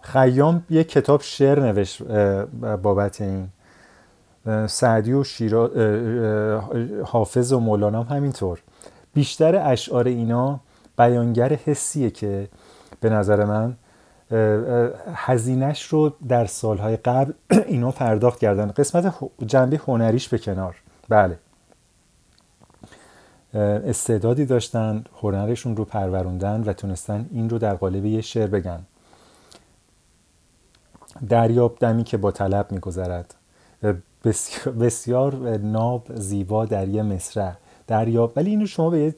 [0.00, 2.02] خیام یک کتاب شعر نوشت
[2.82, 3.48] بابت این.
[4.66, 5.70] سعدی و شیرا
[7.04, 8.62] حافظ و مولانا هم همینطور.
[9.14, 10.60] بیشتر اشعار اینا
[10.98, 12.48] بیانگر حسیه که
[13.00, 13.76] به نظر من
[15.14, 17.32] هزینش رو در سالهای قبل
[17.66, 18.70] اینا پرداخت کردن.
[18.70, 19.14] قسمت
[19.46, 20.76] جنبه هنریش به کنار.
[21.08, 21.38] بله.
[23.54, 28.80] استعدادی داشتن هنرشون رو پروروندن و تونستن این رو در قالب یه شعر بگن.
[31.28, 33.34] دریاب دمی که با طلب میگذرد.
[34.24, 37.52] بسیار, بسیار ناب زیبا در یه مصرع.
[37.86, 39.14] دریاب ولی اینو شما به یه,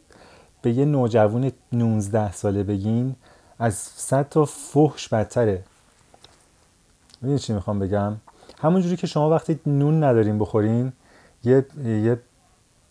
[0.62, 3.16] به یه نوجوان 19 ساله بگین
[3.58, 5.62] از صد تا فحش بدتره.
[7.20, 8.16] می‌دونی چی می‌خوام بگم؟
[8.58, 10.92] همونجوری که شما وقتی نون ندارین بخورین
[11.44, 12.20] یه, یه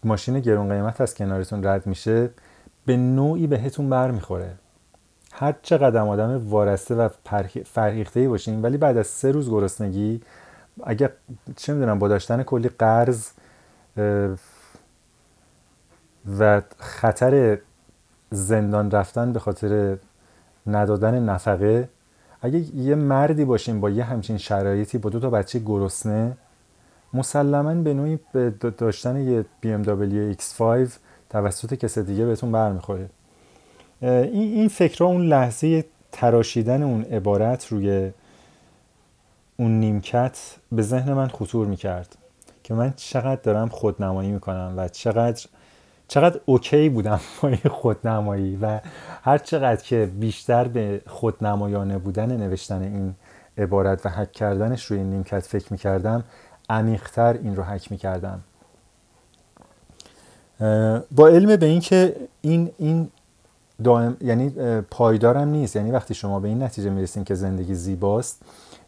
[0.03, 2.29] ماشین گرون قیمت از کنارتون رد میشه
[2.85, 4.53] به نوعی بهتون بر می‌خوره
[5.31, 7.09] هر چقدر آدم وارسته و
[7.65, 10.21] فرهیخته باشین ولی بعد از سه روز گرسنگی
[10.83, 11.09] اگه
[11.55, 13.27] چه می‌دونم با داشتن کلی قرض
[16.39, 17.57] و خطر
[18.31, 19.97] زندان رفتن به خاطر
[20.67, 21.89] ندادن نفقه.
[22.41, 26.37] اگه یه مردی باشین با یه همچین شرایطی با دو تا بچه گرسنه
[27.13, 30.89] مسلما به نوعی به داشتن یه BMW X5
[31.29, 33.09] توسط کسی دیگه بهتون برمیخوره.
[34.01, 38.11] این این فکرها اون لحظه تراشیدن اون عبارت روی
[39.57, 40.39] اون نیمکت
[40.71, 42.15] به ذهن من خطور می‌کرد
[42.63, 45.45] که من چقدر دارم خودنمایی می‌کنم و چقدر
[46.11, 48.79] چقدر اوکی بودم با این خودنمایی و
[49.23, 53.15] هر چقدر که بیشتر به خودنمایانه بودن نوشتن این
[53.57, 56.23] عبارت و حک کردنش روی این نیمکت فکر می‌کردم
[56.69, 58.43] عمیقتر این رو حک می‌کردم.
[61.11, 63.09] با علم به اینکه این این
[63.83, 64.49] دائم یعنی
[64.81, 68.41] پایدارم نیست یعنی وقتی شما به این نتیجه می‌رسین که زندگی زیباست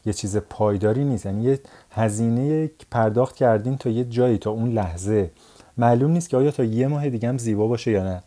[0.05, 1.59] یه چیز پایداری نیست یعنی یه
[1.91, 5.31] هزینه پرداخت کردین تا یه جایی تا اون لحظه.
[5.77, 8.23] معلوم نیست که آیا تا یه ماه دیگه هم زیبا باشه یا نه.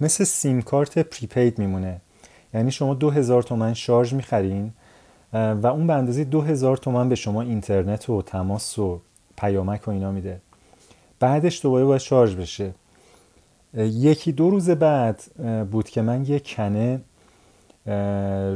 [0.00, 2.00] مثل سیم کارت پریپید میمونه.
[2.54, 4.72] یعنی شما دو هزار تومن شارژ می‌خرین
[5.32, 9.00] و اون به اندازه دو هزار تومن به شما اینترنت و تماس و
[9.36, 10.40] پیامک و اینا میده.
[11.20, 12.74] بعدش دوباره باید شارژ بشه.
[13.76, 15.22] یکی دو روز بعد
[15.70, 17.00] بود که من یه کنه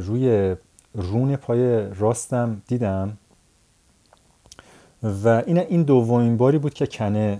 [0.01, 0.55] روی
[0.93, 3.17] رون پای راستم دیدم.
[5.03, 7.39] و این این دومین باری بود که کنه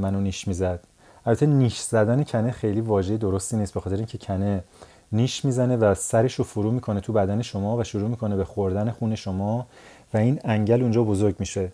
[0.00, 0.80] منو نیش می‌زد.
[1.26, 4.64] البته نیش زدن کنه خیلی واژه درستی نیست به خاطر اینکه کنه
[5.12, 8.90] نیش می‌زنه و سرش رو فرو می‌کنه تو بدن شما و شروع می‌کنه به خوردن
[8.90, 9.66] خون شما
[10.14, 11.72] و این انگل اونجا بزرگ میشه.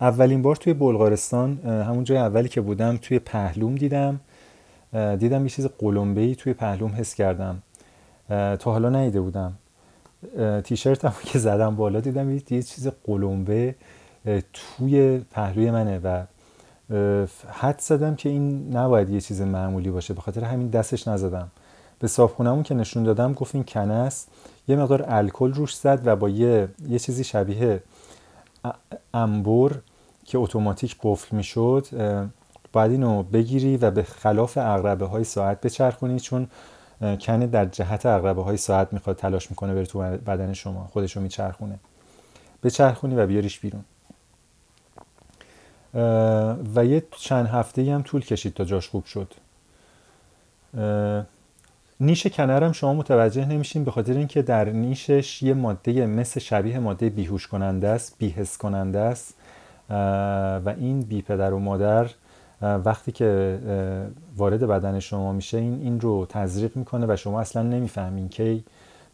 [0.00, 4.20] اولین بار توی بلغارستان همون جای اولی که بودم توی پهلوم دیدم.
[4.92, 7.62] دیدم یه چیز قلمبه توی پهلوم حس کردم.
[8.28, 9.52] تا حالا نیده بودم.
[10.64, 13.74] تیشرتم که زدم بالا دیدم یه چیز قلمبه
[14.52, 16.24] توی پهلوی منه و
[17.50, 20.14] حد زدم که این نباید یه چیز معمولی باشه.
[20.14, 21.50] به خاطر همین دستش نزدم.
[21.98, 24.28] به صابخونمون که نشون دادم گفت این کنه
[24.68, 27.82] یه مقدار الکل روش زد و با یه, یه چیزی شبیه
[29.14, 29.72] انبر
[30.24, 31.86] که اتوماتیک قفل می‌شد
[32.72, 36.48] باید اینو بگیری و به خلاف اقربه های ساعت بچرخونی چون
[37.18, 41.78] کنه در جهت اقربه های ساعت می‌خواد تلاش می‌کنه بره تو بدن شما خودشو میچرخونه.
[42.62, 43.84] بچرخونی و بیاریش بیرون.
[46.74, 49.34] و یه چند هفته هم طول کشید تا جاش خوب شد.
[52.00, 57.10] نیش کنرم شما متوجه نمیشین به خاطر اینکه در نیشش یه ماده مثل شبیه ماده
[57.10, 59.34] بیهوش کننده است بیهس کننده است.
[60.64, 62.10] و این بی پدر و مادر
[62.62, 63.58] وقتی که
[64.36, 68.60] وارد بدن شما میشه این این رو تزریق می‌کنه و شما اصلا نمی‌فهمین که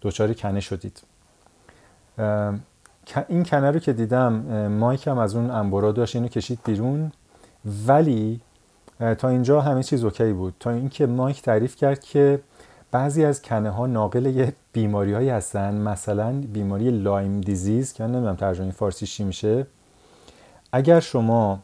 [0.02, 1.02] دچار کنه شدید.
[3.28, 4.32] این کنه رو که دیدم
[4.68, 7.12] مایک هم از اون انبرا داشت اینو کشید بیرون.
[7.86, 8.40] ولی
[9.18, 10.54] تا اینجا همه چیز okay بود.
[10.60, 12.40] تا اینکه مایک تعریف کرد که
[12.90, 15.74] بعضی از کنه ها ناقل یه بیماری هایی هستن.
[15.74, 19.66] مثلا بیماری Lyme disease که نمی‌دونم ترجمه فارسی چی میشه.
[20.72, 21.58] اگر شما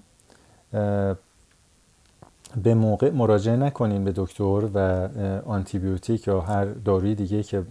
[2.62, 5.08] به موقع مراجعه نکنین به دکتر و
[5.46, 7.62] آنتیبیوتیک یا هر داروی دیگه که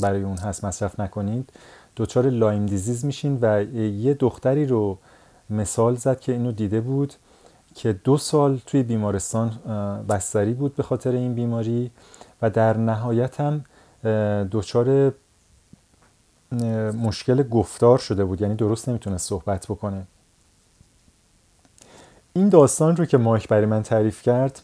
[0.00, 1.50] برای اون هست مصرف نکنید
[1.96, 4.98] دچار لایم دیزیز میشین و یه دختری رو
[5.50, 7.14] مثال زد که اینو دیده بود
[7.74, 9.58] که دو سال توی بیمارستان
[10.08, 11.90] بستری بود به خاطر این بیماری
[12.42, 13.64] و در نهایت هم
[14.52, 15.12] دچار
[17.02, 18.40] مشکل گفتار شده بود.
[18.40, 20.06] یعنی درست نمی‌تونه صحبت بکنه.
[22.32, 24.62] این داستان رو که مایک برای من تعریف کرد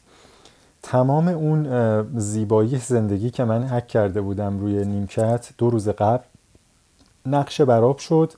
[0.83, 1.69] تمام اون
[2.19, 6.25] زیبایی زندگی که من حک کرده بودم روی نیمکت دو روز قبل
[7.27, 8.33] نقشه براب شد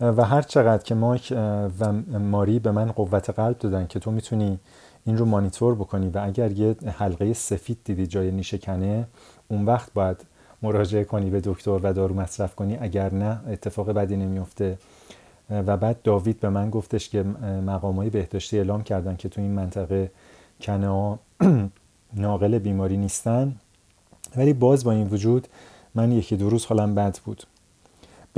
[0.00, 1.32] و هر چقدر که مایک
[1.80, 4.58] و ماری به من قوت قلب دادن که تو می‌تونی
[5.04, 9.06] این رو مانیتور بکنی و اگر یه حلقه سفید دیدی جای نیشه کنه
[9.48, 10.16] اون وقت باید
[10.62, 12.76] مراجعه کنی به دکتر و دارو مصرف کنی.
[12.80, 14.78] اگر نه اتفاق بدی نمیفته
[15.50, 17.22] و بعد داوید به من گفتش که
[17.66, 20.10] مقام های بهداشتی اعلام کردن که تو این منطقه
[20.60, 21.18] کنه
[22.14, 23.56] ناقل بیماری نیستن.
[24.36, 25.48] ولی باز با این وجود
[25.94, 27.42] من یکی دو روز حالم بد بود.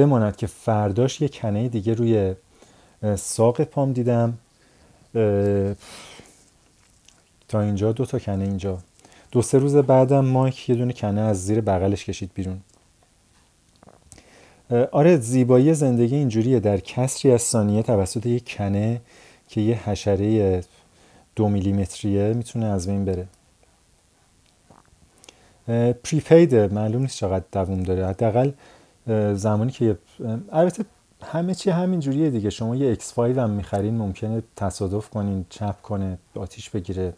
[0.00, 2.34] بماند که فرداش یه کنه دیگه روی
[3.16, 4.38] ساق پام دیدم.
[7.48, 8.78] تا اینجا دو تا کنه اینجا.
[9.32, 12.60] دو سه روز بعدم مایک یه دونه کنه از زیر بغلش کشید بیرون.
[14.92, 16.60] آره زیبایی زندگی اینجوریه.
[16.60, 19.00] در کسری از ثانیه توسط یک کنه
[19.48, 20.64] که یه حشره
[21.36, 23.26] دو میلیمتریه می‌تونه از بین بره.
[25.92, 28.06] پریپیده معلوم نیست چقدر دووم داره.
[28.06, 28.50] حداقل
[29.34, 29.98] زمانی که
[30.52, 30.84] البته
[31.22, 32.50] همه چی همین جوریه دیگه.
[32.50, 37.14] شما یه X5 هم می‌خرین ممکنه تصادف کنین چپ کنه آتیش بگیره.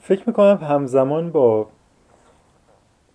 [0.00, 1.68] فکر می‌کنم همزمان با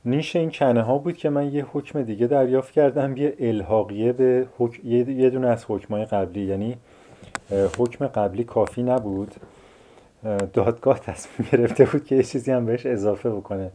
[0.05, 4.47] نیش این کنه ها بود که من یه حکم دیگه دریافت کردم یه الحاقیه به
[4.85, 6.77] یه دونه از حکمای قبلی یعنی
[7.77, 9.35] حکم قبلی کافی نبود.
[10.53, 13.71] دادگاه تصمیم گرفته بود که یه چیزی هم بهش اضافه بکنه.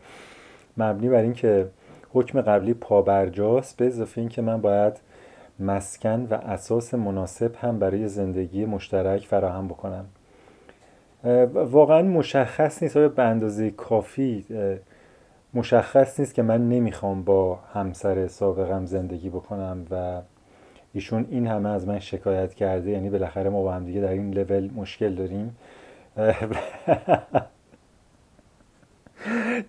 [0.76, 1.66] مبنی بر اینکه
[2.12, 5.00] حکم قبلی پابرجاست به اضافه اینکه من باید
[5.60, 10.04] مسکن و اساس مناسب هم برای زندگی مشترک فراهم بکنم.
[11.54, 14.44] واقعا مشخص نیست به اندازه کافی
[15.54, 20.22] مشخص نیست که من نمی‌خوام با همسر سابقم زندگی بکنم و
[20.92, 24.34] ایشون این همه از من شکایت کرده یعنی بالاخره ما با هم دیگه در این
[24.34, 25.56] لول مشکل داریم.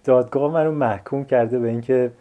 [0.03, 2.11] دادگاه من رو محکوم کرده به اینکه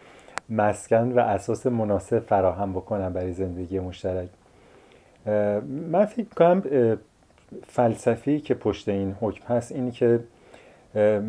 [0.48, 4.28] مسکن و اساس مناسب فراهم بکنم برای زندگی مشترک.
[5.66, 6.62] من فکر کنم
[7.66, 10.20] فلسفی که پشت این حکم هست اینی که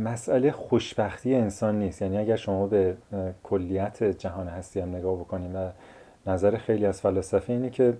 [0.03, 2.01] مسئله خوشبختی انسان نیست.
[2.01, 2.97] یعنی اگر شما به
[3.43, 5.69] کلیت جهان هستی هم نگاه بکنیم و
[6.25, 7.93] نظر خیلی از فلاسفه اینه که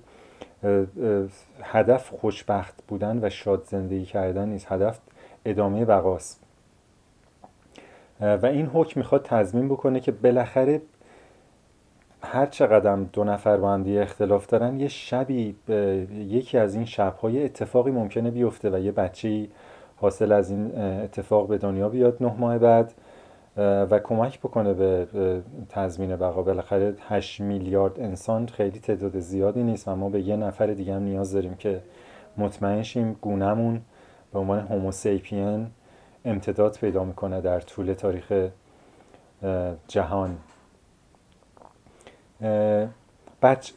[1.64, 4.72] هدف خوشبخت بودن و شاد زندگی کردن نیست.
[4.72, 5.00] هدف
[5.46, 6.44] ادامه بقاست.
[8.22, 10.82] و این حکم می‌خواد تضمین بکنه که بالاخره
[12.24, 15.56] هر چقدر دو نفر با هم اختلاف دارن یه شبی
[16.10, 19.48] یکی از این شبهای اتفاقی ممکنه بیفته و یه بچه
[20.02, 22.94] حاصل از این اتفاق به دنیا بیاد نه ماه بعد
[23.58, 25.08] و کمک بکنه به
[25.70, 26.42] تضمین بقا.
[26.42, 31.04] بالاخره 8 میلیارد انسان خیلی تعداد زیادی نیست و ما به یه نفر دیگه هم
[31.04, 31.82] نیاز داریم که
[32.38, 33.82] مطمئن شیم گونمون
[34.34, 35.68] به عنوان هوموسیپین
[36.26, 38.50] امتداد پیدا می‌کنه در طول تاریخ
[39.88, 40.38] جهان.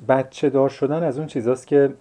[0.09, 1.95] بچه دار شدن از اون چیزاست که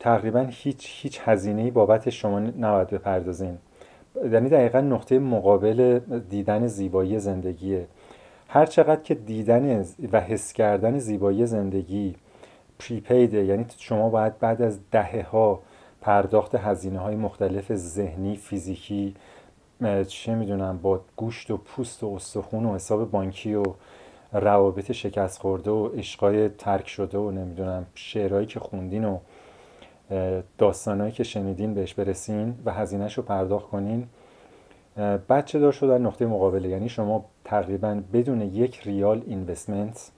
[0.00, 3.58] تقریبا هیچ هیچ هزینه بابت شما نباید بپردازین.
[4.32, 6.00] یعنی دقیقا نقطه مقابل
[6.30, 7.86] دیدن زیبایی زندگیه.
[8.48, 12.14] هر چقدر که دیدن و حس کردن زیبایی زندگی
[12.78, 15.60] پریپیده یعنی شما باید بعد از دهه ها
[16.00, 19.14] پرداخت هزینه های مختلف ذهنی فیزیکی
[20.08, 23.64] چه می‌دونم با گوشت و پوست و استخون و حساب بانکی و
[24.32, 29.18] روابط شکست خورده و عشقای ترک شده و نمی‌دونم شعرهایی که خوندین و
[30.58, 34.06] داستانهایی که شنیدین بهش برسین و هزینهش رو پرداخت کنین.
[35.28, 36.68] بچه دار شدن نقطه مقابله.
[36.68, 40.10] یعنی شما تقریبا بدون یک ریال اینوستمنت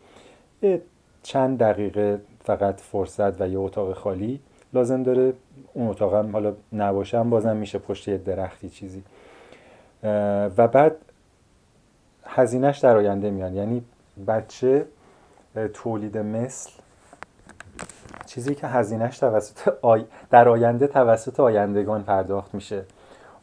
[1.23, 4.41] چند دقیقه فقط فرصت و یه اتاق خالی
[4.73, 5.33] لازم داره.
[5.75, 9.03] اون اتاق هم حالا نباشم بازم میشه پشت یه درختی چیزی.
[10.57, 10.97] و بعد
[12.25, 13.83] هزینهش در آینده میان یعنی
[14.27, 14.87] بچه
[15.75, 16.71] تولید مثل
[18.37, 20.05] چیزی که هزینهش توسط آی...
[20.31, 22.85] در آینده توسط آیندگان پرداخت میشه.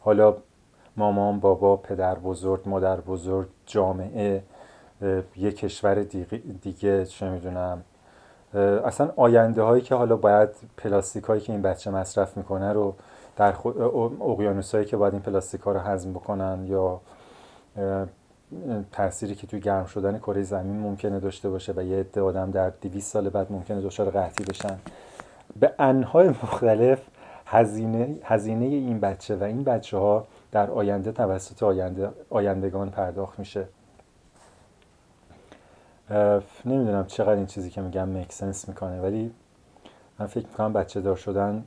[0.00, 0.34] حالا
[0.96, 4.42] مامان بابا پدر بزرگ مادر بزرگ جامعه
[5.36, 5.94] یه کشور
[6.62, 7.82] دیگه چه می‌دونم.
[8.84, 12.94] اصلا آینده هایی که حالا باید پلاستیک هایی که این بچه مصرف می‌کنه رو
[13.36, 13.54] در
[14.20, 17.00] اقیانوس هایی که باید این پلاستیک ها رو هضم بکنن یا
[18.92, 22.70] تأثیری که توی گرم شدن کره زمین ممکنه داشته باشه و یه عده آدم در
[22.70, 24.78] 200 سال بعد ممکنه دچار قحطی بشن.
[25.60, 27.02] به انهای مختلف
[27.46, 33.64] هزینه, هزینه این بچه و این بچه ها در آینده توسط آینده آیندگان پرداخت میشه.
[36.64, 39.32] نمی‌دونم چقدر این چیزی که میگم مکسنس می‌کنه ولی
[40.18, 41.64] من فکر می‌کنم بچه دار شدن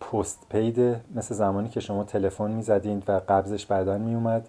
[0.00, 4.48] پست پیده مثل زمانی که شما تلفن می‌زدین و قبضش بعدا میومد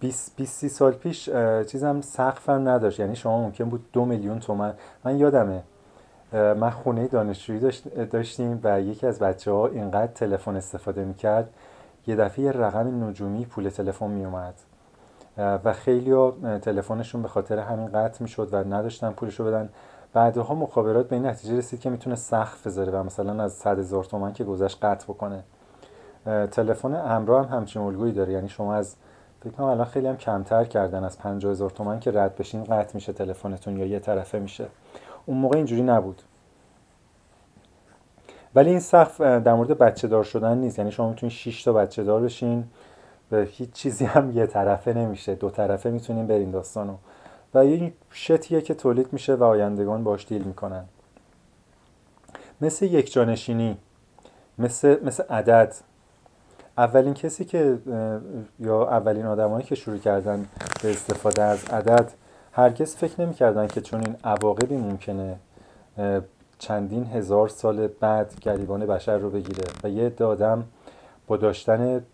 [0.00, 1.30] 20 30 سال پیش
[1.66, 3.00] چیزم سقفم نداشت.
[3.00, 4.74] یعنی شما ممکن بود دو میلیون تومن.
[5.04, 5.62] من یادمه
[6.32, 7.70] من خونه دانشجویی
[8.10, 11.50] داشتیم و یکی از بچه ها اینقدر تلفن استفاده می‌کرد
[12.06, 14.54] یه دفعه رقم نجومی پول تلفن میومد
[15.38, 19.68] و خیلی تلفنشون به خاطر همین قطع می‌شد و نداشتن پولشو بدن.
[20.16, 24.04] بعدها مخابرات به این نتیجه رسید که می‌تونه سقف بذاره و مثلا از 100 هزار
[24.04, 25.44] تومن که گذشت قطع بکنه.
[26.24, 28.32] تلفن همراه هم همچین الگویی داره.
[28.32, 28.96] یعنی شما از
[29.40, 31.04] فکر کنم الان خیلی هم کمتر کردن.
[31.04, 34.66] از 50 هزار تومن که رد بشین قطع میشه تلفنتون یا یه طرفه میشه.
[35.26, 36.22] اون موقع اینجوری نبود.
[38.54, 40.78] ولی این سقف در مورد بچه دار شدن نیست.
[40.78, 42.64] یعنی شما می‌تونید 6 تا بچه دار بشین.
[43.30, 45.34] به هیچ چیزی هم یه طرفه نمیشه.
[45.34, 46.94] دو طرفه می‌تونیم برین داستانو.
[47.56, 50.84] و این شتیه که تولید میشه و آیندگان باش دیل می‌کنن.
[52.60, 53.76] مثل یک جانشینی
[54.58, 55.74] مثل, مثل عدد.
[56.78, 57.78] اولین کسی که
[58.58, 60.46] یا اولین آدمایی که شروع کردن
[60.82, 62.12] به استفاده از عدد
[62.52, 65.36] هرگز فکر نمی‌کردن که چون این عواقبی ممکنه
[66.58, 69.64] چندین هزار سال بعد گریبان بشر رو بگیره.
[69.84, 70.64] و یه عده آدم
[71.26, 72.04] با داشتن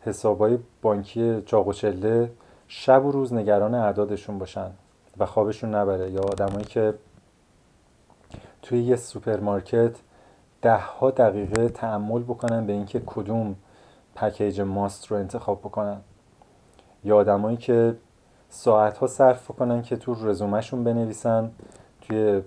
[0.00, 2.30] حسابای بانکی چاق و چله
[2.68, 4.70] شب و روز نگران اعدادشون باشن.
[5.18, 6.10] و خوابشون نبره.
[6.10, 6.94] یا آدمایی که
[8.62, 9.96] توی یه سوپرمارکت
[10.62, 13.56] ده ها دقیقه تأمل بکنن به اینکه کدوم
[14.14, 16.00] package ماست رو انتخاب بکنن.
[17.04, 17.96] یا آدمایی که
[18.48, 21.50] ساعت ها صرف کنن که تو رزومهشون بنویسن.
[22.00, 22.42] توی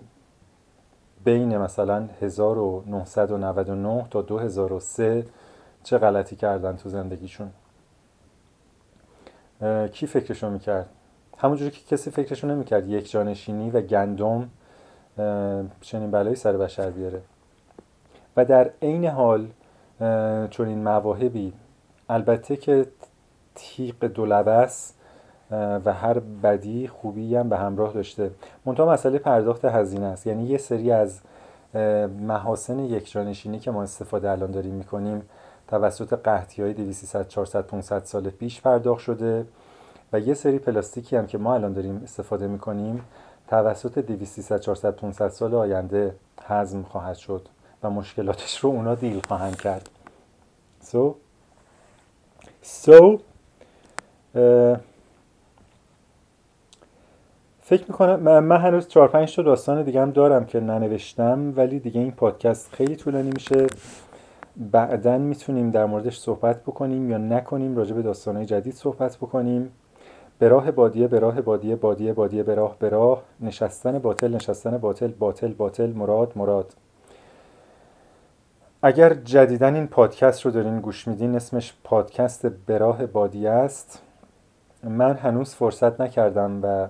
[1.24, 5.26] بین مثلا 1999 تا 2003
[5.84, 7.52] چه غلطی کردن تو زندگیشون.
[9.92, 10.90] کی فکرشو می‌کرد؟
[11.42, 14.50] همونجوری که کسی فکرشو نمی‌کرد یک جانشینی و گندم
[15.82, 17.22] چنین بلایی سر بشر بیاره.
[18.38, 19.48] و در عین حال
[20.50, 21.54] چون این مواهبی
[22.10, 22.86] البته که
[23.56, 24.94] تیق دولبس
[25.52, 28.32] و هر بدی خوبی هم به همراه داشته.
[28.66, 30.28] منتها مسئله پرداخت هزینه است.
[30.28, 31.20] یعنی یه سری از
[32.20, 35.22] محاسن یکجانشینی که ما استفاده الان داریم می‌کنیم
[35.68, 39.46] توسط قحطی های 200 400 500 سال پیش پرداخت شده.
[40.14, 43.02] و یه سری پلاستیکی هم که ما الان داریم استفاده می‌کنیم
[43.48, 46.16] توسط 200 400 500 سال آینده
[46.46, 47.48] هضم خواهد شد
[47.84, 49.90] و مشکلاتش رو اونا دیل خواهند کرد.
[50.84, 51.14] So
[52.64, 53.20] so
[57.60, 62.02] فکر می‌کنم من هنوز 4 5 تا داستان دیگه هم دارم که ننوشتم ولی دیگه
[62.02, 63.68] این پادکست خیلی طولانی میشه.
[64.58, 69.72] بعدا می‌تونیم در موردش صحبت بکنیم یا نکنیم راجع به داستانهای جدید صحبت بکنیم.
[70.40, 73.24] به راه بادیه به راه بادیه بادیه بادیه به راه به راه.
[73.40, 76.74] نشستن باطل نشستن باطل باطل باطل مراد مراد.
[78.82, 84.02] اگر جدیدا این پادکست رو دارین گوش میدین اسمش پادکست به راه بادیه است.
[84.84, 86.88] من هنوز فرصت نکردم و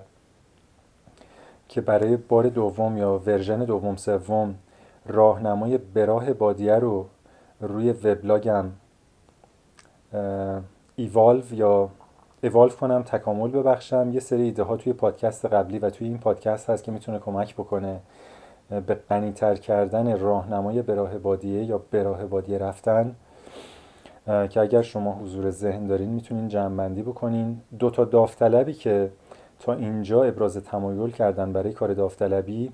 [1.68, 4.54] که برای بار دوم یا version دوم سوم
[5.06, 7.06] راهنمای به راه بادیه رو
[7.60, 8.64] روی وبلاگم
[10.96, 11.90] ایوالو یا
[12.42, 14.10] ایوالو کنم تکامل ببخشم.
[14.12, 17.54] یه سری ایده ها توی پادکست قبلی و توی این پادکست هست که می‌تونه کمک
[17.54, 18.00] بکنه
[18.86, 23.14] به غنیتر کردن راهنمای براه بادیه یا براه بادیه رفتن
[24.26, 27.60] که اگر شما حضور ذهن دارین می‌تونین جمع بکنین.
[27.78, 29.10] دو تا داوطلبی که
[29.58, 32.72] تا اینجا ابراز تمایل کردن برای کار داوطلبی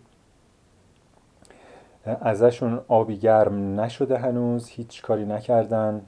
[2.20, 6.02] ازشون آبی گرم نشده هنوز هیچ کاری نکردن.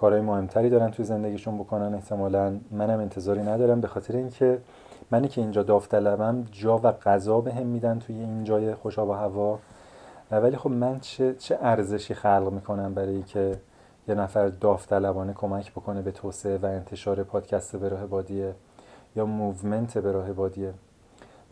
[0.00, 1.94] کارهای مهمتری دارن توی زندگیشون بکنن.
[1.94, 4.58] احتمالا منم انتظاری ندارم به خاطر اینکه
[5.10, 9.12] منی که اینجا داوطلبم جا و غذا بهم میدن توی این جای خوش آب و
[9.12, 9.58] هوا.
[10.30, 13.56] ولی خب من چه, چه ارزشی خلق می‌کنم برای که
[14.08, 18.54] یه نفر داوطلبانه کمک بکنه به توسعه و انتشار پادکست به راه بادیه
[19.16, 20.74] یا movement به راه بادیه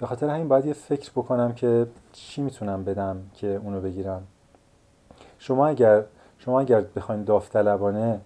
[0.00, 4.22] به خاطر همین باید یه فکر بکنم که چی می‌تونم بدم که اونو بگیرم.
[5.38, 6.04] شما اگر
[6.38, 8.20] شما اگر بخواین داوطلبانه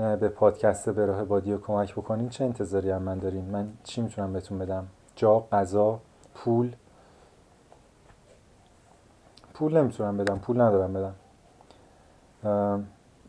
[0.00, 2.28] به پادکست به راه بادیه کمک بکنین.
[2.28, 4.86] چه انتظاری هم من دارین؟ من چی می‌تونم بهتون بدم؟
[5.16, 6.00] جا غذا
[6.34, 6.74] پول؟
[9.54, 11.14] پول نمی‌تونم بدم پول ندارم بدم.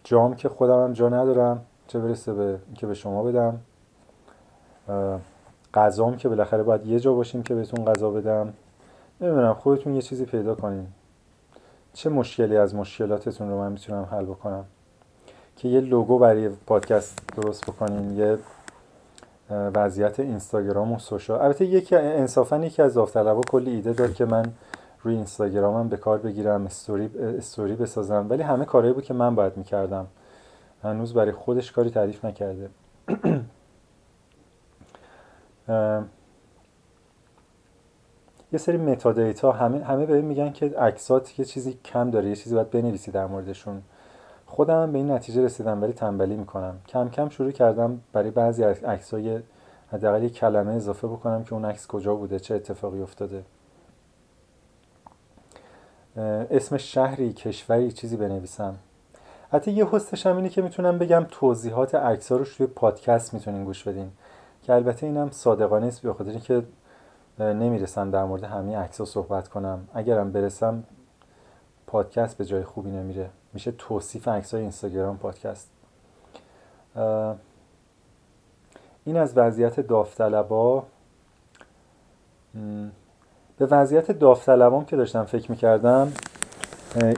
[0.03, 1.61] جام که خودم هم جا ندارم.
[1.87, 3.59] چه برسه به که به شما بدم.
[5.73, 8.53] غذام که بالاخره باید یه جا باشیم که بهتون غذا بدم.
[9.21, 10.87] نمی‌دونم خودتون یه چیزی پیدا کنین.
[11.93, 14.65] چه مشکلی از مشکلاتتون رو من می‌تونم حل بکنم؟
[15.61, 18.37] که یه لوگو برای پادکست درست بکنین یه
[19.49, 21.41] وضعیت اینستاگرام و سوشال.
[21.41, 24.45] البته یکی انصافا یکی از داوطلبا کلی ایده داد که من
[25.01, 28.27] روی اینستاگرامم به کار بگیرم استوری استوری بسازم.
[28.29, 30.07] ولی همه کارهایی بود که من باید می‌کردم.
[30.83, 32.69] هنوز برای خودش کاری تعریف نکرده.
[38.53, 42.35] یه سری متا دیتا همه همه به میگن که عکسات یه چیزی کم داره یه
[42.35, 43.81] چیزی باید بنویسی در موردشون.
[44.51, 46.79] خودم به این نتیجه رسیدم ولی تنبلی می‌کنم.
[46.87, 49.39] کم کم شروع کردم برای بعضی عکسای
[49.91, 53.43] حداقل یه کلمه اضافه بکنم که اون عکس کجا بوده چه اتفاقی افتاده.
[56.51, 58.75] اسم شهری کشوری چیزی بنویسم.
[59.51, 63.83] حتی یه هستش هم اینه که می‌تونم بگم توضیحات عکس رو توی پادکست می‌تونین گوش
[63.83, 64.11] بدین.
[64.63, 66.63] که البته اینم صادقانه است به خاطر اینکه
[67.39, 69.87] نمی‌رسم در مورد همه عکس صحبت کنم.
[69.93, 70.83] اگرم برسم
[71.87, 73.29] پادکست به جای خوبی نمیره.
[73.53, 75.69] میشه توصیف عکس های اینستاگرام پادکست.
[79.05, 80.83] این از وضعیت داوطلبا.
[83.57, 86.11] به وضعیت داوطلبام که داشتم فکر می‌کردم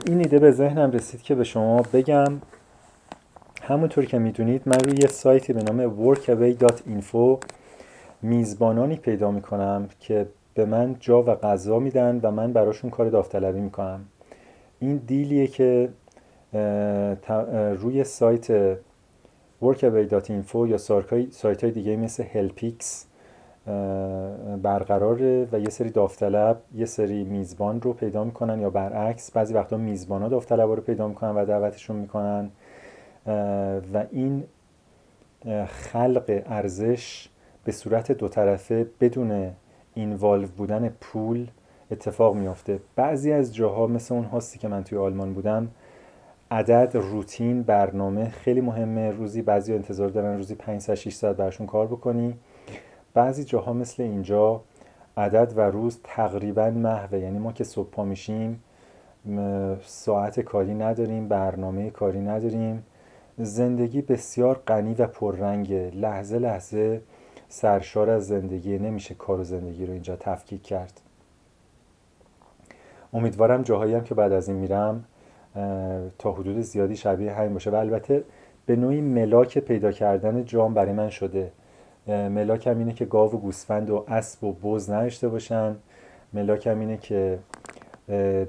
[0.06, 2.40] این ایده به ذهنم رسید که به شما بگم.
[3.62, 7.44] همونطور که می‌دونید من روی یه سایتی به نام workaway.info
[8.22, 13.60] میزبانانی پیدا می‌کنم که به من جا و غذا میدن و من براشون کار داوطلبی
[13.60, 14.04] می‌کنم.
[14.78, 15.88] این دیلیه که
[17.80, 18.74] روی سایت
[19.62, 20.78] workaway.info یا
[21.30, 23.06] سایت های دیگه مثل هلپیکس
[24.62, 29.76] برقراره و یه سری داوطلب یه سری میزبان رو پیدا می‌کنن یا برعکس بعضی وقتا
[29.76, 32.50] میزبان ها داوطلب رو پیدا می‌کنن و دعوتشون می‌کنن.
[33.94, 34.44] و این
[35.66, 37.28] خلق ارزش
[37.64, 39.50] به صورت دو طرفه بدون
[39.94, 41.46] اینوالو بودن پول
[41.90, 42.80] اتفاق میافته.
[42.96, 45.68] بعضی از جاها مثل اون هاستی که من توی آلمان بودم
[46.54, 49.10] عدد روتین برنامه خیلی مهمه.
[49.10, 52.34] روزی بعضی انتظار دارن روزی 5 ساعت 6 ساعت برشون کار بکنی.
[53.14, 54.60] بعضی جاها مثل اینجا
[55.16, 57.18] عدد و روز تقریبا محوه.
[57.18, 58.62] یعنی ما که صبح پا میشیم
[59.84, 62.86] ساعت کاری نداریم برنامه کاری نداریم.
[63.38, 67.00] زندگی بسیار غنی و پررنگ لحظه لحظه
[67.48, 68.78] سرشار از زندگی.
[68.78, 71.00] نمیشه کار و زندگی رو اینجا تفکیک کرد.
[73.12, 75.04] امیدوارم جاهایی هم که بعد از این میرم
[76.18, 77.70] تا حدود زیادی شبیه همین باشه.
[77.70, 78.24] و البته
[78.66, 81.50] به نوعی ملاک پیدا کردن جام برای من شده.
[82.06, 85.76] ملاکم اینه که گاو و گوسفند و اسب و بز نداشته باشن.
[86.32, 87.38] ملاکم اینه که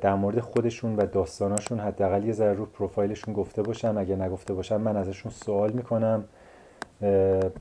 [0.01, 3.97] در مورد خودشون و داستاناشون حداقل یه ذره رو پروفایلشون گفته باشن.
[3.97, 6.23] اگه نگفته باشن من ازشون سوال می‌کنم.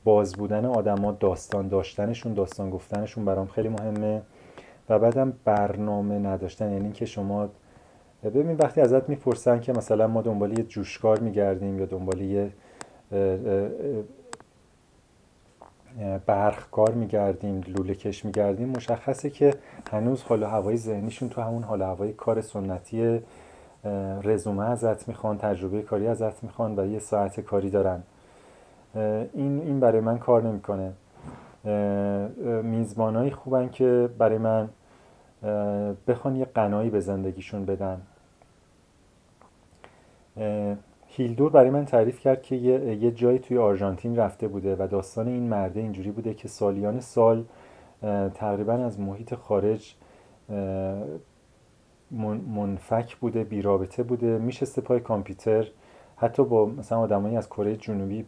[0.05, 4.23] باز بودن آدما داستان داشتنشون داستان گفتنشون برام خیلی مهمه.
[4.89, 6.73] و بعدم برنامه نداشتن.
[6.73, 7.49] یعنی که شما
[8.31, 12.51] ببین وقتی ازت می‌پرسن که مثلا ما دنبال یه جوشکار میگردیم یا دنبال یه
[16.27, 19.55] برخکار میگردیم لوله کش میگردیم مشخصه که
[19.91, 23.21] هنوز حال و هوای ذهنیشون تو همون حال و هوای کار سنتی
[24.23, 28.03] رزومه ازت می‌خوان تجربه کاری ازت می‌خوان و یه ساعت کاری دارن.
[28.95, 30.93] این این برای من کار نمی‌کنه.
[32.63, 34.69] میزبانایی خوبن که برای من
[36.09, 38.01] بخوان یه قنایی به زندگیشون بدن.
[41.07, 45.29] هیلدور برای من تعریف کرد که یه, یه جایی توی آرژانتین رفته بوده و داستان
[45.29, 47.45] این مرده اینجوری بوده که سالیان سال
[48.35, 49.95] تقریبا از محیط خارج
[52.55, 55.67] منفک بوده بیرابطه بوده میشسته پای کامپیوتر
[56.17, 58.25] حتی با مثلا آدمایی از کره جنوبی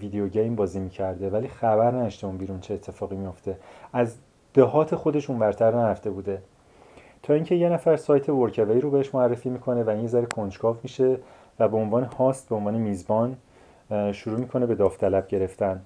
[0.00, 3.56] ویدیو گیم بازی می‌کرده ولی خبر نداشته اون بیرون چه اتفاقی میفته
[3.92, 4.16] از
[4.54, 6.42] دهات خودش اونورتر نرفته بوده.
[7.22, 11.16] تا اینکه یه نفر سایت ورکوی رو بهش معرفی می‌کنه و این ذره کنجکاو میشه
[11.58, 13.36] و به عنوان هاست به عنوان میزبان
[14.12, 15.82] شروع می‌کنه به داوطلب گرفتن.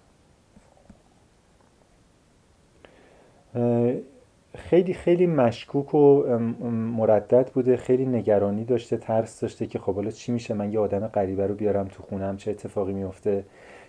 [4.57, 6.23] خیلی خیلی مشکوک و
[6.71, 11.07] مردد بوده خیلی نگرانی داشته ترس داشته که خب حالا چی میشه من یه آدم
[11.07, 13.45] غریبه رو بیارم تو خونم چه اتفاقی میفته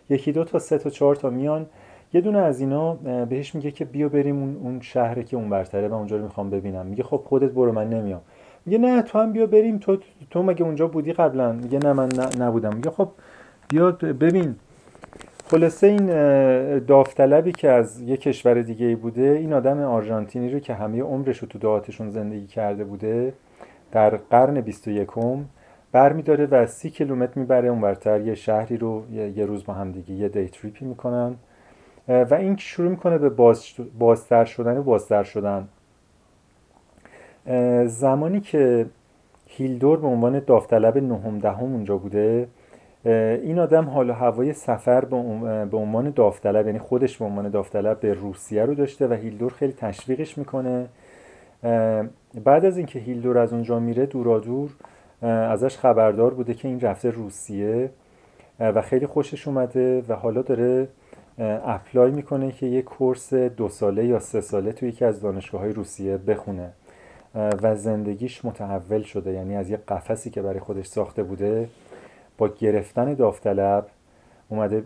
[0.09, 1.65] یکی دو تا سه تا چهار تا میان
[2.13, 2.93] یه دونه از اینا
[3.25, 6.49] بهش میگه که بیا بریم اون, اون شهری که اون برتره و اونجا رو می‌خوام
[6.49, 6.85] ببینم.
[6.85, 8.21] میگه خب خودت برو من نمیام.
[8.65, 9.77] میگه نه تو هم بیا بریم.
[9.77, 9.97] تو
[10.29, 12.09] تو مگه اونجا بودی قبلا؟ میگه نه من
[12.39, 12.75] نبودم.
[12.75, 13.09] میگه خب
[13.69, 14.55] بیا ببین.
[15.47, 16.05] خلاصه این
[16.79, 21.37] داوطلبی که از یه کشور دیگه ای بوده این آدم آرژانتینی رو که همه عمرش
[21.37, 23.33] رو تو دهاتشون زندگی کرده بوده
[23.91, 25.09] در قرن 21
[25.91, 28.21] برمیداره و سی کیلومتر می‌بره اونورتر.
[28.21, 31.35] یه شهری رو یه روز با هم دیگه یه دی تریپی می‌کنن.
[32.07, 33.63] و این شروع می‌کنه به باز
[33.99, 35.67] بازتر شدن و بازتر شدن.
[37.85, 38.85] زمانی که
[39.47, 42.47] هیلدور به عنوان داوطلب نهم دهم اونجا بوده
[43.05, 45.05] این آدم حال و هوای سفر
[45.65, 49.73] به عنوان داوطلب یعنی خودش به عنوان داوطلب به روسیه رو داشته و هیلدور خیلی
[49.73, 50.87] تشویقش می‌کنه.
[52.43, 54.69] بعد از اینکه هیلدور از اونجا میره دورا دور
[55.21, 57.89] ازش خبردار بوده که این رفته روسیه
[58.59, 60.87] و خیلی خوشش اومده و حالا داره
[61.39, 65.73] اپلای می‌کنه که یه کورس دو ساله یا سه ساله توی یکی از دانشگاه های
[65.73, 66.71] روسیه بخونه.
[67.35, 69.31] و زندگیش متحول شده.
[69.31, 71.69] یعنی از یه قفسی که برای خودش ساخته بوده
[72.37, 73.87] با گرفتن داوطلب
[74.49, 74.81] اومده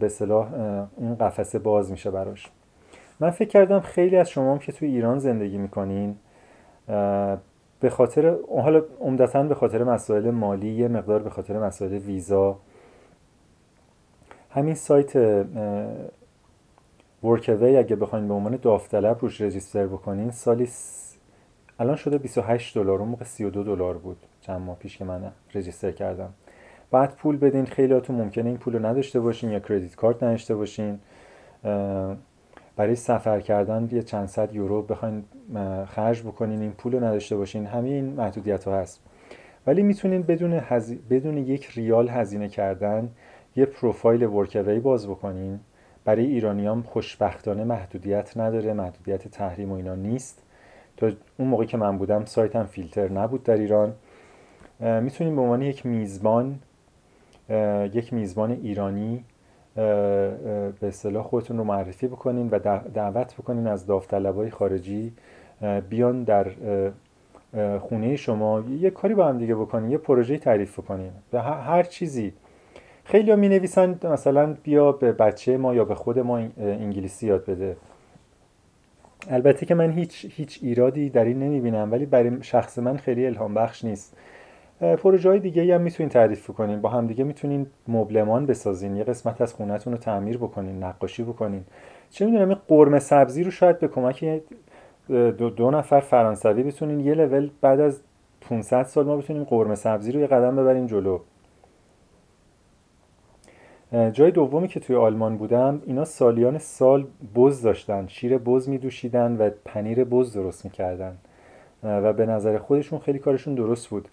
[0.00, 0.48] به صلاح
[0.96, 2.50] اون قفسه باز میشه براش.
[3.20, 6.16] من فکر کردم خیلی از شما هم که توی ایران زندگی می‌کنین
[7.80, 12.58] به خاطر حالا عمدتا به خاطر مسائل مالی یه مقدار به خاطر مسائل ویزا
[14.58, 15.16] همین سایت
[17.24, 20.68] ورکوی اگه بخواین به عنوان داوطلب روش رجیستر بکنین سالی
[21.78, 24.16] الان شده 28 دلار اون موقع 32 دلار بود.
[24.40, 26.32] چند ماه پیش که من رجیستر کردم.
[26.90, 30.98] بعد پول بدین خیلیاتون ممکنه این پول رو نداشته باشین یا کردیت کارت نداشته باشین.
[32.76, 35.24] برای سفر کردن یه چند صد یورو بخواین
[35.86, 37.66] خرج بکنین این پول رو نداشته باشین.
[37.66, 39.00] همین محدودیت ها هست.
[39.66, 40.94] ولی می‌تونین بدون, هز...
[41.10, 43.08] بدون یک ریال هزینه کردن
[43.56, 45.60] یه پروفایل ورکوی باز بکنین.
[46.04, 50.42] برای ایرانیام خوشبختانه محدودیت نداره محدودیت تحریم و اینا نیست.
[50.96, 53.92] تا اون موقعی که من بودم سایتم فیلتر نبود در ایران.
[54.80, 56.58] می‌تونیم به عنوان یک میزبان
[57.92, 59.24] یک میزبان ایرانی
[59.74, 62.58] به اصطلاح خودتون رو معرفی بکنین و
[62.94, 65.12] دعوت بکنین از داوطلبای خارجی
[65.88, 66.46] بیان در
[67.80, 68.64] خونه شما.
[68.80, 71.12] یه کاری با هم دیگه بکنین یه پروژه تعریف بکنین.
[71.30, 72.32] به هر چیزی.
[73.08, 77.76] خیلی می نویسن مثلا بیا به بچه ما یا به خود ما انگلیسی یاد بده.
[79.30, 83.26] البته که من هیچ هیچ ایرادی در این نمی بینم ولی برای شخص من خیلی
[83.26, 84.16] الهام بخش نیست.
[84.80, 88.96] پروژه های دیگه هم می‌تونین تعریف کنین با هم دیگه می‌تونین مبلمان بسازین.
[88.96, 91.64] یه قسمت از خونتون رو تعمیر بکنین نقاشی بکنین.
[92.10, 94.40] چه می‌دونم این قرمه سبزی رو شاید به کمک
[95.08, 97.00] دو, دو نفر فرانسوی بتونین.
[97.00, 98.00] یه لول بعد از
[98.40, 101.18] 500 سال ما بتونیم قرمه سبزی رو یه قدم ببریم جلو.
[103.92, 109.50] جای دومی که توی آلمان بودم اینا سالیان سال بز داشتن شیر بز میدوشیدن و
[109.64, 111.18] پنیر بز درست می‌کردن.
[111.82, 114.08] و به نظر خودشون خیلی کارشون درست بود.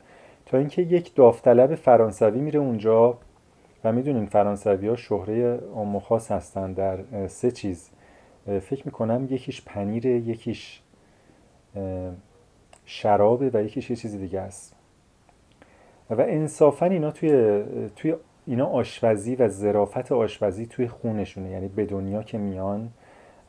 [0.45, 3.17] تا اینکه یک داوطلب فرانسوی میره اونجا
[3.83, 5.59] و می‌دونین فرانسوی ها شهره
[6.03, 6.97] خاص هستن در
[7.27, 7.89] سه چیز.
[8.45, 10.81] فکر می‌کنم یکیش پنیر یکیش
[12.85, 14.75] شرابه و یکیش یه چیزی دیگه است.
[16.09, 17.63] و انصافا اینا توی
[17.95, 18.15] توی
[18.47, 22.89] اینا آشپزی و ظرافت آشپزی توی خونشونه یعنی به دنیا که میان.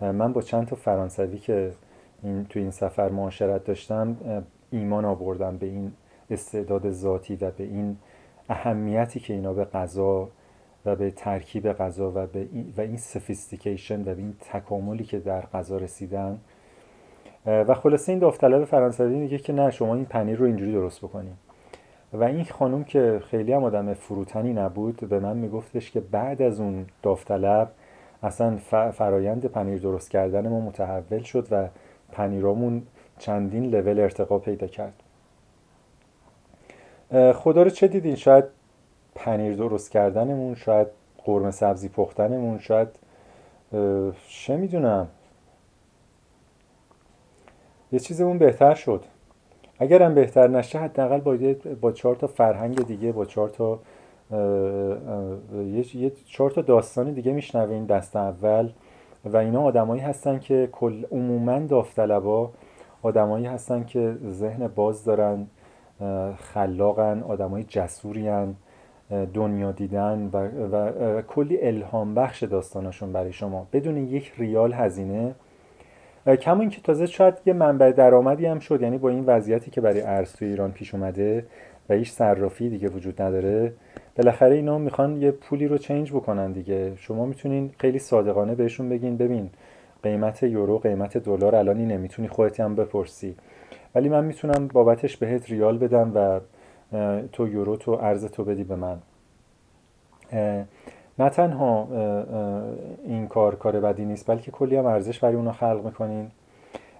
[0.01, 1.73] من با چند تا فرانسوی که
[2.23, 4.17] این توی این سفر معاشرت داشتم
[4.71, 5.93] ایمان آوردم به این
[6.31, 7.97] استعداد ذاتی و به این
[8.49, 10.29] اهمیتی که اینا به غذا
[10.87, 15.41] و به ترکیب غذا و به و این سفیستیکیشن و به این تکاملی که در
[15.41, 16.39] غذا رسیدن.
[17.47, 21.39] و خلاصه این داوطلب فرانسوی میگه که نه شما این پنیر رو اینجوری درست بکنیم
[22.13, 26.61] و این خانم که خیلی هم آدم فروتنی نبود به من میگفتش که بعد از
[26.61, 27.71] اون داوطلب
[28.23, 28.57] اصلا
[28.93, 31.69] فرایند پنیر درست کردن ما متحول شد و
[32.13, 32.83] پنیرامون
[33.19, 35.03] چندین لول ارتقا پیدا کرد.
[37.35, 38.45] خدا رو چه دیدین؟ شاید
[39.15, 40.87] پنیر درست کردنمون شاید
[41.25, 42.89] قرمه سبزی پختنمون شاید
[44.29, 45.09] چه می‌دونم.
[47.93, 49.05] یه چیزمون بهتر شد.
[49.79, 51.37] اگرم بهتر نشه حداقل با
[51.81, 53.79] با چهار تا فرهنگ دیگه با چهار تا
[55.65, 58.71] یه چهار تا داستان دیگه میشنویم دست اول.
[59.25, 62.51] و اینا آدمایی هستن که کل عموما داوطلبا
[63.03, 65.47] آدمایی هستن که ذهن باز دارن
[66.37, 68.55] خلاقن آدمای جسورین
[69.35, 70.37] دنیا دیدن و,
[70.73, 73.67] و, کلی الهام بخش داستاناشون برای شما.
[73.73, 75.35] بدون یک ریال هزینه
[76.35, 80.01] کما اینکه تازه شاید یه منبع درآمدی هم شد یعنی با این وضعیتی که برای
[80.01, 81.47] ارز توی ایران پیش اومده
[81.89, 83.73] و هیچ صرافی دیگه وجود نداره
[84.17, 86.97] بالاخره اینا می‌خوان یه پولی رو چنج بکنن دیگه.
[86.97, 89.51] شما می‌تونین خیلی صادقانه بهشون بگین ببین
[90.03, 93.37] قیمت یورو قیمت دلار الان اینه می‌تونی خودت هم بپرسی.
[93.95, 96.41] ولی من می‌تونم بابتش بهت ریال بدم و
[97.33, 98.99] تو یورو تو ارز تو بدی به من.
[101.19, 101.89] نه تنها
[103.05, 106.31] این کار کار بدی نیست بلکه کلی هم ارزش برای اونا خلق می‌کنین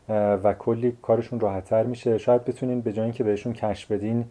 [0.09, 2.19] و کلی کارشون راحتتر میشه.
[2.19, 4.25] شاید بتونین به جای اینکه بهشون کش بدین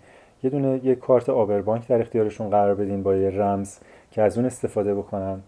[0.44, 3.78] یه دونه یه کارت آبربانک در اختیارشون قرار بدین با یه رمز
[4.12, 5.40] که از اون استفاده بکنن.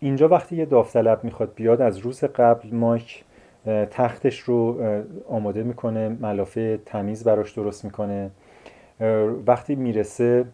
[0.00, 3.24] اینجا وقتی یه داوطلب می‌خواد بیاد از روز قبل مایک
[3.90, 4.82] تختش رو
[5.28, 8.30] آماده می‌کنه ملافه تمیز براش درست می‌کنه.
[9.46, 10.44] وقتی می‌رسه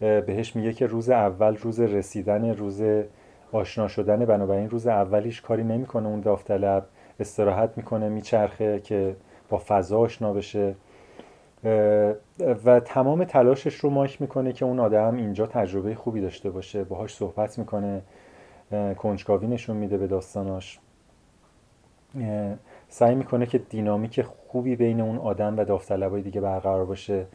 [0.00, 2.82] بهش میگه که روز اول روز رسیدن روز
[3.52, 6.86] آشنا شدن بنابراین روز اولیش کاری نمی‌کنه اون داوطلب.
[7.20, 9.16] استراحت می‌کنه میچرخه که
[9.48, 10.74] با فضا آشنا بشه.
[12.64, 16.84] و تمام تلاشش رو ماک می‌کنه که اون آدم اینجا تجربه خوبی داشته باشه.
[16.84, 18.02] باهاش صحبت می‌کنه
[18.98, 20.78] کنجکاوی نشون میده به داستاناش.
[22.88, 27.26] سعی می‌کنه که دینامیک خوبی بین اون آدم و داوطلبای دیگه برقرار باشه.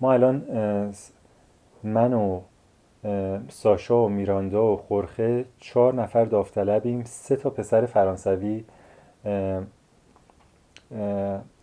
[0.00, 0.42] ما الان
[1.82, 2.40] من و
[3.48, 7.04] ساشا و میراندا و خورخه چهار نفر داوطلبیم.
[7.04, 8.64] سه تا پسر فرانسوی.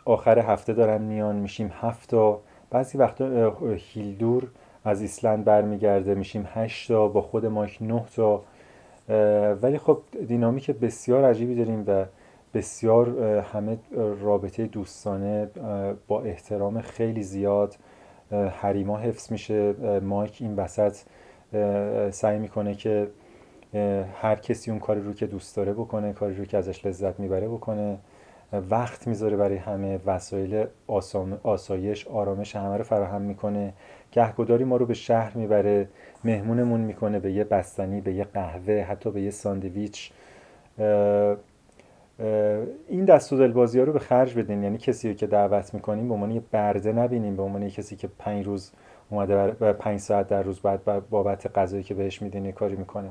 [0.05, 2.39] آخر هفته دارن میان میشیم هفت تا.
[2.69, 4.47] بعضی وقتا هیلدور
[4.85, 7.07] از ایسلند برمیگرده میشیم هشت تا.
[7.07, 8.41] با خود ماک نه تا.
[9.61, 9.97] ولی خب
[10.27, 12.05] دینامیک بسیار عجیبی داریم و
[12.53, 13.09] بسیار
[13.39, 13.77] همه
[14.21, 15.49] رابطه دوستانه
[16.07, 17.75] با احترام خیلی زیاد.
[18.31, 19.73] حریما حفظ میشه.
[19.99, 20.95] مایک این وسط
[22.11, 23.07] سعی می‌کنه که
[24.21, 27.47] هر کسی اون کاری رو که دوست داره بکنه کاری رو که ازش لذت می‌بره
[27.47, 27.97] بکنه.
[28.69, 29.99] وقت می‌ذاره برای همه.
[30.05, 30.65] وسایل
[31.43, 33.73] آسایش آرامش همه رو فراهم می‌کنه.
[34.11, 35.87] گهگداری ما رو به شهر می‌بره.
[36.23, 40.11] مهمونمون می‌کنه به یه بستنی به یه قهوه حتی به یه ساندویچ.
[42.87, 44.63] این دست و دلبازی ها رو به خرج بدین.
[44.63, 48.45] یعنی کسی که دعوت می‌کنیم به عنوان یه برده نبینیم به عنوان کسی که پنج
[48.45, 48.71] روز
[49.09, 53.09] اومده بر پنج ساعت در روز بعد بابت غذایی که بهش میدین کاری می‌کنه.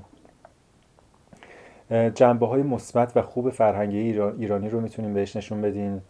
[2.15, 3.99] جنبه های مثبت و خوب فرهنگی
[4.39, 6.01] ایرانی رو می‌تونیم بهش نشون بدین.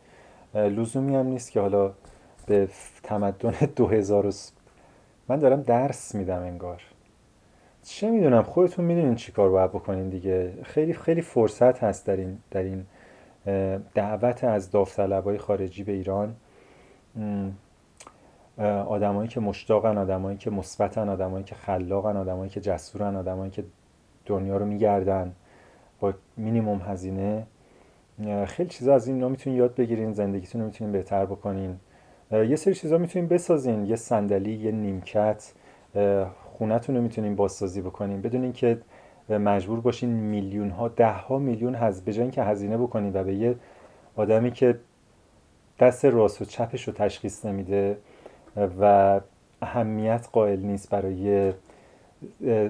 [0.54, 1.92] لزومی هم نیست که حالا
[2.46, 2.68] به
[3.02, 4.32] تمدن دو هزار
[5.28, 6.82] من دارم درس میدم انگار.
[7.85, 10.52] چه می‌دونم خودتون می‌دونین چی کار باید بکنین دیگه.
[10.62, 12.86] خیلی خیلی فرصت هست در این, در این
[13.94, 16.36] دعوت از داوطلبای خارجی به ایران.
[18.86, 23.65] آدمایی که مشتاقن آدمایی که مثبتن آدمایی که خلاقن آدمایی که جسورن آدمایی که
[24.27, 25.32] دنیا رو میگردن
[26.01, 27.47] با مینیموم هزینه.
[28.47, 31.77] خیلی چیزا از این می‌تونین یاد بگیرین زندگیتون رو می‌تونین بهتر بکنین.
[32.32, 33.86] یه سری چیزا می‌تونین بسازین.
[33.86, 35.52] یه صندلی یه نیمکت.
[36.59, 38.78] خونتون رو می‌تونین بازسازی بکنین بدون اینکه
[39.28, 43.56] مجبور باشین میلیون ها ده ها میلیون هز به که هزینه بکنین و به یه
[44.16, 44.78] آدمی که
[45.81, 47.97] دست راست و چپش رو تشخیص نمیده
[48.81, 49.20] و
[49.62, 51.52] اهمیت قائل نیست برای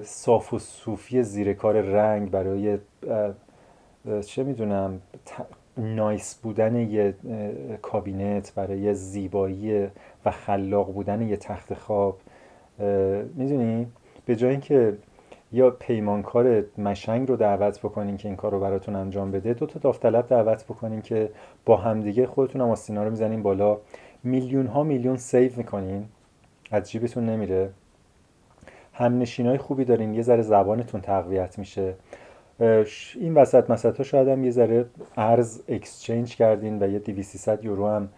[0.03, 2.77] صاف و صوفی زیر کار رنگ برای
[4.25, 5.01] چه می‌دونم
[5.77, 7.13] نایس بودن یه
[7.81, 9.87] کابینت برای زیبایی
[10.25, 12.17] و خلاق بودن یه تخت خواب.
[13.35, 13.87] می‌دونی؟
[14.25, 14.97] به جای اینکه
[15.51, 19.79] یه پیمانکار مشنگ رو دعوت بکنین که این کار رو براتون انجام بده دو تا
[19.79, 21.29] داوطلب دعوت بکنین که
[21.65, 23.77] با همدیگه خودتون هم آستینا رو می‌زنین بالا.
[24.23, 26.05] میلیون ها میلیون save می‌کنین.
[26.71, 27.69] از جیبتون نمیره.
[28.93, 30.13] همنشین های خوبی دارین.
[30.13, 31.93] یه ذره زبانتون تقویت میشه.
[33.15, 34.85] این وسط مسط شاید هم یه ذره
[35.17, 38.09] ارز exchange کردین و یه 200 یورو هم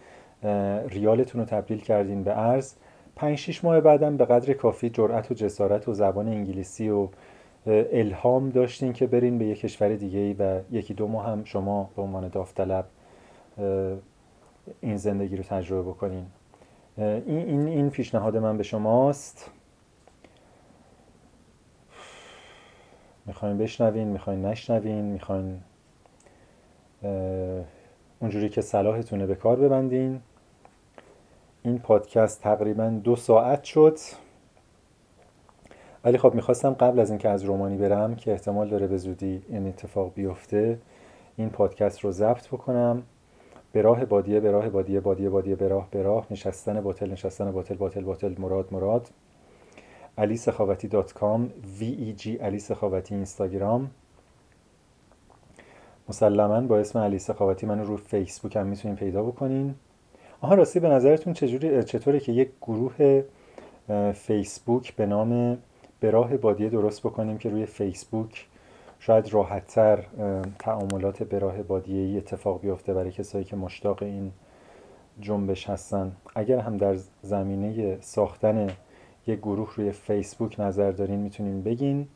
[0.89, 2.73] ریالتون رو تبدیل کردین به ارز.
[3.18, 7.07] 5 6 ماه بعدم به قدر کافی جرأت و جسارت و زبان انگلیسی و
[7.68, 11.89] الهام داشتین که برین به یه کشور دیگه ای و یکی دو ماه هم شما
[11.95, 12.85] به عنوان داوطلب
[14.81, 16.26] این زندگی رو تجربه بکنین.
[16.98, 19.52] این, این, این پیشنهاد من به شماست.
[23.26, 25.60] می‌خواین بشنوین می‌خواین نشنوین می‌خواین
[28.19, 30.22] اونجوری که صلاحتونه به کار ببندین.
[31.63, 33.97] این پادکست تقریبا دو ساعت شد.
[36.03, 39.67] ولی خب می‌خواستم قبل از اینکه از رومانی برم که احتمال داره به زودی این
[39.67, 40.79] اتفاق بیفته
[41.38, 43.03] این پادکست رو ضبط بکنم.
[43.71, 47.51] به راه بادیه به راه بادیه بادیه بادیه به راه به راه نشستن باطل نشستن
[47.51, 49.09] باطل باطل باطل مراد مراد.
[50.17, 53.91] علی سخاوتی دات کام وی ای جی علی سخاوتی اینستاگرام.
[56.09, 59.75] مسلما با اسم علی سخاوتی منو رو فیسبوک هم می‌تونین پیدا بکنین.
[60.41, 63.23] آها راستی به نظرتون چجوری چطوره که یک گروه
[64.14, 65.57] فیسبوک به نام
[65.99, 68.47] به راه بادیه درست بکنیم که روی فیسبوک
[68.99, 70.03] شاید راحتتر
[70.59, 74.31] تعاملات به راه بادیه اتفاق بیفته برای کسایی که مشتاق این
[75.19, 76.11] جنبش هستن.
[76.35, 78.68] اگر هم در زمینه ساختن
[79.27, 82.07] یک گروه روی فیسبوک نظر دارین می‌تونین بگین.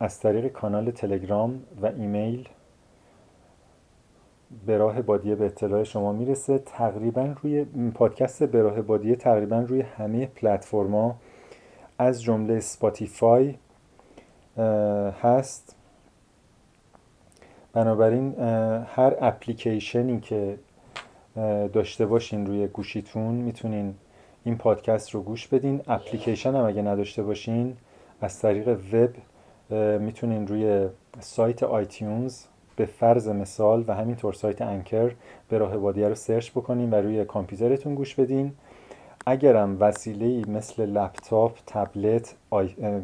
[0.00, 2.48] از طریق کانال تلگرام و ایمیل
[4.66, 6.58] به راه بادیه به اطلاع شما می‌رسه.
[6.58, 7.64] تقریبا روی
[7.94, 11.16] پادکست به راه بادیه تقریبا روی همه پلتفرما
[11.98, 13.54] از جمله سپاتیفای
[15.22, 15.76] هست.
[17.72, 18.34] بنابراین
[18.84, 20.58] هر اپلیکیشنی که
[21.72, 23.94] داشته باشین روی گوشیتون می‌تونین
[24.44, 25.80] این پادکست رو گوش بدین.
[25.86, 27.76] اپلیکیشن هم اگه نداشته باشین
[28.20, 29.10] از طریق وب
[30.00, 30.88] می‌تونین روی
[31.20, 32.44] سایت iTunes
[32.78, 35.14] به فرض مثال و همینطور سایت Anchor
[35.48, 38.52] به راه بادیه رو سرچ بکنین و روی کامپیوترتون گوش بدین.
[39.26, 42.34] اگرم وسیله مثل لپتاپ، تبلت،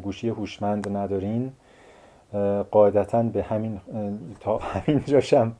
[0.03, 1.51] گوشی هوشمند ندارین
[2.71, 3.79] قاعدتا به همین
[4.39, 5.55] تا همین جاشم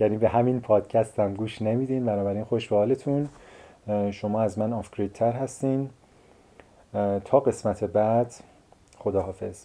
[0.00, 2.04] یعنی به همین پادکست هم گوش نمیدین.
[2.04, 3.28] بنابراین خوش به حالتون.
[4.10, 5.90] شما از من آفگریدتر هستین.
[7.24, 8.34] تا قسمت بعد
[8.98, 9.64] خداحافظ.